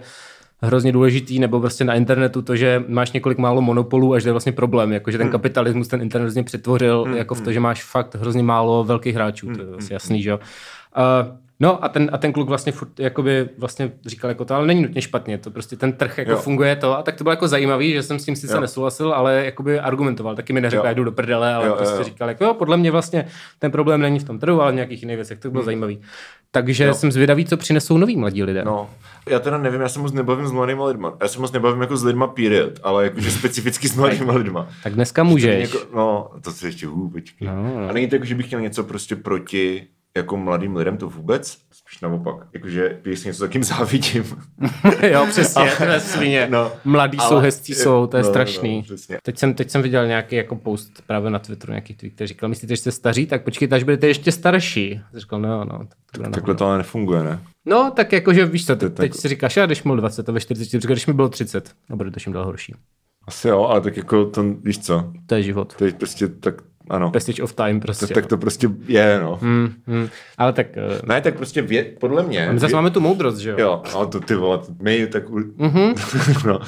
hrozně 0.62 0.91
důležitý, 0.91 1.39
nebo 1.39 1.60
prostě 1.60 1.84
na 1.84 1.94
internetu 1.94 2.41
to, 2.41 2.56
že 2.56 2.84
máš 2.88 3.12
několik 3.12 3.38
málo 3.38 3.62
monopolů, 3.62 4.13
až 4.13 4.24
je 4.24 4.32
vlastně 4.32 4.52
problém, 4.52 4.91
jakože 4.91 5.17
ten 5.17 5.26
hmm. 5.26 5.32
kapitalismus 5.32 5.88
ten 5.88 6.02
internet 6.02 6.26
hrozně 6.26 6.44
přetvořil, 6.44 7.04
hmm. 7.04 7.17
jako 7.17 7.36
v 7.36 7.41
to, 7.41 7.46
hmm. 7.46 7.54
že 7.54 7.60
máš 7.60 7.84
fakt 7.84 8.15
hrozně 8.15 8.44
málo 8.44 8.84
velkých 8.84 9.15
hráčů, 9.15 9.54
to 9.54 9.62
je 9.62 9.67
asi 9.78 9.94
jasný, 9.94 10.22
že 10.22 10.30
jo. 10.30 10.39
Uh, 10.98 11.38
No 11.62 11.84
a 11.86 11.89
ten, 11.89 12.10
a 12.13 12.17
ten 12.17 12.34
kluk 12.34 12.47
vlastně 12.47 12.71
furt 12.71 13.00
jakoby 13.00 13.50
vlastně 13.58 13.91
říkal 14.06 14.30
jako 14.30 14.45
to, 14.45 14.56
ale 14.56 14.67
není 14.67 14.82
nutně 14.82 15.02
špatně, 15.02 15.38
to 15.38 15.52
prostě 15.52 15.76
ten 15.76 15.93
trh 15.93 16.17
jako 16.17 16.32
jo. 16.32 16.38
funguje 16.38 16.76
to 16.76 16.97
a 16.97 17.04
tak 17.04 17.15
to 17.15 17.24
bylo 17.24 17.32
jako 17.32 17.47
zajímavý, 17.47 17.93
že 17.93 18.04
jsem 18.04 18.19
s 18.19 18.26
tím 18.26 18.36
sice 18.36 18.54
jo. 18.54 18.62
nesouhlasil, 18.62 19.13
ale 19.13 19.45
jakoby 19.45 19.80
argumentoval, 19.80 20.36
taky 20.36 20.54
mi 20.54 20.62
neřekl, 20.62 20.88
jdu 20.93 21.04
do 21.04 21.12
prdele, 21.12 21.54
ale 21.54 21.67
jo, 21.67 21.76
prostě 21.76 21.97
jo. 21.97 22.04
říkal 22.04 22.30
jako 22.30 22.43
jo, 22.43 22.54
podle 22.54 22.78
mě 22.78 22.91
vlastně 22.91 23.28
ten 23.60 23.71
problém 23.71 24.02
není 24.02 24.19
v 24.19 24.24
tom 24.24 24.39
trhu, 24.39 24.62
ale 24.62 24.71
v 24.71 24.76
nějakých 24.76 25.02
jiných 25.02 25.15
věcech, 25.15 25.39
to 25.39 25.50
bylo 25.52 25.62
hmm. 25.62 25.65
zajímavý. 25.65 26.02
Takže 26.52 26.86
jo. 26.86 26.93
jsem 26.93 27.12
zvědavý, 27.12 27.45
co 27.45 27.58
přinesou 27.58 27.97
noví 27.97 28.17
mladí 28.17 28.43
lidé. 28.43 28.63
No, 28.65 28.89
já 29.30 29.39
teda 29.39 29.58
nevím, 29.58 29.82
já 29.82 29.89
se 29.89 30.00
moc 30.00 30.13
nebavím 30.13 30.47
s 30.47 30.52
mladými 30.52 30.82
lidma. 30.84 31.17
Já 31.21 31.28
se 31.28 31.39
moc 31.39 31.52
nebavím 31.52 31.82
jako 31.82 31.97
s 31.97 32.04
lidma 32.04 32.28
period, 32.28 32.80
ale 32.84 33.04
jakože 33.04 33.32
specificky 33.39 33.88
s 33.88 33.95
mladými 33.95 34.32
lidma. 34.32 34.67
Tak 34.84 34.93
dneska 34.93 35.24
můžeš. 35.24 35.74
Jako, 35.74 35.95
no, 35.95 36.30
to 36.41 36.52
se 36.52 36.67
ještě 36.67 36.88
hů, 36.88 37.10
počkej. 37.10 37.47
No, 37.47 37.63
no. 37.63 37.89
A 37.89 37.93
není 37.93 38.08
to 38.08 38.15
jako, 38.15 38.26
že 38.26 38.36
bych 38.36 38.45
chtěl 38.45 38.62
něco 38.62 38.84
prostě 38.84 39.15
proti 39.15 39.88
jako 40.17 40.38
mladým 40.38 40.76
lidem 40.76 40.97
to 40.97 41.10
vůbec, 41.10 41.58
spíš 41.71 42.02
naopak. 42.02 42.47
Jakože 42.54 43.00
když 43.02 43.24
něco 43.24 43.43
takým 43.43 43.63
závidím. 43.74 44.24
jo, 45.12 45.28
přesně, 45.30 45.71
ale, 45.71 46.00
svině. 46.00 46.47
No, 46.52 46.71
Mladí 46.86 47.17
ale, 47.17 47.30
jsou, 47.30 47.38
hezcí 47.38 47.76
jsou, 47.76 48.08
to 48.08 48.17
je 48.17 48.24
no, 48.24 48.30
strašný. 48.30 48.86
No, 48.89 49.17
teď, 49.24 49.38
jsem, 49.38 49.54
teď 49.54 49.69
jsem 49.69 49.82
viděl 49.82 50.08
nějaký 50.08 50.36
jako 50.36 50.56
post 50.56 51.04
právě 51.08 51.32
na 51.32 51.39
Twitteru, 51.39 51.71
nějaký 51.71 51.95
tweet, 51.95 52.13
který 52.13 52.28
říkal, 52.28 52.50
myslíte, 52.50 52.76
že 52.76 52.82
jste 52.82 52.91
staří, 52.91 53.26
tak 53.26 53.43
počkejte, 53.43 53.76
až 53.76 53.84
budete 53.84 54.08
ještě 54.08 54.32
starší. 54.32 55.02
Říkal, 55.13 55.39
no, 55.39 55.65
no. 55.65 55.80
Tak, 56.12 56.21
tak 56.21 56.34
takhle 56.34 56.56
to 56.56 56.65
ale 56.65 56.78
nefunguje, 56.78 57.24
ne? 57.24 57.39
No, 57.65 57.91
tak 57.95 58.13
jakože 58.13 58.45
víš 58.45 58.65
co, 58.65 58.76
teď, 58.76 58.93
teď 58.93 59.15
si 59.15 59.28
říkáš, 59.28 59.58
já 59.58 59.65
když 59.65 59.84
měl 59.84 59.97
20 59.97 60.30
a 60.30 60.32
ve 60.32 60.39
40, 60.39 60.84
když 60.84 61.08
mi 61.08 61.13
bylo 61.13 61.30
30, 61.30 61.71
a 61.89 61.95
bude 61.95 62.12
to 62.12 62.19
čím 62.19 62.34
dál 62.34 62.45
horší. 62.45 62.76
Asi 63.28 63.47
jo, 63.47 63.63
ale 63.63 63.82
tak 63.82 63.97
jako 63.97 64.26
to, 64.26 64.43
víš 64.43 64.80
co? 64.80 65.12
To 65.26 65.36
je 65.36 65.43
život. 65.43 65.82
Je 65.82 65.91
prostě 65.93 66.28
tak 66.28 66.56
ano. 66.89 67.12
Passage 67.12 67.44
of 67.44 67.54
time 67.54 67.80
prostě. 67.80 68.08
Tak, 68.08 68.15
tak 68.15 68.26
to 68.26 68.38
prostě 68.38 68.70
je, 68.88 69.20
no. 69.22 69.39
Hmm, 69.41 69.74
hmm. 69.88 70.10
Ale 70.38 70.54
tak... 70.54 70.67
Uh, 70.67 71.08
ne, 71.10 71.22
tak 71.22 71.36
prostě 71.36 71.62
vě, 71.62 71.84
podle 71.84 72.24
mě... 72.24 72.50
My 72.52 72.60
zase 72.60 72.67
vě... 72.67 72.76
máme 72.76 72.89
tu 72.89 73.00
moudrost, 73.00 73.38
že 73.38 73.50
jo? 73.50 73.56
Jo, 73.60 73.82
ale 73.94 74.08
to 74.08 74.20
ty 74.20 74.36
vole, 74.36 74.60
my 74.82 75.08
tak... 75.08 75.30
Mm-hmm. 75.30 76.48
no. 76.48 76.60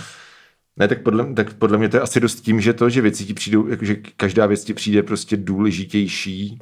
Ne, 0.78 0.88
tak 0.88 1.02
podle, 1.02 1.34
tak 1.34 1.54
podle 1.54 1.78
mě 1.78 1.90
to 1.90 1.98
je 1.98 2.02
asi 2.02 2.20
dost 2.20 2.42
tím, 2.42 2.62
že 2.62 2.74
to, 2.74 2.90
že 2.90 3.02
věci 3.02 3.26
ti 3.26 3.34
přijdou, 3.34 3.68
jakože 3.68 3.96
každá 4.18 4.46
věc 4.46 4.64
ti 4.64 4.74
přijde 4.74 5.04
prostě 5.04 5.38
důležitější, 5.38 6.60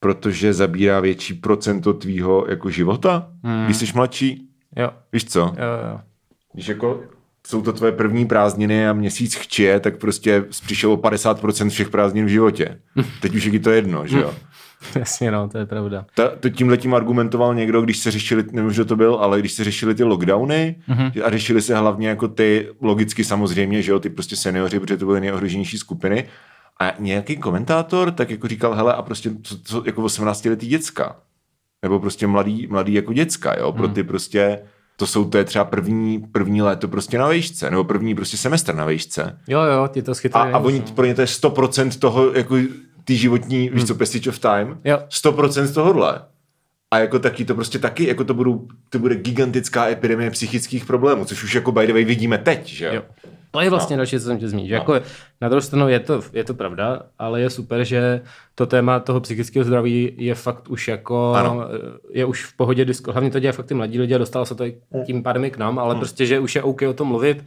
protože 0.00 0.54
zabírá 0.54 1.00
větší 1.00 1.34
procento 1.34 1.94
tvýho 1.94 2.46
jako 2.48 2.70
života, 2.70 3.30
hmm. 3.44 3.64
když 3.64 3.76
jsi 3.76 3.86
mladší. 3.94 4.48
Jo. 4.76 4.90
Víš 5.12 5.24
co? 5.24 5.40
Jo, 5.40 5.90
jo. 5.92 6.00
Když 6.52 6.68
jako 6.68 7.02
jsou 7.48 7.62
to 7.62 7.72
tvoje 7.72 7.92
první 7.92 8.26
prázdniny 8.26 8.88
a 8.88 8.92
měsíc 8.92 9.34
chčije, 9.34 9.80
tak 9.80 9.96
prostě 9.96 10.44
přišlo 10.50 10.96
50% 10.96 11.68
všech 11.68 11.88
prázdnin 11.88 12.24
v 12.24 12.28
životě. 12.28 12.80
Teď 13.20 13.34
už 13.34 13.44
je 13.44 13.60
to 13.60 13.70
jedno, 13.70 14.06
že 14.06 14.20
jo? 14.20 14.34
Jasně, 14.94 15.30
no, 15.30 15.48
to 15.48 15.58
je 15.58 15.66
pravda. 15.66 16.06
Ta, 16.14 16.28
to 16.28 16.48
tímhle 16.48 16.76
tím 16.76 16.94
argumentoval 16.94 17.54
někdo, 17.54 17.82
když 17.82 17.98
se 17.98 18.10
řešili, 18.10 18.44
nevím, 18.52 18.72
že 18.72 18.84
to 18.84 18.96
byl, 18.96 19.14
ale 19.14 19.40
když 19.40 19.52
se 19.52 19.64
řešili 19.64 19.94
ty 19.94 20.04
lockdowny 20.04 20.76
mm-hmm. 20.88 21.24
a 21.24 21.30
řešili 21.30 21.62
se 21.62 21.76
hlavně 21.76 22.08
jako 22.08 22.28
ty, 22.28 22.68
logicky 22.80 23.24
samozřejmě, 23.24 23.82
že 23.82 23.92
jo, 23.92 24.00
ty 24.00 24.10
prostě 24.10 24.36
seniori, 24.36 24.80
protože 24.80 24.96
to 24.96 25.06
byly 25.06 25.20
nejohroženější 25.20 25.78
skupiny. 25.78 26.28
A 26.80 26.92
nějaký 26.98 27.36
komentátor 27.36 28.10
tak 28.10 28.30
jako 28.30 28.48
říkal, 28.48 28.74
hele, 28.74 28.94
a 28.94 29.02
prostě 29.02 29.30
co, 29.42 29.58
co 29.62 29.82
jako 29.86 30.02
18 30.02 30.44
letý 30.44 30.66
děcka. 30.66 31.16
Nebo 31.82 32.00
prostě 32.00 32.26
mladý, 32.26 32.66
mladý 32.66 32.94
jako 32.94 33.12
děcka, 33.12 33.58
jo, 33.58 33.72
pro 33.72 33.86
mhm. 33.86 33.94
ty 33.94 34.02
prostě 34.02 34.58
to 34.98 35.06
jsou 35.06 35.24
to 35.24 35.38
je 35.38 35.44
třeba 35.44 35.64
první, 35.64 36.18
první 36.32 36.62
léto 36.62 36.88
prostě 36.88 37.18
na 37.18 37.26
vejšce, 37.26 37.70
nebo 37.70 37.84
první 37.84 38.14
prostě 38.14 38.36
semestr 38.36 38.74
na 38.74 38.84
vejšce. 38.84 39.38
Jo, 39.48 39.60
jo, 39.62 39.88
ty 39.88 40.02
to 40.02 40.14
schytají. 40.14 40.52
A, 40.52 40.56
a 40.56 40.58
oni, 40.58 40.80
pro 40.80 41.06
ně 41.06 41.14
to 41.14 41.20
je 41.20 41.26
100% 41.26 41.98
toho, 41.98 42.32
jako 42.32 42.56
ty 43.04 43.16
životní, 43.16 43.66
hmm. 43.66 43.74
víš 43.74 43.84
co, 43.84 43.94
passage 43.94 44.30
of 44.30 44.38
time, 44.38 44.78
jo. 44.84 44.98
100% 45.10 45.74
tohohle. 45.74 46.22
A 46.90 46.98
jako 46.98 47.18
taky 47.18 47.44
to 47.44 47.54
prostě 47.54 47.78
taky, 47.78 48.08
jako 48.08 48.24
to, 48.24 48.34
budou, 48.34 48.68
to 48.90 48.98
bude 48.98 49.16
gigantická 49.16 49.88
epidemie 49.88 50.30
psychických 50.30 50.84
problémů, 50.84 51.24
což 51.24 51.44
už 51.44 51.54
jako 51.54 51.72
by 51.72 51.86
the 51.86 51.92
way 51.92 52.04
vidíme 52.04 52.38
teď, 52.38 52.66
že 52.66 52.90
jo. 52.94 53.02
To 53.50 53.60
je 53.60 53.70
vlastně 53.70 53.96
no. 53.96 54.00
další, 54.00 54.18
co 54.18 54.24
jsem 54.24 54.38
tě 54.38 54.48
zmínil. 54.48 54.70
No. 54.70 54.74
Jako 54.76 55.00
na 55.40 55.48
druhou 55.48 55.60
stranu 55.60 55.88
je 55.88 56.00
to, 56.00 56.20
je 56.32 56.44
to 56.44 56.54
pravda, 56.54 57.02
ale 57.18 57.40
je 57.40 57.50
super, 57.50 57.84
že 57.84 58.20
to 58.54 58.66
téma 58.66 59.00
toho 59.00 59.20
psychického 59.20 59.64
zdraví 59.64 60.12
je 60.16 60.34
fakt 60.34 60.68
už 60.68 60.88
jako, 60.88 61.32
ano. 61.32 61.64
je 62.12 62.24
už 62.24 62.44
v 62.44 62.56
pohodě, 62.56 62.84
disko, 62.84 63.12
hlavně 63.12 63.30
to 63.30 63.40
dělá 63.40 63.52
fakt 63.52 63.66
ty 63.66 63.74
mladí 63.74 63.98
lidi 64.00 64.14
a 64.14 64.18
dostalo 64.18 64.46
se 64.46 64.54
to 64.54 64.64
tím 65.06 65.22
pádem 65.22 65.44
i 65.44 65.50
k 65.50 65.58
nám, 65.58 65.78
ale 65.78 65.94
hmm. 65.94 66.00
prostě, 66.00 66.26
že 66.26 66.38
už 66.38 66.54
je 66.54 66.62
OK 66.62 66.82
o 66.82 66.92
tom 66.92 67.08
mluvit 67.08 67.44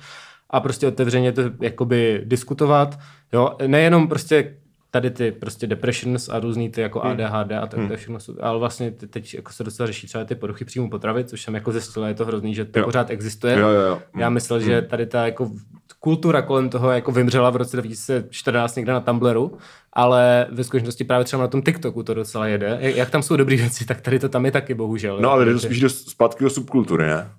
a 0.49 0.59
prostě 0.59 0.87
otevřeně 0.87 1.31
to 1.31 1.41
jakoby 1.61 2.21
diskutovat, 2.25 2.99
jo, 3.33 3.55
nejenom 3.67 4.07
prostě 4.07 4.55
tady 4.91 5.11
ty 5.11 5.31
prostě 5.31 5.67
depressions 5.67 6.29
a 6.29 6.39
různý 6.39 6.69
ty 6.69 6.81
jako 6.81 6.99
hmm. 6.99 7.11
ADHD 7.11 7.51
a 7.51 7.67
tak 7.67 7.79
hmm. 7.79 7.89
to 7.89 7.95
všechno, 7.95 8.17
ale 8.41 8.59
vlastně 8.59 8.91
teď 8.91 9.33
jako 9.33 9.51
se 9.53 9.63
docela 9.63 9.87
řeší 9.87 10.07
třeba 10.07 10.25
ty 10.25 10.35
poruchy 10.35 10.65
příjmu 10.65 10.89
potravy, 10.89 11.23
což 11.23 11.41
jsem 11.41 11.55
jako 11.55 11.71
zjistil, 11.71 12.05
je 12.05 12.13
to 12.13 12.25
hrozný, 12.25 12.55
že 12.55 12.65
to 12.65 12.79
jo. 12.79 12.85
pořád 12.85 13.09
existuje. 13.09 13.59
Jo, 13.59 13.69
jo, 13.69 13.81
jo. 13.81 14.01
Já 14.17 14.29
myslel, 14.29 14.59
hmm. 14.59 14.67
že 14.67 14.81
tady 14.81 15.05
ta 15.05 15.25
jako 15.25 15.51
kultura 16.03 16.41
kolem 16.41 16.69
toho 16.69 16.91
jako 16.91 17.11
vymřela 17.11 17.49
v 17.49 17.55
roce 17.55 17.77
2014 17.77 18.75
někde 18.75 18.93
na 18.93 18.99
Tumblru, 18.99 19.57
ale 19.93 20.47
ve 20.51 20.63
skutečnosti 20.63 21.03
právě 21.03 21.25
třeba 21.25 21.41
na 21.41 21.47
tom 21.47 21.61
TikToku 21.61 22.03
to 22.03 22.13
docela 22.13 22.47
jede. 22.47 22.77
Jak 22.81 23.09
tam 23.09 23.23
jsou 23.23 23.35
dobré 23.35 23.55
věci, 23.55 23.85
tak 23.85 24.01
tady 24.01 24.19
to 24.19 24.29
tam 24.29 24.45
je 24.45 24.51
taky, 24.51 24.73
bohužel. 24.73 25.17
No 25.21 25.31
ale 25.31 25.45
jde 25.45 25.53
to 25.53 25.59
spíš 25.59 25.79
do, 25.79 25.89
zpátky 25.89 26.43
do 26.43 26.49
subkultury, 26.49 27.07
ne? 27.07 27.29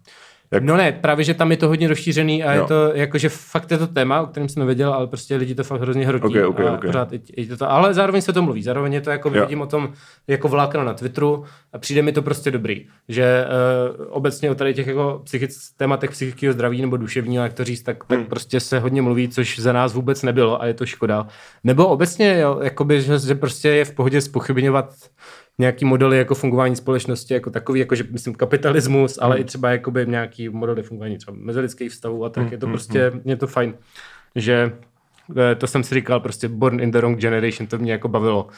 Jak... 0.53 0.63
No 0.63 0.77
ne, 0.77 0.93
právě, 0.93 1.25
že 1.25 1.35
tam 1.35 1.51
je 1.51 1.57
to 1.57 1.69
hodně 1.69 1.89
rozšířený 1.89 2.45
a 2.45 2.53
jo. 2.53 2.63
je 2.63 2.69
to, 2.69 2.91
jakože 2.95 3.29
fakt 3.29 3.71
je 3.71 3.79
to 3.79 3.87
téma, 3.87 4.23
o 4.23 4.27
kterém 4.27 4.49
jsem 4.49 4.61
nevěděl, 4.61 4.93
ale 4.93 5.07
prostě 5.07 5.37
lidi 5.37 5.55
to 5.55 5.65
fakt 5.65 5.81
hrozně 5.81 6.07
hrotí. 6.07 6.25
Okay, 6.25 6.45
okay, 6.45 6.67
a 6.67 6.73
okay. 6.73 6.89
Pořád, 6.89 7.13
i, 7.13 7.21
i 7.37 7.57
to, 7.57 7.71
ale 7.71 7.95
zároveň 7.95 8.23
se 8.23 8.33
to 8.33 8.43
mluví, 8.43 8.63
zároveň 8.63 8.93
je 8.93 9.01
to 9.01 9.11
jako 9.11 9.31
jo. 9.35 9.41
vidím 9.41 9.61
o 9.61 9.67
tom 9.67 9.93
jako 10.29 10.49
vlákno 10.49 10.85
na 10.85 10.95
Twitteru 10.95 11.45
a 11.73 11.79
přijde 11.79 12.03
mi 12.03 12.13
to 12.13 12.23
prostě 12.23 12.51
dobrý, 12.51 12.87
že 13.09 13.45
uh, 13.99 14.07
obecně 14.11 14.51
o 14.51 14.55
tady 14.55 14.75
těch 14.75 14.87
jako 14.87 15.21
psychic, 15.25 15.71
tématech 15.77 16.11
psychického 16.11 16.53
zdraví 16.53 16.81
nebo 16.81 16.97
duševního, 16.97 17.45
jak 17.45 17.53
to 17.53 17.65
říct, 17.65 17.83
tak, 17.83 18.05
tak 18.05 18.19
hmm. 18.19 18.27
prostě 18.27 18.61
se 18.61 18.79
hodně 18.79 19.03
mluví, 19.03 19.29
což 19.29 19.59
za 19.59 19.73
nás 19.73 19.95
vůbec 19.95 20.23
nebylo 20.23 20.63
a 20.63 20.67
je 20.67 20.75
to 20.75 20.87
škoda. 20.87 21.27
Nebo 21.65 21.87
obecně, 21.87 22.39
jo, 22.41 22.61
jakoby, 22.63 23.03
že, 23.03 23.19
že 23.19 23.35
prostě 23.35 23.69
je 23.69 23.85
v 23.85 23.95
pohodě 23.95 24.21
spochybňovat 24.21 24.95
nějaký 25.59 25.85
modely 25.85 26.19
jako 26.19 26.35
fungování 26.35 26.77
společnosti 26.77 27.35
jako 27.35 27.51
takový, 27.51 27.81
jako 27.81 27.95
že 27.95 28.05
myslím 28.11 28.35
kapitalismus, 28.35 29.19
ale 29.21 29.35
hmm. 29.35 29.43
i 29.43 29.45
třeba 29.45 29.71
jakoby 29.71 30.07
nějaký 30.07 30.49
modely 30.49 30.83
fungování 30.83 31.19
třeba 31.19 31.37
mezilidských 31.41 31.93
vztahů 31.93 32.25
a 32.25 32.29
tak 32.29 32.43
hmm. 32.43 32.53
je 32.53 32.59
to 32.59 32.67
hmm, 32.67 32.73
prostě, 32.73 33.11
hmm. 33.11 33.21
je 33.25 33.37
to 33.37 33.47
fajn, 33.47 33.75
že 34.37 34.73
eh, 35.37 35.55
to 35.55 35.67
jsem 35.67 35.83
si 35.83 35.95
říkal, 35.95 36.21
prostě 36.21 36.49
born 36.49 36.81
in 36.81 36.91
the 36.91 36.99
wrong 36.99 37.19
generation, 37.19 37.67
to 37.67 37.79
mě 37.79 37.93
jako 37.93 38.09
bavilo 38.09 38.49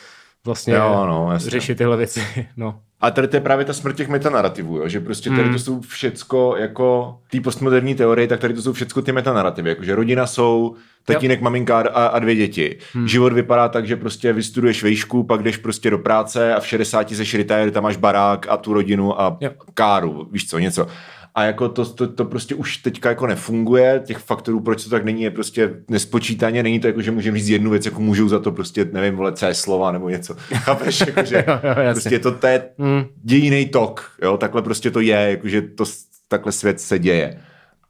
vlastně 0.45 0.75
jo, 0.75 1.07
no, 1.07 1.33
řešit 1.37 1.79
tyhle 1.79 1.97
věci. 1.97 2.23
No. 2.57 2.81
A 3.01 3.11
tady 3.11 3.29
to 3.29 3.37
je 3.37 3.41
právě 3.41 3.65
ta 3.65 3.73
smrt 3.73 3.97
těch 3.97 4.09
metanarativů, 4.09 4.77
jo? 4.77 4.89
že 4.89 5.01
prostě 5.01 5.31
tady 5.31 5.43
to 5.43 5.49
hmm. 5.49 5.59
jsou 5.59 5.81
všecko 5.81 6.57
jako 6.59 7.19
ty 7.31 7.41
postmoderní 7.41 7.95
teorie, 7.95 8.29
tak 8.29 8.41
tady 8.41 8.55
to 8.55 8.63
jsou 8.63 8.73
všecko 8.73 9.03
ty 9.03 9.13
metanarativy, 9.13 9.69
jako 9.69 9.85
že 9.85 9.95
rodina 9.95 10.27
jsou 10.27 10.77
tatínek, 11.05 11.41
jo. 11.41 11.45
maminka 11.45 11.79
a, 11.79 12.07
a 12.07 12.19
dvě 12.19 12.35
děti. 12.35 12.79
Hmm. 12.93 13.09
Život 13.09 13.33
vypadá 13.33 13.69
tak, 13.69 13.87
že 13.87 13.97
prostě 13.97 14.33
vystuduješ 14.33 14.83
vejšku, 14.83 15.25
pak 15.25 15.43
jdeš 15.43 15.57
prostě 15.57 15.91
do 15.91 15.99
práce 15.99 16.55
a 16.55 16.61
v 16.61 16.67
60 16.67 17.11
seš 17.11 17.35
retire, 17.35 17.71
tam 17.71 17.83
máš 17.83 17.97
barák 17.97 18.47
a 18.49 18.57
tu 18.57 18.73
rodinu 18.73 19.21
a 19.21 19.37
jo. 19.41 19.51
káru, 19.75 20.29
víš 20.33 20.49
co, 20.49 20.59
něco. 20.59 20.87
A 21.35 21.45
jako 21.45 21.69
to, 21.69 21.85
to, 21.85 22.09
to, 22.09 22.25
prostě 22.25 22.55
už 22.55 22.77
teďka 22.77 23.09
jako 23.09 23.27
nefunguje, 23.27 24.03
těch 24.07 24.19
faktorů, 24.19 24.61
proč 24.61 24.85
to 24.85 24.91
tak 24.91 25.05
není, 25.05 25.23
je 25.23 25.31
prostě 25.31 25.75
nespočítaně, 25.89 26.63
není 26.63 26.81
to 26.81 26.87
jako, 26.87 27.03
že 27.03 27.11
můžeme 27.11 27.39
říct 27.39 27.49
jednu 27.49 27.71
věc, 27.71 27.87
jako 27.87 28.01
můžou 28.01 28.29
za 28.29 28.39
to 28.39 28.53
prostě, 28.53 28.85
nevím, 28.93 29.17
vole, 29.17 29.33
C 29.33 29.55
slova 29.55 29.93
nebo 29.93 30.09
něco. 30.09 30.35
Chápeš, 30.55 31.01
jako, 31.01 31.25
že 31.25 31.45
jo, 31.49 31.61
jo, 31.63 31.75
prostě 31.93 32.19
to, 32.19 32.33
to 32.33 32.47
je 32.47 32.69
hmm. 32.79 33.05
dějiný 33.23 33.67
tok, 33.67 34.13
jo, 34.23 34.37
takhle 34.37 34.63
prostě 34.63 34.91
to 34.91 35.01
je, 35.01 35.31
jako, 35.31 35.49
že 35.49 35.63
to, 35.63 35.85
takhle 36.29 36.53
svět 36.53 36.81
se 36.81 36.99
děje. 36.99 37.41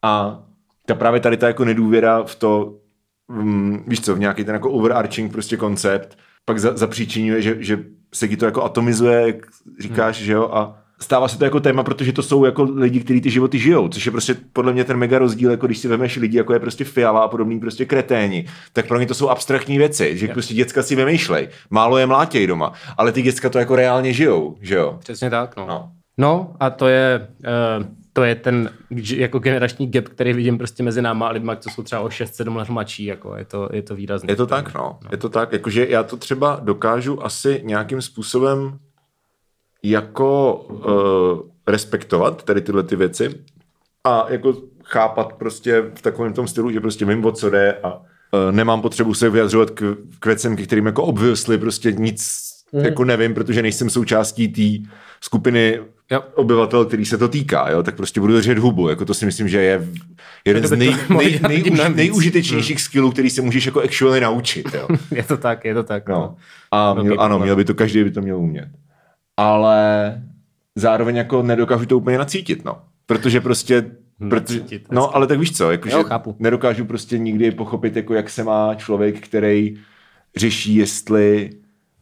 A 0.02 0.42
ta 0.86 0.94
právě 0.94 1.20
tady 1.20 1.36
ta 1.36 1.46
jako 1.46 1.64
nedůvěra 1.64 2.22
v 2.22 2.34
to, 2.34 2.74
um, 3.28 3.84
víš 3.86 4.00
co, 4.00 4.14
v 4.14 4.18
nějaký 4.18 4.44
ten 4.44 4.54
jako 4.54 4.70
overarching 4.70 5.32
prostě 5.32 5.56
koncept, 5.56 6.18
pak 6.44 6.58
za, 6.58 6.76
zapříčinuje, 6.76 7.42
že, 7.42 7.56
že 7.58 7.84
se 8.14 8.28
ti 8.28 8.36
to 8.36 8.44
jako 8.44 8.62
atomizuje, 8.62 9.26
jak 9.26 9.36
říkáš, 9.80 10.18
hmm. 10.18 10.26
že 10.26 10.32
jo, 10.32 10.50
a 10.52 10.83
stává 11.00 11.28
se 11.28 11.38
to 11.38 11.44
jako 11.44 11.60
téma, 11.60 11.82
protože 11.82 12.12
to 12.12 12.22
jsou 12.22 12.44
jako 12.44 12.62
lidi, 12.62 13.00
kteří 13.00 13.20
ty 13.20 13.30
životy 13.30 13.58
žijou, 13.58 13.88
což 13.88 14.06
je 14.06 14.12
prostě 14.12 14.36
podle 14.52 14.72
mě 14.72 14.84
ten 14.84 14.96
mega 14.96 15.18
rozdíl, 15.18 15.50
jako 15.50 15.66
když 15.66 15.78
si 15.78 15.88
vemeš 15.88 16.16
lidi, 16.16 16.36
jako 16.38 16.52
je 16.52 16.60
prostě 16.60 16.84
Fiala 16.84 17.20
a 17.20 17.28
podobný 17.28 17.60
prostě 17.60 17.84
kreténi, 17.84 18.46
tak 18.72 18.86
pro 18.86 19.00
ně 19.00 19.06
to 19.06 19.14
jsou 19.14 19.28
abstraktní 19.28 19.78
věci, 19.78 20.18
že 20.18 20.26
yeah. 20.26 20.34
prostě 20.34 20.54
děcka 20.54 20.82
si 20.82 20.96
vymýšlej, 20.96 21.48
málo 21.70 21.98
je 21.98 22.06
mlátěj 22.06 22.46
doma, 22.46 22.72
ale 22.96 23.12
ty 23.12 23.22
děcka 23.22 23.48
to 23.50 23.58
jako 23.58 23.76
reálně 23.76 24.12
žijou, 24.12 24.56
že 24.60 24.74
jo? 24.74 24.96
Přesně 24.98 25.30
tak, 25.30 25.56
no. 25.56 25.66
No, 25.66 25.90
no 26.18 26.54
a 26.60 26.70
to 26.70 26.88
je, 26.88 27.28
uh, 27.78 27.86
to 28.12 28.24
je 28.24 28.34
ten 28.34 28.70
jako 29.16 29.38
generační 29.38 29.90
gap, 29.90 30.04
který 30.04 30.32
vidím 30.32 30.58
prostě 30.58 30.82
mezi 30.82 31.02
náma 31.02 31.28
a 31.28 31.30
lidma, 31.30 31.56
co 31.56 31.70
jsou 31.70 31.82
třeba 31.82 32.00
o 32.00 32.08
6-7 32.08 32.56
let 32.56 32.68
mladší, 32.68 33.04
jako 33.04 33.36
je 33.36 33.44
to, 33.44 33.68
je 33.72 33.82
to 33.82 33.94
výrazné. 33.94 34.32
Je 34.32 34.36
to 34.36 34.46
tak, 34.46 34.74
no. 34.74 34.98
no. 35.02 35.08
Je 35.12 35.16
to 35.16 35.28
tak, 35.28 35.52
jakože 35.52 35.86
já 35.88 36.02
to 36.02 36.16
třeba 36.16 36.60
dokážu 36.62 37.24
asi 37.24 37.60
nějakým 37.64 38.02
způsobem 38.02 38.78
jako 39.84 40.54
uh, 40.54 41.48
respektovat 41.66 42.42
tady 42.42 42.60
tyhle 42.60 42.82
ty 42.82 42.96
věci 42.96 43.34
a 44.04 44.26
jako 44.28 44.54
chápat 44.84 45.32
prostě 45.32 45.82
v 45.94 46.02
takovém 46.02 46.32
tom 46.32 46.48
stylu, 46.48 46.70
že 46.70 46.80
prostě 46.80 47.04
vím, 47.04 47.24
o 47.24 47.32
co 47.32 47.50
jde 47.50 47.78
a 47.82 47.96
uh, 47.96 48.02
nemám 48.50 48.82
potřebu 48.82 49.14
se 49.14 49.30
vyjadřovat 49.30 49.70
k, 49.70 49.96
k 50.20 50.26
věcem, 50.26 50.56
ke 50.56 50.62
kterým 50.62 50.86
jako 50.86 51.02
obviously 51.02 51.58
prostě 51.58 51.92
nic 51.92 52.50
mm. 52.72 52.84
jako 52.84 53.04
nevím, 53.04 53.34
protože 53.34 53.62
nejsem 53.62 53.90
součástí 53.90 54.48
té 54.48 54.90
skupiny 55.20 55.80
jo. 56.10 56.22
obyvatel, 56.34 56.84
který 56.84 57.04
se 57.04 57.18
to 57.18 57.28
týká, 57.28 57.70
jo, 57.70 57.82
tak 57.82 57.96
prostě 57.96 58.20
budu 58.20 58.34
držet 58.34 58.58
hubu, 58.58 58.88
jako 58.88 59.04
to 59.04 59.14
si 59.14 59.26
myslím, 59.26 59.48
že 59.48 59.62
je 59.62 59.88
jeden 60.44 60.66
z 60.66 60.70
nej, 60.70 60.96
nej, 61.18 61.40
nej, 61.48 61.64
nej, 61.70 61.94
nejužitečnějších 61.94 62.76
hmm. 62.76 62.84
skillů, 62.84 63.10
který 63.10 63.30
se 63.30 63.42
můžeš 63.42 63.66
jako 63.66 63.80
actually 63.80 64.20
naučit, 64.20 64.74
jo. 64.74 64.88
je 65.10 65.22
to 65.22 65.36
tak, 65.36 65.64
je 65.64 65.74
to 65.74 65.82
tak. 65.82 66.08
No. 66.08 66.14
no. 66.14 66.36
A 66.70 66.94
měl, 66.94 67.20
ano, 67.20 67.38
měl 67.38 67.56
by 67.56 67.64
to, 67.64 67.74
každý 67.74 68.04
by 68.04 68.10
to 68.10 68.20
měl 68.20 68.38
umět 68.38 68.68
ale 69.36 70.22
zároveň 70.74 71.16
jako 71.16 71.42
nedokážu 71.42 71.86
to 71.86 71.98
úplně 71.98 72.18
nacítit, 72.18 72.64
no. 72.64 72.78
Protože 73.06 73.40
prostě 73.40 73.84
Protože, 74.30 74.60
no, 74.90 75.16
ale 75.16 75.26
tak 75.26 75.38
víš 75.38 75.56
co, 75.56 75.70
jakože 75.70 75.96
nedokážu 76.38 76.84
prostě 76.84 77.18
nikdy 77.18 77.50
pochopit, 77.50 77.96
jako 77.96 78.14
jak 78.14 78.30
se 78.30 78.44
má 78.44 78.74
člověk, 78.74 79.20
který 79.20 79.76
řeší, 80.36 80.74
jestli 80.74 81.50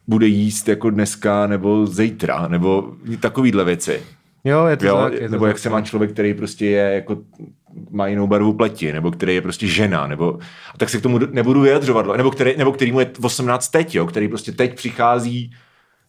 bude 0.07 0.27
jíst 0.27 0.67
jako 0.67 0.89
dneska 0.89 1.47
nebo 1.47 1.87
zítra, 1.87 2.47
nebo 2.47 2.93
takovýhle 3.19 3.63
věci. 3.63 4.01
Jo, 4.43 4.65
je 4.65 4.77
to 4.77 4.85
jo? 4.85 4.97
tak. 4.97 5.13
Je 5.13 5.29
nebo 5.29 5.39
to 5.39 5.47
jak 5.47 5.55
tak, 5.55 5.61
se 5.61 5.69
má 5.69 5.79
no. 5.79 5.85
člověk, 5.85 6.11
který 6.11 6.33
prostě 6.33 6.65
je 6.65 6.93
jako 6.93 7.17
má 7.91 8.07
jinou 8.07 8.27
barvu 8.27 8.53
pleti, 8.53 8.93
nebo 8.93 9.11
který 9.11 9.35
je 9.35 9.41
prostě 9.41 9.67
žena, 9.67 10.07
nebo 10.07 10.39
a 10.73 10.77
tak 10.77 10.89
se 10.89 10.97
k 10.97 11.01
tomu 11.01 11.19
nebudu 11.31 11.61
vyjadřovat, 11.61 12.17
nebo 12.17 12.31
který, 12.31 12.57
nebo 12.57 12.71
který 12.71 12.91
mu 12.91 12.99
je 12.99 13.11
18 13.21 13.69
teď, 13.69 13.95
jo, 13.95 14.05
který 14.05 14.27
prostě 14.27 14.51
teď 14.51 14.75
přichází 14.75 15.51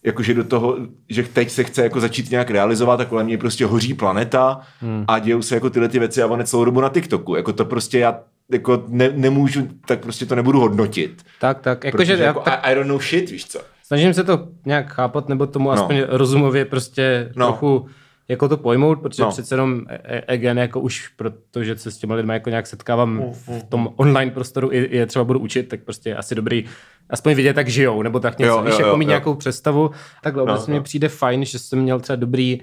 jakože 0.04 0.34
do 0.34 0.44
toho, 0.44 0.76
že 1.08 1.22
teď 1.22 1.50
se 1.50 1.64
chce 1.64 1.82
jako 1.82 2.00
začít 2.00 2.30
nějak 2.30 2.50
realizovat 2.50 3.00
a 3.00 3.04
kolem 3.04 3.26
něj 3.26 3.36
prostě 3.36 3.66
hoří 3.66 3.94
planeta 3.94 4.60
hmm. 4.80 5.04
a 5.08 5.18
dějou 5.18 5.42
se 5.42 5.54
jako 5.54 5.70
tyhle 5.70 5.88
ty 5.88 5.98
věci 5.98 6.22
a 6.22 6.26
on 6.26 6.40
je 6.40 6.46
celou 6.46 6.64
dobu 6.64 6.80
na 6.80 6.88
TikToku. 6.88 7.36
Jako 7.36 7.52
to 7.52 7.64
prostě 7.64 7.98
já 7.98 8.20
jako 8.52 8.84
ne, 8.88 9.10
nemůžu, 9.14 9.68
tak 9.86 10.00
prostě 10.00 10.26
to 10.26 10.34
nebudu 10.34 10.60
hodnotit. 10.60 11.22
Tak, 11.40 11.60
tak. 11.60 11.84
Jako, 11.84 12.04
že, 12.04 12.12
jako 12.12 12.40
tak... 12.40 12.60
I, 12.62 12.74
don't 12.74 12.88
know 12.88 13.00
shit, 13.00 13.30
víš 13.30 13.46
co. 13.46 13.60
Snažím 13.86 14.14
se 14.14 14.24
to 14.24 14.48
nějak 14.66 14.92
chápat, 14.92 15.28
nebo 15.28 15.46
tomu 15.46 15.68
no. 15.68 15.72
aspoň 15.72 16.02
rozumově 16.08 16.64
prostě 16.64 17.32
no. 17.36 17.46
trochu 17.46 17.86
jako 18.28 18.48
to 18.48 18.56
pojmout, 18.56 19.00
protože 19.00 19.22
no. 19.22 19.30
přece 19.30 19.54
jenom 19.54 19.80
again, 20.28 20.58
jako 20.58 20.80
už 20.80 21.08
protože 21.08 21.76
se 21.76 21.90
s 21.90 21.98
těmi 21.98 22.14
lidmi 22.14 22.32
jako 22.32 22.50
nějak 22.50 22.66
setkávám 22.66 23.10
mm, 23.10 23.32
v 23.32 23.62
tom 23.68 23.92
online 23.96 24.30
prostoru 24.30 24.72
i 24.72 24.96
je 24.96 25.06
třeba 25.06 25.24
budu 25.24 25.38
učit, 25.38 25.68
tak 25.68 25.80
prostě 25.82 26.10
je 26.10 26.16
asi 26.16 26.34
dobrý 26.34 26.64
aspoň 27.10 27.34
vidět, 27.34 27.56
jak 27.56 27.68
žijou, 27.68 28.02
nebo 28.02 28.20
tak 28.20 28.38
něco, 28.38 28.50
jo, 28.50 28.62
víš, 28.62 28.72
jo, 28.72 28.78
jako 28.78 28.88
jo, 28.88 28.96
mít 28.96 29.04
jo. 29.04 29.08
nějakou 29.08 29.34
představu. 29.34 29.90
Takhle 30.22 30.42
obecně 30.42 30.74
mi 30.74 30.80
přijde 30.80 31.08
fajn, 31.08 31.44
že 31.44 31.58
jsem 31.58 31.78
měl 31.78 32.00
třeba 32.00 32.16
dobrý, 32.16 32.60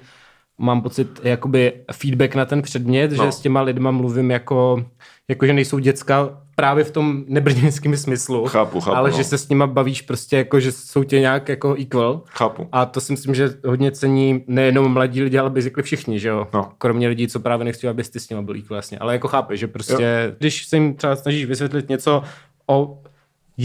mám 0.57 0.81
pocit, 0.81 1.19
jakoby 1.23 1.73
feedback 1.91 2.35
na 2.35 2.45
ten 2.45 2.61
předmět, 2.61 3.11
no. 3.11 3.25
že 3.25 3.31
s 3.31 3.39
těma 3.39 3.61
lidma 3.61 3.91
mluvím 3.91 4.31
jako, 4.31 4.85
jako 5.31 5.45
že 5.45 5.53
nejsou 5.53 5.79
děcka 5.79 6.29
právě 6.55 6.83
v 6.83 6.91
tom 6.91 7.23
nebrněnském 7.27 7.97
smyslu, 7.97 8.47
chápu, 8.47 8.79
chápu, 8.79 8.97
ale 8.97 9.11
no. 9.11 9.17
že 9.17 9.23
se 9.23 9.37
s 9.37 9.49
nima 9.49 9.67
bavíš 9.67 10.01
prostě 10.01 10.37
jako, 10.37 10.59
že 10.59 10.71
jsou 10.71 11.03
tě 11.03 11.19
nějak 11.19 11.49
jako 11.49 11.75
equal. 11.79 12.21
Chápu. 12.25 12.67
A 12.71 12.85
to 12.85 13.01
si 13.01 13.13
myslím, 13.13 13.35
že 13.35 13.49
hodně 13.65 13.91
cení 13.91 14.43
nejenom 14.47 14.93
mladí 14.93 15.21
lidi, 15.23 15.37
ale 15.37 15.49
by 15.49 15.61
řekli 15.61 15.83
všichni, 15.83 16.19
že 16.19 16.29
jo. 16.29 16.47
No. 16.53 16.71
Kromě 16.77 17.07
lidí, 17.07 17.27
co 17.27 17.39
právě 17.39 17.65
nechci, 17.65 17.87
aby 17.87 18.03
ty 18.03 18.19
s 18.19 18.29
nima 18.29 18.41
byl 18.41 18.55
equal, 18.55 18.75
jasně. 18.75 18.99
Ale 18.99 19.13
jako 19.13 19.27
chápeš, 19.27 19.59
že 19.59 19.67
prostě, 19.67 19.93
jo. 19.93 20.35
když 20.39 20.65
se 20.65 20.77
jim 20.77 20.93
třeba 20.93 21.15
snažíš 21.15 21.45
vysvětlit 21.45 21.89
něco 21.89 22.23
o 22.67 22.97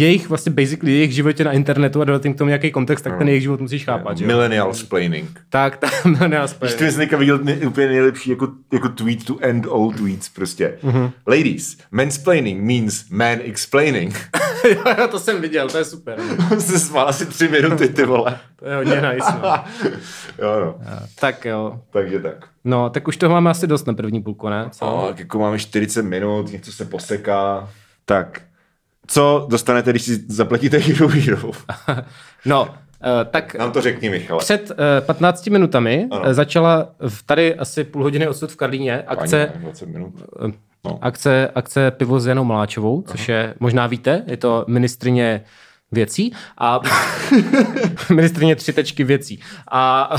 jejich 0.00 0.28
vlastně 0.28 0.52
basically 0.52 0.92
jejich 0.92 1.14
životě 1.14 1.44
na 1.44 1.52
internetu 1.52 2.00
a 2.00 2.04
dodat 2.04 2.24
jim 2.24 2.34
k 2.34 2.38
tomu 2.38 2.48
nějaký 2.48 2.70
kontext, 2.70 3.04
tak 3.04 3.12
no. 3.12 3.18
ten 3.18 3.28
jejich 3.28 3.42
život 3.42 3.60
musíš 3.60 3.84
chápat. 3.84 4.18
Yeah, 4.18 4.26
millennial 4.26 4.74
splaining. 4.74 5.40
Tak, 5.48 5.76
tak 5.76 6.04
millennial 6.04 6.48
splaining. 6.48 6.80
Když 6.80 6.94
jsi 6.94 7.16
viděl 7.16 7.40
úplně 7.66 7.86
nejlepší 7.86 8.30
jako, 8.30 8.48
jako 8.72 8.88
tweet 8.88 9.24
to 9.24 9.38
end 9.40 9.66
all 9.66 9.92
tweets 9.92 10.28
prostě. 10.28 10.78
Mm-hmm. 10.84 11.12
Ladies, 11.26 11.76
mansplaining 11.90 12.62
means 12.62 13.08
man 13.10 13.38
explaining. 13.44 14.30
jo, 14.98 15.08
to 15.10 15.18
jsem 15.18 15.40
viděl, 15.40 15.68
to 15.68 15.78
je 15.78 15.84
super. 15.84 16.18
se 16.58 16.78
smál 16.78 17.08
asi 17.08 17.26
tři 17.26 17.48
minuty, 17.48 17.88
ty 17.88 18.04
vole. 18.04 18.38
to 18.56 18.68
je 18.68 18.76
hodně 18.76 18.94
nice, 18.94 19.32
no. 19.42 19.64
jo, 20.38 20.60
no. 20.64 20.74
Tak 21.20 21.44
jo. 21.44 21.80
Takže 21.90 22.20
tak. 22.20 22.48
No, 22.64 22.90
tak 22.90 23.08
už 23.08 23.16
toho 23.16 23.32
máme 23.32 23.50
asi 23.50 23.66
dost 23.66 23.86
na 23.86 23.94
první 23.94 24.22
půlku, 24.22 24.48
ne? 24.48 24.68
Co? 24.70 24.84
No, 24.84 25.14
jako 25.16 25.38
máme 25.38 25.58
40 25.58 26.02
minut, 26.02 26.52
něco 26.52 26.72
se 26.72 26.84
poseká. 26.84 27.68
Tak, 28.04 28.42
co 29.06 29.46
dostanete, 29.50 29.90
když 29.90 30.02
si 30.02 30.24
zaplatíte 30.28 30.78
Hero 30.78 31.08
Hero? 31.08 31.50
no, 32.44 32.68
Uh, 33.00 33.30
tak 33.30 33.54
Nám 33.54 33.72
to 33.72 33.80
řekni, 33.80 34.10
Michal. 34.10 34.38
Před 34.38 34.70
uh, 34.70 34.76
15 35.06 35.46
minutami 35.46 36.08
ano. 36.10 36.34
začala 36.34 36.88
v 37.08 37.22
tady 37.22 37.54
asi 37.54 37.84
půl 37.84 38.02
hodiny 38.02 38.28
odsud 38.28 38.52
v 38.52 38.56
Karlíně 38.56 39.02
akce, 39.02 39.48
Ani, 39.48 39.62
20 39.64 39.88
minut. 39.88 40.14
no. 40.84 40.98
akce, 41.02 41.50
akce 41.54 41.90
Pivo 41.90 42.20
s 42.20 42.26
Janou 42.26 42.44
Maláčovou, 42.44 43.02
což 43.02 43.28
Aha. 43.28 43.38
je, 43.38 43.54
možná 43.60 43.86
víte, 43.86 44.22
je 44.26 44.36
to 44.36 44.64
ministrině 44.68 45.40
věcí 45.96 46.32
a 46.58 46.80
ministrině 48.14 48.56
tři 48.56 48.72
tečky 48.72 49.04
věcí. 49.04 49.40
A, 49.70 50.10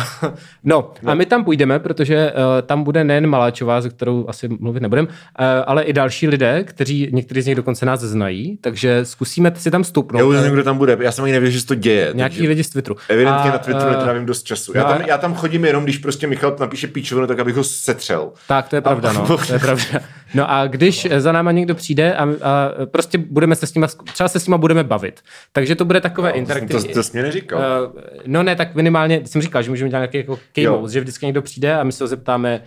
no, 0.64 0.92
no, 1.04 1.12
a 1.12 1.16
my 1.16 1.26
tam 1.26 1.44
půjdeme, 1.44 1.80
protože 1.80 2.32
uh, 2.32 2.42
tam 2.66 2.84
bude 2.84 3.04
nejen 3.04 3.28
Maláčová, 3.28 3.82
ze 3.82 3.90
kterou 3.90 4.26
asi 4.28 4.48
mluvit 4.60 4.80
nebudem, 4.80 5.06
uh, 5.06 5.46
ale 5.66 5.84
i 5.84 5.94
další 5.94 6.28
lidé, 6.28 6.64
kteří 6.64 7.10
někteří 7.12 7.42
z 7.42 7.46
nich 7.46 7.56
dokonce 7.56 7.86
nás 7.86 8.00
znají, 8.00 8.58
takže 8.62 9.06
zkusíme 9.06 9.52
si 9.56 9.72
tam 9.72 9.84
stoupnout. 9.84 10.20
Já 10.20 10.26
už 10.26 10.36
nevím, 10.36 10.54
kdo 10.54 10.64
tam 10.64 10.78
bude, 10.78 10.98
já 11.00 11.12
jsem 11.12 11.24
ani 11.24 11.34
nevěděl, 11.34 11.54
že 11.54 11.62
se 11.62 11.68
to 11.68 11.76
děje. 11.76 12.12
Nějaký 12.14 12.48
lidi 12.48 12.64
z 12.64 12.70
Twitteru. 12.70 12.96
Evidentně 13.10 13.50
a, 13.50 13.54
na 13.54 13.58
Twitteru 13.58 13.90
uh, 13.90 13.92
netrávím 13.98 14.26
dost 14.26 14.44
času. 14.44 14.72
Já, 14.76 14.84
tam, 14.84 15.02
já 15.02 15.18
tam 15.18 15.36
chodím 15.36 15.66
jenom, 15.66 15.84
když 15.84 15.98
prostě 15.98 16.28
Michal 16.28 16.56
napíše 16.60 16.88
píčovinu, 16.88 17.28
tak 17.28 17.40
abych 17.40 17.56
ho 17.56 17.64
setřel. 17.64 18.32
Tak, 18.48 18.70
to 18.70 18.76
je 18.76 18.82
pravda, 18.82 19.10
a... 19.10 19.14
no. 19.14 19.38
To 19.48 19.54
je 19.54 19.60
pravda. 19.60 19.84
No 20.34 20.52
a 20.52 20.68
když 20.68 21.08
za 21.18 21.32
náma 21.32 21.52
někdo 21.52 21.76
přijde 21.76 22.16
a, 22.16 22.24
a 22.24 22.72
prostě 22.86 23.18
budeme 23.18 23.56
se 23.56 23.68
s 23.68 23.74
nima, 23.74 23.88
třeba 23.88 24.30
se 24.30 24.40
s 24.40 24.48
nima 24.48 24.58
budeme 24.58 24.84
bavit, 24.84 25.22
takže 25.52 25.67
to 25.76 25.86
bude 25.86 26.02
takové 26.02 26.30
no, 26.30 26.36
interaktivní. 26.36 26.88
To, 26.88 26.94
to 26.94 27.04
jsi 27.04 27.12
mě 27.14 27.24
neříkal. 27.24 27.60
Uh, 27.96 28.02
no 28.26 28.44
ne, 28.44 28.56
tak 28.56 28.76
minimálně 28.76 29.22
jsem 29.26 29.42
říkal, 29.42 29.62
že 29.62 29.70
můžeme 29.70 29.90
dělat 29.90 30.00
nějaký 30.00 30.18
jako 30.18 30.40
keynote, 30.52 30.94
že 30.94 31.00
vždycky 31.00 31.26
někdo 31.26 31.42
přijde 31.42 31.76
a 31.76 31.84
my 31.84 31.92
se 31.92 32.04
ho 32.04 32.08
zeptáme, 32.08 32.62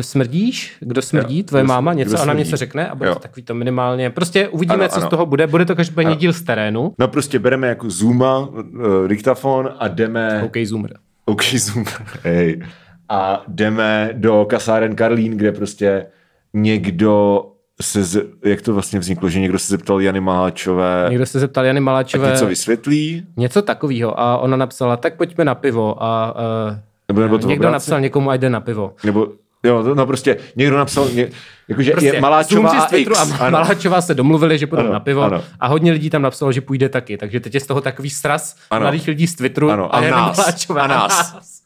smrdíš? 0.00 0.76
Kdo 0.80 1.02
smrdí? 1.02 1.42
Tvoje 1.42 1.64
kdo 1.64 1.68
máma? 1.68 1.92
Něco? 1.92 2.22
Ona 2.22 2.32
něco 2.32 2.56
řekne 2.56 2.88
a 2.88 2.94
bude 2.94 3.08
jo. 3.08 3.14
to 3.14 3.20
takový 3.20 3.42
to 3.42 3.54
minimálně. 3.54 4.10
Prostě 4.10 4.48
uvidíme, 4.48 4.84
ano, 4.84 4.88
co 4.88 4.96
ano. 4.96 5.06
z 5.06 5.10
toho 5.10 5.26
bude. 5.26 5.46
Bude 5.46 5.64
to 5.64 5.76
každopádně 5.76 6.16
díl 6.16 6.32
z 6.32 6.42
terénu. 6.42 6.94
No 6.98 7.08
prostě 7.08 7.38
bereme 7.38 7.68
jako 7.68 7.90
Zooma, 7.90 8.38
uh, 8.38 9.08
diktafon 9.08 9.74
a 9.78 9.88
jdeme... 9.88 10.42
OK 10.46 10.56
Zoomer. 10.64 10.94
OK 11.24 11.42
Zoomer, 11.42 12.06
hej. 12.22 12.62
A 13.08 13.44
jdeme 13.48 14.10
do 14.12 14.46
kasáren 14.50 14.96
Karlín, 14.96 15.36
kde 15.36 15.52
prostě 15.52 16.06
někdo 16.54 17.42
se, 17.82 18.04
z, 18.04 18.24
jak 18.44 18.62
to 18.62 18.74
vlastně 18.74 18.98
vzniklo, 18.98 19.28
že 19.28 19.40
někdo 19.40 19.58
se 19.58 19.68
zeptal 19.68 20.00
Jany 20.00 20.20
Maláčové. 20.20 21.06
Někdo 21.08 21.26
se 21.26 21.40
zeptal 21.40 21.64
Jany 21.64 21.80
Maláčové. 21.80 22.28
A 22.28 22.30
něco 22.30 22.46
vysvětlí? 22.46 23.26
Něco 23.36 23.62
takového. 23.62 24.20
A 24.20 24.38
ona 24.38 24.56
napsala, 24.56 24.96
tak 24.96 25.16
pojďme 25.16 25.44
na 25.44 25.54
pivo. 25.54 26.02
A 26.02 26.34
uh, 26.70 26.76
nebo, 27.08 27.20
nebo 27.20 27.38
to 27.38 27.48
někdo 27.48 27.70
napsal 27.70 28.00
někomu, 28.00 28.30
ať 28.30 28.40
jde 28.40 28.50
na 28.50 28.60
pivo. 28.60 28.94
Nebo 29.04 29.28
Jo, 29.62 29.94
no 29.94 30.06
prostě 30.06 30.36
někdo 30.56 30.76
napsal, 30.76 31.08
ně, 31.08 31.28
jakože 31.68 31.90
prostě, 31.90 32.08
je 32.08 32.20
Maláčová 32.20 32.70
a 32.70 32.96
X. 32.96 33.40
A 33.40 33.50
Maláčová 33.50 34.00
se 34.00 34.14
domluvili, 34.14 34.58
že 34.58 34.66
půjdou 34.66 34.82
ano, 34.82 34.92
na 34.92 35.00
pivo 35.00 35.22
ano. 35.22 35.42
a 35.60 35.66
hodně 35.66 35.92
lidí 35.92 36.10
tam 36.10 36.22
napsalo, 36.22 36.52
že 36.52 36.60
půjde 36.60 36.88
taky. 36.88 37.18
Takže 37.18 37.40
teď 37.40 37.54
je 37.54 37.60
z 37.60 37.66
toho 37.66 37.80
takový 37.80 38.10
sraz 38.10 38.56
ano. 38.70 38.80
mladých 38.80 39.08
lidí 39.08 39.26
z 39.26 39.34
Twitteru 39.34 39.70
ano, 39.70 39.94
a, 39.94 39.98
a 39.98 40.10
nás. 40.10 40.38
Maláčová 40.38 40.82
a 40.82 40.86
nás. 40.86 41.32
A 41.32 41.34
nás. 41.34 41.57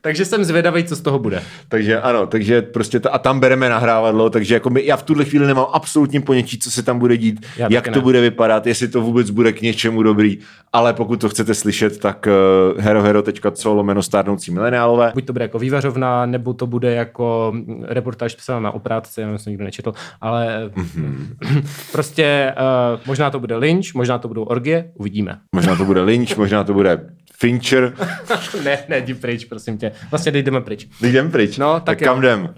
Takže 0.00 0.24
jsem 0.24 0.44
zvědavý, 0.44 0.84
co 0.84 0.96
z 0.96 1.00
toho 1.00 1.18
bude. 1.18 1.42
Takže 1.68 2.00
ano, 2.00 2.26
takže 2.26 2.62
prostě 2.62 3.00
to, 3.00 3.14
a 3.14 3.18
tam 3.18 3.40
bereme 3.40 3.68
nahrávadlo, 3.68 4.30
takže 4.30 4.54
jako 4.54 4.70
my, 4.70 4.86
já 4.86 4.96
v 4.96 5.02
tuhle 5.02 5.24
chvíli 5.24 5.46
nemám 5.46 5.66
absolutně 5.72 6.20
ponětí, 6.20 6.58
co 6.58 6.70
se 6.70 6.82
tam 6.82 6.98
bude 6.98 7.16
dít, 7.16 7.46
já 7.56 7.68
jak 7.70 7.84
to 7.84 7.98
ne. 7.98 8.00
bude 8.00 8.20
vypadat, 8.20 8.66
jestli 8.66 8.88
to 8.88 9.00
vůbec 9.00 9.30
bude 9.30 9.52
k 9.52 9.62
něčemu 9.62 10.02
dobrý, 10.02 10.38
ale 10.72 10.92
pokud 10.92 11.20
to 11.20 11.28
chcete 11.28 11.54
slyšet, 11.54 11.98
tak 11.98 12.26
uh, 12.26 12.80
herohero.co 12.82 13.74
lomeno 13.74 14.02
stárnoucí 14.02 14.50
mileniálové. 14.50 15.10
Buď 15.14 15.24
to 15.24 15.32
bude 15.32 15.44
jako 15.44 15.58
vývařovna, 15.58 16.26
nebo 16.26 16.54
to 16.54 16.66
bude 16.66 16.94
jako 16.94 17.52
reportáž 17.82 18.34
psaná 18.34 18.60
na 18.60 18.70
oprátce, 18.70 19.20
já 19.20 19.38
jsem 19.38 19.50
nikdo 19.50 19.64
nečetl, 19.64 19.92
ale 20.20 20.70
mm-hmm. 20.74 21.64
prostě 21.92 22.54
uh, 22.92 23.00
možná 23.06 23.30
to 23.30 23.40
bude 23.40 23.56
lynč, 23.56 23.92
možná 23.92 24.18
to 24.18 24.28
budou 24.28 24.42
orgie, 24.42 24.90
uvidíme. 24.94 25.38
Možná 25.54 25.76
to 25.76 25.84
bude 25.84 26.00
lynč, 26.00 26.36
možná 26.36 26.64
to 26.64 26.74
bude 26.74 27.00
Fincher. 27.40 27.92
ne, 28.64 28.78
ne, 28.88 28.98
jdi 28.98 29.14
pryč, 29.14 29.44
prosím 29.44 29.69
tě. 29.78 29.92
Vlastně 30.10 30.32
jdeme 30.32 30.60
pryč. 30.60 30.88
Jdeme 31.00 31.30
pryč. 31.30 31.58
No, 31.58 31.74
tak, 31.74 31.84
tak 31.84 31.98
kam 31.98 32.18
jdem? 32.18 32.40
Uh, 32.42 32.48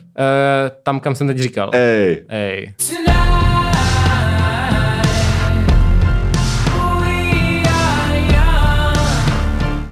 tam, 0.82 1.00
kam 1.00 1.14
jsem 1.14 1.26
teď 1.26 1.38
říkal. 1.38 1.70
Ej. 1.74 2.24
Ej. 2.28 2.74